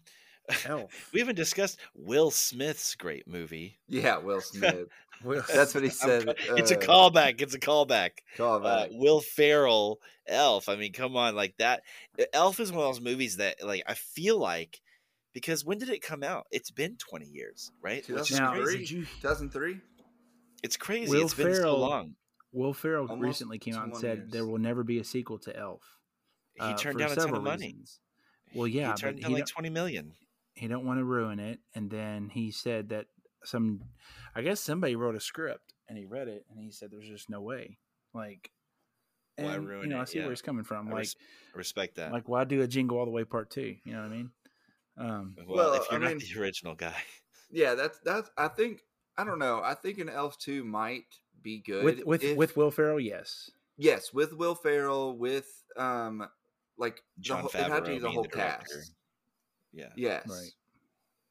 Elf. 0.65 1.09
we 1.13 1.19
haven't 1.19 1.35
discussed 1.35 1.79
Will 1.95 2.31
Smith's 2.31 2.95
great 2.95 3.27
movie. 3.27 3.77
Yeah, 3.87 4.17
Will 4.17 4.41
Smith. 4.41 4.87
Will- 5.23 5.43
That's 5.53 5.73
what 5.73 5.83
he 5.83 5.89
I'm 5.89 5.95
said. 5.95 6.25
ca- 6.25 6.33
it's 6.55 6.71
a 6.71 6.77
uh, 6.77 6.81
callback. 6.81 7.41
It's 7.41 7.53
a 7.55 7.59
callback. 7.59 8.11
Call 8.37 8.55
Uh, 8.65 8.83
back. 8.85 8.89
Will 8.93 9.19
Ferrell, 9.21 9.99
Elf. 10.27 10.69
I 10.69 10.75
mean, 10.75 10.93
come 10.93 11.15
on, 11.17 11.35
like 11.35 11.55
that. 11.57 11.83
Elf 12.33 12.59
is 12.59 12.71
one 12.71 12.81
of 12.85 12.93
those 12.95 13.01
movies 13.01 13.37
that, 13.37 13.57
like, 13.65 13.83
I 13.87 13.93
feel 13.95 14.37
like 14.37 14.79
because 15.39 15.63
when 15.63 15.77
did 15.77 15.89
it 15.89 16.01
come 16.01 16.23
out? 16.23 16.47
It's 16.51 16.71
been 16.71 16.97
twenty 16.97 17.27
years, 17.27 17.71
right? 17.81 18.07
Which 18.09 18.31
is 18.31 18.39
Now, 18.39 18.53
crazy. 18.53 18.77
did 18.79 18.91
you- 18.91 19.05
2003? 19.21 19.79
It's 20.63 20.77
crazy. 20.77 21.11
Will 21.15 21.25
it's 21.25 21.33
been 21.35 21.53
so 21.53 21.61
Ferrell- 21.61 21.79
long. 21.79 22.15
Will 22.51 22.73
Ferrell 22.73 23.07
Almost 23.07 23.23
recently 23.23 23.59
came 23.59 23.75
out 23.75 23.83
and 23.85 23.97
said 23.97 24.17
years. 24.17 24.31
there 24.31 24.45
will 24.47 24.57
never 24.57 24.83
be 24.83 24.97
a 24.99 25.03
sequel 25.03 25.37
to 25.39 25.55
Elf. 25.55 25.83
He 26.55 26.61
uh, 26.61 26.75
turned 26.77 26.97
down 26.97 27.11
a 27.11 27.15
ton 27.15 27.35
of 27.35 27.43
money. 27.43 27.67
reasons. 27.67 27.99
Well, 28.55 28.67
yeah, 28.67 28.93
he 28.93 28.97
turned 29.01 29.17
but 29.17 29.21
down 29.21 29.29
he 29.31 29.35
like 29.35 29.41
don't- 29.41 29.49
twenty 29.49 29.69
million. 29.69 30.13
he 30.55 30.67
don't 30.67 30.85
want 30.85 30.99
to 30.99 31.03
ruin 31.03 31.39
it 31.39 31.59
and 31.75 31.91
then 31.91 32.29
he 32.29 32.49
said 32.49 32.89
that 32.89 33.05
some 33.43 33.79
i 34.33 34.41
guess 34.41 34.59
somebody 34.59 34.95
wrote 34.95 35.15
a 35.15 35.19
script 35.19 35.71
and 35.87 35.95
he 35.99 36.05
read 36.05 36.27
it 36.27 36.45
and 36.49 36.59
he 36.59 36.71
said 36.71 36.89
there's 36.89 37.07
just 37.07 37.29
no 37.29 37.39
way 37.41 37.77
like 38.15 38.49
Why 39.35 39.53
ruin 39.55 39.83
you 39.83 39.89
know 39.89 40.01
i 40.01 40.05
see 40.05 40.17
Yeah. 40.17 40.23
where 40.25 40.31
he's 40.31 40.41
coming 40.41 40.63
from 40.63 40.87
I 40.87 40.91
like 40.91 40.97
res- 41.01 41.15
respect 41.53 41.95
that. 41.97 42.11
like 42.11 42.27
why 42.27 42.43
do 42.43 42.59
a 42.63 42.67
jingle 42.67 42.97
all 42.97 43.05
the 43.05 43.11
way 43.11 43.23
part 43.23 43.51
two 43.51 43.75
you 43.85 43.93
know 43.93 43.99
what 44.01 44.07
i 44.07 44.15
mean 44.15 44.31
um 44.97 45.35
well, 45.47 45.57
Well, 45.57 45.73
if 45.73 45.85
you're 45.91 45.99
I 45.99 46.03
not 46.03 46.17
mean- 46.17 46.19
the 46.33 46.39
original 46.41 46.75
guy, 46.75 46.95
Yeah, 47.51 47.75
that's 47.75 47.99
that's. 47.99 48.29
I 48.37 48.47
think 48.49 48.81
I 49.17 49.23
don't 49.23 49.39
know. 49.39 49.61
I 49.63 49.73
think 49.73 49.99
an 49.99 50.09
Elf 50.09 50.37
two 50.37 50.63
might 50.63 51.05
be 51.41 51.59
good 51.59 51.83
with 51.83 52.03
with 52.05 52.23
if- 52.23 52.37
with 52.37 52.57
will 52.57 52.71
ferrell 52.71 52.99
yes 52.99 53.51
yes 53.77 54.11
with 54.13 54.33
Will 54.33 54.55
Ferrell 54.55 55.15
with 55.17 55.47
um 55.77 56.27
like 56.77 57.03
the 57.17 57.21
John 57.21 57.41
whole, 57.41 57.49
it 57.53 57.55
had 57.71 57.85
to 57.85 57.91
be 57.91 57.99
the 57.99 58.09
whole 58.09 58.23
the 58.23 58.29
cast. 58.29 58.93
yeah. 59.71 59.89
Yes, 59.95 60.27
right 60.27 60.51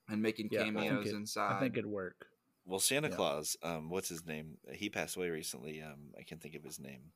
and 0.08 0.22
making 0.22 0.48
yeah 0.52 0.60
I 0.60 0.64
cameos 0.64 1.08
it, 1.08 1.14
inside. 1.14 1.56
I 1.56 1.60
think 1.60 1.76
it'd 1.76 1.86
work 1.90 2.26
Well, 2.64 2.78
Santa 2.80 3.08
Yeah. 3.08 3.16
Claus, 3.16 3.56
um, 3.62 3.90
what's 3.90 4.08
his 4.08 4.24
name? 4.26 4.58
He 4.72 4.88
passed 4.88 5.16
away 5.16 5.30
recently. 5.30 5.82
Um, 5.82 6.14
I 6.18 6.22
can't 6.22 6.40
think 6.40 6.54
of 6.54 6.62
his 6.64 6.78
name. 6.80 7.10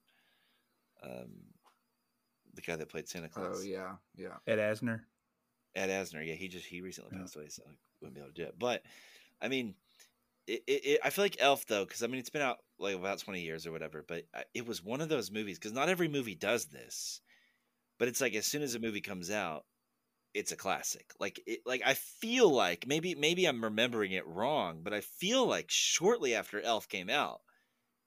Um, 1.03 1.31
the 2.55 2.61
guy 2.63 2.77
that 2.77 2.89
played 2.89 3.09
Santa 3.09 3.29
Claus. 3.29 3.61
Oh 3.61 3.63
yeah, 3.63 3.93
yeah. 4.17 4.37
ed 4.47 4.59
asner 4.59 5.01
Ed 5.75 5.89
Asner. 5.89 6.27
Yeah, 6.27 6.35
he 6.35 6.49
just 6.49 6.67
he 6.67 6.81
recently 6.81 7.11
Yeah. 7.13 7.21
passed 7.23 7.37
away, 7.37 7.49
so 7.49 7.63
I 7.67 7.73
wouldn't 8.01 8.15
be 8.15 8.21
able 8.21 8.33
to 8.33 8.43
do 8.43 8.49
it. 8.49 8.59
But 8.59 8.83
I 9.41 9.49
mean, 9.49 9.75
it, 10.47 10.63
it, 10.67 10.85
it 10.85 11.01
I 11.05 11.11
feel 11.11 11.25
like 11.25 11.37
Elf 11.41 11.67
though, 11.67 11.85
because 11.85 12.03
I 12.03 12.07
mean 12.07 12.21
it's 12.21 12.31
been 12.31 12.43
out 12.43 12.59
like 12.79 12.97
about 12.97 13.19
twenty 13.21 13.43
years 13.43 13.67
or 13.67 13.73
whatever. 13.73 14.05
But 14.07 14.27
uh, 14.35 14.43
it 14.55 14.67
was 14.67 14.83
one 14.83 15.01
of 15.01 15.09
those 15.09 15.31
movies 15.31 15.59
because 15.59 15.73
not 15.73 15.89
every 15.89 16.09
movie 16.09 16.35
does 16.35 16.67
this. 16.67 17.21
But 17.99 18.09
it's 18.09 18.21
like 18.21 18.35
as 18.35 18.47
soon 18.47 18.63
as 18.63 18.75
a 18.75 18.81
movie 18.81 19.03
comes 19.03 19.31
out, 19.31 19.65
it's 20.35 20.53
a 20.53 20.57
classic. 20.57 21.13
Like 21.21 21.41
it, 21.47 21.61
like 21.67 21.83
I 21.85 21.95
feel 21.95 22.51
like 22.51 22.87
maybe 22.87 23.15
maybe 23.15 23.47
I'm 23.47 23.63
remembering 23.65 24.13
it 24.13 24.27
wrong, 24.27 24.81
but 24.83 24.95
I 24.95 25.01
feel 25.03 25.47
like 25.47 25.67
shortly 25.71 26.35
after 26.35 26.61
Elf 26.61 26.89
came 26.89 27.11
out, 27.11 27.41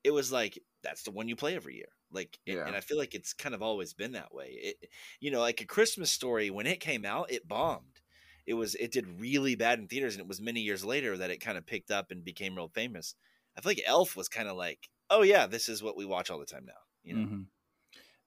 it 0.04 0.12
was 0.12 0.32
like 0.32 0.60
that's 0.84 1.04
the 1.04 1.12
one 1.12 1.28
you 1.28 1.36
play 1.36 1.56
every 1.56 1.76
year. 1.76 1.90
Like, 2.14 2.40
and- 2.48 2.58
Yeah. 2.58 2.66
and 2.68 2.76
I 2.76 2.82
feel 2.82 2.98
like 2.98 3.16
it's 3.16 3.34
kind 3.34 3.56
of 3.56 3.62
always 3.62 3.94
been 3.94 4.14
that 4.14 4.34
way. 4.34 4.50
It, 4.52 4.90
you 5.20 5.32
know, 5.32 5.40
like 5.40 5.62
a 5.62 5.66
Christmas 5.66 6.12
story 6.12 6.50
when 6.50 6.68
it 6.68 6.80
came 6.80 7.06
out, 7.06 7.32
it 7.32 7.48
bombed. 7.48 8.02
It 8.46 8.54
was 8.56 8.76
it 8.76 8.92
did 8.92 9.08
really 9.20 9.56
bad 9.56 9.80
in 9.80 9.88
theaters, 9.88 10.16
and 10.16 10.22
it 10.22 10.28
was 10.28 10.42
many 10.42 10.62
years 10.62 10.84
later 10.86 11.18
that 11.18 11.30
it 11.32 11.38
kind 11.38 11.58
of 11.58 11.66
picked 11.66 11.92
up 11.92 12.12
and 12.12 12.24
became 12.26 12.56
real 12.56 12.68
famous. 12.70 13.16
I 13.58 13.62
feel 13.62 13.70
like 13.72 13.84
Elf 13.86 14.16
was 14.16 14.28
kind 14.30 14.50
of 14.50 14.58
like, 14.58 14.90
oh 15.10 15.22
yeah, 15.24 15.48
this 15.48 15.70
is 15.70 15.82
what 15.84 15.96
we 15.98 16.06
watch 16.06 16.30
all 16.30 16.40
the 16.40 16.46
time 16.46 16.66
now. 16.66 16.82
You 17.04 17.14
know, 17.16 17.26
Mhm. 17.28 17.46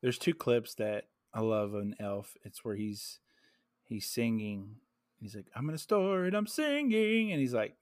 There's 0.01 0.19
two 0.19 0.35
clips 0.35 0.75
that 0.77 1.09
I 1.35 1.41
love 1.41 1.75
on 1.75 1.97
Elf. 2.01 2.37
It's 2.45 2.65
where 2.65 2.77
he's 2.77 3.21
he's 3.85 4.07
singing. 4.11 4.81
He's 5.21 5.35
like, 5.37 5.49
"I'm 5.55 5.69
in 5.69 5.75
a 5.75 5.79
store 5.79 6.25
and 6.25 6.35
I'm 6.37 6.47
singing," 6.47 7.33
and 7.33 7.41
he's 7.41 7.55
like, 7.55 7.77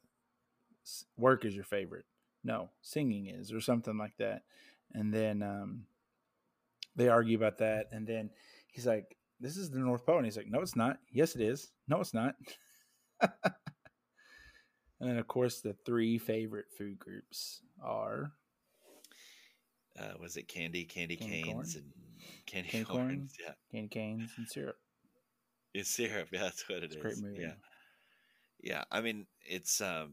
"Work 1.16 1.44
is 1.44 1.54
your 1.54 1.64
favorite." 1.64 2.06
No, 2.42 2.70
singing 2.82 3.26
is, 3.26 3.52
or 3.52 3.60
something 3.60 3.96
like 3.96 4.16
that. 4.18 4.44
And 4.92 5.12
then 5.12 5.42
um, 5.42 5.86
they 6.96 7.08
argue 7.08 7.36
about 7.36 7.58
that, 7.58 7.86
and 7.92 8.06
then 8.06 8.30
he's 8.68 8.86
like, 8.86 9.16
"This 9.40 9.56
is 9.56 9.70
the 9.70 9.78
North 9.78 10.04
Pole," 10.06 10.16
and 10.16 10.24
he's 10.24 10.36
like, 10.36 10.48
"No, 10.50 10.60
it's 10.60 10.76
not. 10.76 10.98
Yes, 11.12 11.34
it 11.34 11.40
is. 11.42 11.72
No, 11.88 12.00
it's 12.00 12.14
not." 12.14 12.34
and 13.20 13.30
then, 15.00 15.18
of 15.18 15.26
course, 15.28 15.60
the 15.60 15.74
three 15.84 16.18
favorite 16.18 16.66
food 16.76 16.98
groups 16.98 17.60
are 17.82 18.32
uh, 19.98 20.14
was 20.20 20.36
it 20.36 20.48
candy, 20.48 20.84
candy, 20.84 21.16
Candy 21.16 21.42
canes, 21.42 21.74
corn? 21.74 21.84
and 21.84 21.92
candy, 22.46 22.68
Candy 22.68 22.84
corns? 22.84 23.06
corn? 23.08 23.28
Yeah, 23.44 23.52
candy 23.72 23.88
canes 23.88 24.30
and 24.36 24.48
syrup. 24.48 24.76
it's 25.72 25.90
syrup. 25.90 26.28
Yeah, 26.32 26.42
that's 26.42 26.68
what 26.68 26.78
it 26.78 26.84
It's 26.84 26.96
is. 26.96 27.02
great 27.02 27.18
movie. 27.18 27.42
Yeah, 27.42 27.54
yeah. 28.62 28.84
I 28.90 29.00
mean, 29.00 29.26
it's 29.44 29.80
um, 29.80 30.12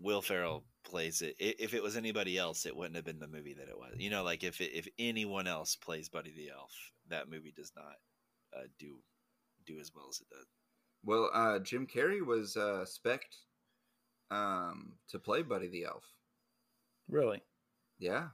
Will 0.00 0.22
Ferrell 0.22 0.64
plays 0.84 1.22
it. 1.22 1.36
If 1.38 1.74
it 1.74 1.82
was 1.82 1.96
anybody 1.96 2.38
else, 2.38 2.66
it 2.66 2.76
wouldn't 2.76 2.96
have 2.96 3.04
been 3.04 3.18
the 3.18 3.28
movie 3.28 3.54
that 3.54 3.68
it 3.68 3.78
was. 3.78 3.94
You 3.98 4.10
know, 4.10 4.22
like 4.22 4.44
if 4.44 4.60
it, 4.60 4.72
if 4.74 4.88
anyone 4.98 5.46
else 5.46 5.76
plays 5.76 6.08
Buddy 6.08 6.32
the 6.36 6.50
Elf, 6.50 6.72
that 7.08 7.30
movie 7.30 7.52
does 7.56 7.72
not 7.76 7.96
uh, 8.56 8.66
do 8.78 8.96
do 9.66 9.78
as 9.80 9.92
well 9.94 10.06
as 10.10 10.20
it 10.20 10.28
does. 10.30 10.46
Well, 11.04 11.30
uh, 11.32 11.58
Jim 11.58 11.86
Carrey 11.86 12.24
was 12.24 12.56
uh, 12.56 12.84
spec'd 12.84 13.36
um, 14.30 14.92
to 15.08 15.18
play 15.18 15.42
Buddy 15.42 15.68
the 15.68 15.84
Elf. 15.84 16.04
Really? 17.08 17.42
Yeah, 17.98 18.28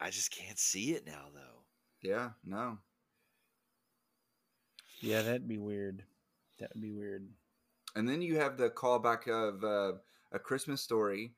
I 0.00 0.10
just 0.10 0.30
can't 0.30 0.58
see 0.58 0.92
it 0.92 1.06
now, 1.06 1.26
though. 1.34 1.62
yeah, 2.02 2.30
no. 2.44 2.78
Yeah, 5.00 5.22
that'd 5.22 5.48
be 5.48 5.58
weird. 5.58 6.02
That 6.58 6.70
would 6.74 6.82
be 6.82 6.92
weird. 6.92 7.26
And 7.96 8.08
then 8.08 8.20
you 8.22 8.36
have 8.36 8.56
the 8.56 8.70
callback 8.70 9.28
of 9.28 9.64
uh, 9.64 9.98
a 10.32 10.38
Christmas 10.38 10.82
story. 10.82 11.32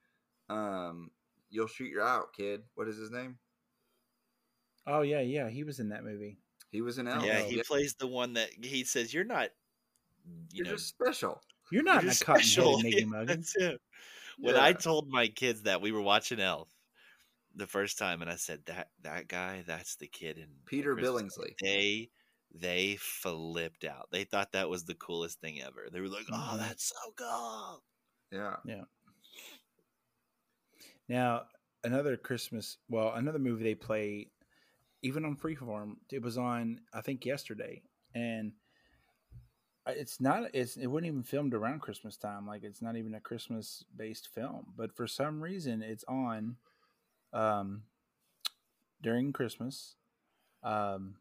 Um, 0.52 1.10
You'll 1.50 1.66
shoot 1.66 1.90
your 1.90 2.02
out, 2.02 2.32
kid. 2.32 2.64
What 2.74 2.88
is 2.88 2.96
his 2.96 3.10
name? 3.10 3.38
Oh 4.86 5.02
yeah, 5.02 5.20
yeah, 5.20 5.48
he 5.48 5.64
was 5.64 5.80
in 5.80 5.88
that 5.90 6.04
movie. 6.04 6.38
He 6.70 6.80
was 6.80 6.98
an 6.98 7.06
elf. 7.08 7.24
yeah, 7.24 7.40
he 7.40 7.58
plays 7.58 7.94
the 7.94 8.06
one 8.06 8.34
that 8.34 8.50
he 8.64 8.84
says 8.84 9.12
you're 9.12 9.24
not. 9.24 9.50
You 10.52 10.64
You're 10.64 10.64
know, 10.64 10.76
just 10.76 10.88
special. 10.88 11.40
You're 11.70 11.82
not 11.82 12.02
you're 12.02 12.10
a 12.10 12.14
special." 12.14 12.78
Mickey 12.82 13.04
Yeah, 13.12 13.24
that's 13.24 13.56
it. 13.56 13.80
When 14.40 14.56
I 14.56 14.72
told 14.72 15.08
my 15.08 15.28
kids 15.28 15.62
that 15.62 15.80
we 15.80 15.92
were 15.92 16.02
watching 16.02 16.40
Elf 16.40 16.70
the 17.54 17.66
first 17.66 17.98
time, 17.98 18.22
and 18.22 18.30
I 18.30 18.36
said 18.36 18.64
that 18.66 18.90
that 19.02 19.28
guy, 19.28 19.62
that's 19.66 19.96
the 19.96 20.08
kid 20.08 20.38
in 20.38 20.50
Peter 20.66 20.94
Christmas," 20.94 21.38
Billingsley. 21.38 21.56
They 21.60 22.10
they 22.52 22.96
flipped 22.96 23.84
out. 23.84 24.10
They 24.12 24.24
thought 24.24 24.52
that 24.52 24.68
was 24.70 24.84
the 24.84 24.94
coolest 24.96 25.40
thing 25.40 25.60
ever. 25.62 25.88
They 25.92 26.00
were 26.00 26.08
like, 26.08 26.26
"Oh, 26.32 26.56
Mhm. 26.56 26.58
that's 26.58 26.84
so 26.90 27.12
cool!" 27.16 27.84
Yeah, 28.32 28.56
yeah. 28.64 28.84
Now, 31.12 31.42
another 31.84 32.16
Christmas, 32.16 32.78
well, 32.88 33.12
another 33.12 33.38
movie 33.38 33.64
they 33.64 33.74
play, 33.74 34.28
even 35.02 35.26
on 35.26 35.36
Freeform, 35.36 35.96
it 36.10 36.22
was 36.22 36.38
on, 36.38 36.80
I 36.94 37.02
think, 37.02 37.26
yesterday. 37.26 37.82
And 38.14 38.52
it's 39.86 40.22
not, 40.22 40.44
it's, 40.54 40.78
it 40.78 40.86
wasn't 40.86 41.08
even 41.08 41.22
filmed 41.22 41.52
around 41.52 41.82
Christmas 41.82 42.16
time. 42.16 42.46
Like, 42.46 42.64
it's 42.64 42.80
not 42.80 42.96
even 42.96 43.12
a 43.14 43.20
Christmas 43.20 43.84
based 43.94 44.28
film. 44.34 44.68
But 44.74 44.96
for 44.96 45.06
some 45.06 45.42
reason, 45.42 45.82
it's 45.82 46.04
on 46.08 46.56
um, 47.34 47.82
during 49.02 49.34
Christmas. 49.34 49.96
Um, 50.62 51.16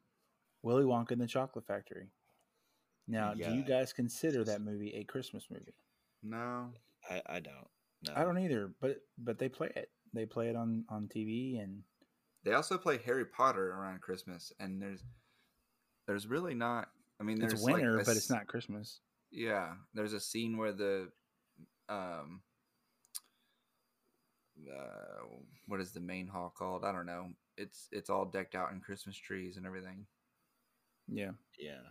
Willy 0.63 0.85
Wonka 0.85 1.11
and 1.11 1.19
the 1.19 1.27
Chocolate 1.27 1.67
Factory. 1.67 2.07
Now, 3.09 3.33
do 3.33 3.53
you 3.53 3.63
guys 3.63 3.91
consider 3.91 4.45
that 4.45 4.61
movie 4.61 4.93
a 4.95 5.03
Christmas 5.03 5.47
movie? 5.51 5.75
No. 6.23 6.69
I, 7.09 7.21
I 7.25 7.39
don't. 7.41 7.67
No. 8.07 8.13
I 8.15 8.23
don't 8.23 8.39
either, 8.39 8.73
but 8.81 8.97
but 9.17 9.37
they 9.37 9.49
play 9.49 9.71
it. 9.75 9.89
They 10.13 10.25
play 10.25 10.49
it 10.49 10.55
on 10.55 10.85
on 10.89 11.07
TV, 11.07 11.61
and 11.61 11.83
They 12.43 12.53
also 12.53 12.77
play 12.77 12.99
Harry 13.05 13.25
Potter 13.25 13.71
around 13.71 14.01
Christmas, 14.01 14.51
and 14.59 14.81
there's 14.81 15.03
there's 16.07 16.27
really 16.27 16.55
not. 16.55 16.89
I 17.19 17.23
mean, 17.23 17.39
there's 17.39 17.53
it's 17.53 17.63
like 17.63 17.75
winter, 17.75 17.99
a 17.99 18.03
but 18.03 18.17
it's 18.17 18.29
not 18.29 18.47
Christmas. 18.47 18.99
Yeah, 19.31 19.73
there's 19.93 20.13
a 20.13 20.19
scene 20.19 20.57
where 20.57 20.73
the 20.73 21.09
um 21.87 22.41
uh, 24.69 25.25
what 25.67 25.79
is 25.79 25.91
the 25.91 25.99
main 25.99 26.27
hall 26.27 26.53
called? 26.55 26.83
I 26.83 26.91
don't 26.91 27.05
know. 27.05 27.29
It's 27.57 27.87
it's 27.91 28.09
all 28.09 28.25
decked 28.25 28.55
out 28.55 28.71
in 28.71 28.79
Christmas 28.81 29.15
trees 29.15 29.57
and 29.57 29.65
everything. 29.65 30.05
Yeah. 31.07 31.31
Yeah. 31.59 31.81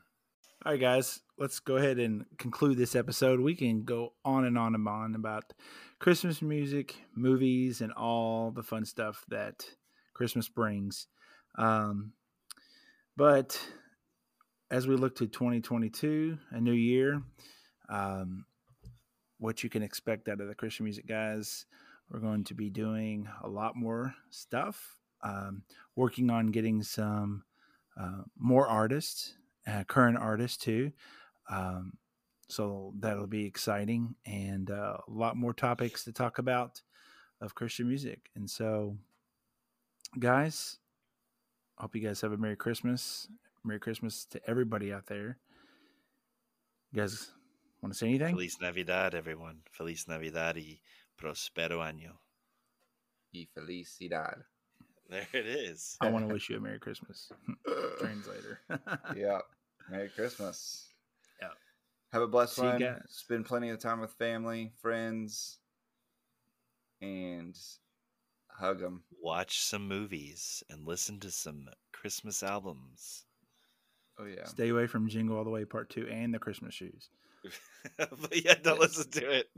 All 0.64 0.72
right, 0.72 0.80
guys, 0.80 1.20
let's 1.38 1.58
go 1.58 1.76
ahead 1.76 1.98
and 1.98 2.26
conclude 2.38 2.76
this 2.76 2.94
episode. 2.94 3.40
We 3.40 3.54
can 3.54 3.84
go 3.84 4.12
on 4.24 4.44
and 4.44 4.58
on 4.58 4.74
and 4.74 4.86
on 4.86 5.14
about 5.14 5.52
Christmas 6.01 6.42
music, 6.42 6.96
movies, 7.14 7.80
and 7.80 7.92
all 7.92 8.51
the 8.51 8.62
fun 8.62 8.84
stuff 8.84 9.24
that 9.28 9.64
Christmas 10.14 10.48
brings. 10.48 11.07
Um, 11.57 12.12
but 13.16 13.61
as 14.70 14.88
we 14.88 14.96
look 14.96 15.14
to 15.16 15.26
2022, 15.28 16.38
a 16.51 16.61
new 16.61 16.72
year, 16.72 17.22
um, 17.88 18.46
what 19.38 19.62
you 19.62 19.70
can 19.70 19.82
expect 19.82 20.28
out 20.28 20.40
of 20.40 20.48
the 20.48 20.55
Christian 20.55 20.84
music 20.84 21.07
guys, 21.07 21.66
we're 22.11 22.18
going 22.18 22.44
to 22.44 22.55
be 22.55 22.70
doing 22.70 23.28
a 23.44 23.48
lot 23.48 23.76
more 23.76 24.14
stuff, 24.30 24.96
um, 25.22 25.62
working 25.94 26.30
on 26.30 26.48
getting 26.48 26.82
some 26.82 27.44
uh, 28.01 28.22
more 28.36 28.66
artists 28.66 29.34
uh, 29.66 29.84
current 29.84 30.18
artists 30.18 30.57
too. 30.57 30.92
Um, 31.48 31.94
so 32.51 32.92
that'll 32.98 33.26
be 33.26 33.46
exciting 33.46 34.16
and 34.26 34.70
uh, 34.70 34.96
a 35.07 35.11
lot 35.11 35.36
more 35.36 35.53
topics 35.53 36.05
to 36.05 36.12
talk 36.12 36.38
about 36.38 36.82
of 37.40 37.55
Christian 37.55 37.88
music. 37.88 38.30
And 38.34 38.51
so, 38.51 38.96
guys, 40.18 40.78
hope 41.78 41.94
you 41.94 42.03
guys 42.03 42.20
have 42.20 42.32
a 42.32 42.36
Merry 42.36 42.57
Christmas. 42.57 43.28
Merry 43.64 43.78
Christmas 43.78 44.24
to 44.26 44.40
everybody 44.48 44.92
out 44.92 45.07
there. 45.07 45.38
You 46.92 47.03
guys 47.03 47.30
want 47.82 47.92
to 47.92 47.98
say 47.98 48.09
anything? 48.09 48.34
Feliz 48.34 48.59
Navidad, 48.61 49.14
everyone. 49.14 49.59
Feliz 49.70 50.09
Navidad 50.09 50.57
y 50.57 50.80
prospero 51.16 51.80
año. 51.80 52.18
Y 53.32 53.46
felicidad. 53.57 54.42
There 55.09 55.26
it 55.32 55.46
is. 55.46 55.96
I 56.01 56.09
want 56.09 56.28
to 56.28 56.32
wish 56.32 56.51
you 56.51 56.57
a 56.57 56.61
Merry 56.61 56.78
Christmas. 56.78 57.30
Translator. 58.01 58.61
yeah. 59.16 59.38
Merry 59.88 60.09
Christmas. 60.09 60.89
Yeah. 62.12 62.18
Have 62.18 62.22
a 62.22 62.28
blessed 62.28 62.56
See 62.56 62.62
one. 62.62 62.78
guys. 62.78 63.02
Spend 63.08 63.44
plenty 63.46 63.70
of 63.70 63.78
time 63.78 64.00
with 64.00 64.12
family, 64.12 64.72
friends, 64.80 65.58
and 67.00 67.56
hug 68.48 68.80
them. 68.80 69.02
Watch 69.22 69.61
some 69.62 69.86
movies 69.86 70.62
and 70.70 70.86
listen 70.86 71.20
to 71.20 71.30
some 71.30 71.68
Christmas 71.92 72.42
albums. 72.42 73.24
Oh 74.18 74.26
yeah. 74.26 74.44
Stay 74.44 74.68
away 74.68 74.86
from 74.86 75.08
Jingle 75.08 75.38
All 75.38 75.44
the 75.44 75.50
Way 75.50 75.64
Part 75.64 75.88
2 75.90 76.08
and 76.08 76.34
the 76.34 76.38
Christmas 76.38 76.74
shoes. 76.74 77.08
but 77.96 78.44
yeah, 78.44 78.54
don't 78.62 78.80
listen 78.80 79.11
to 79.12 79.30
it. 79.30 79.48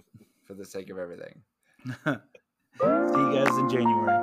For 0.47 0.55
the 0.55 0.65
sake 0.65 0.91
of 0.91 0.99
everything. 0.99 1.43
See 1.85 3.19
you 3.19 3.33
guys 3.35 3.57
in 3.59 3.69
January. 3.69 4.22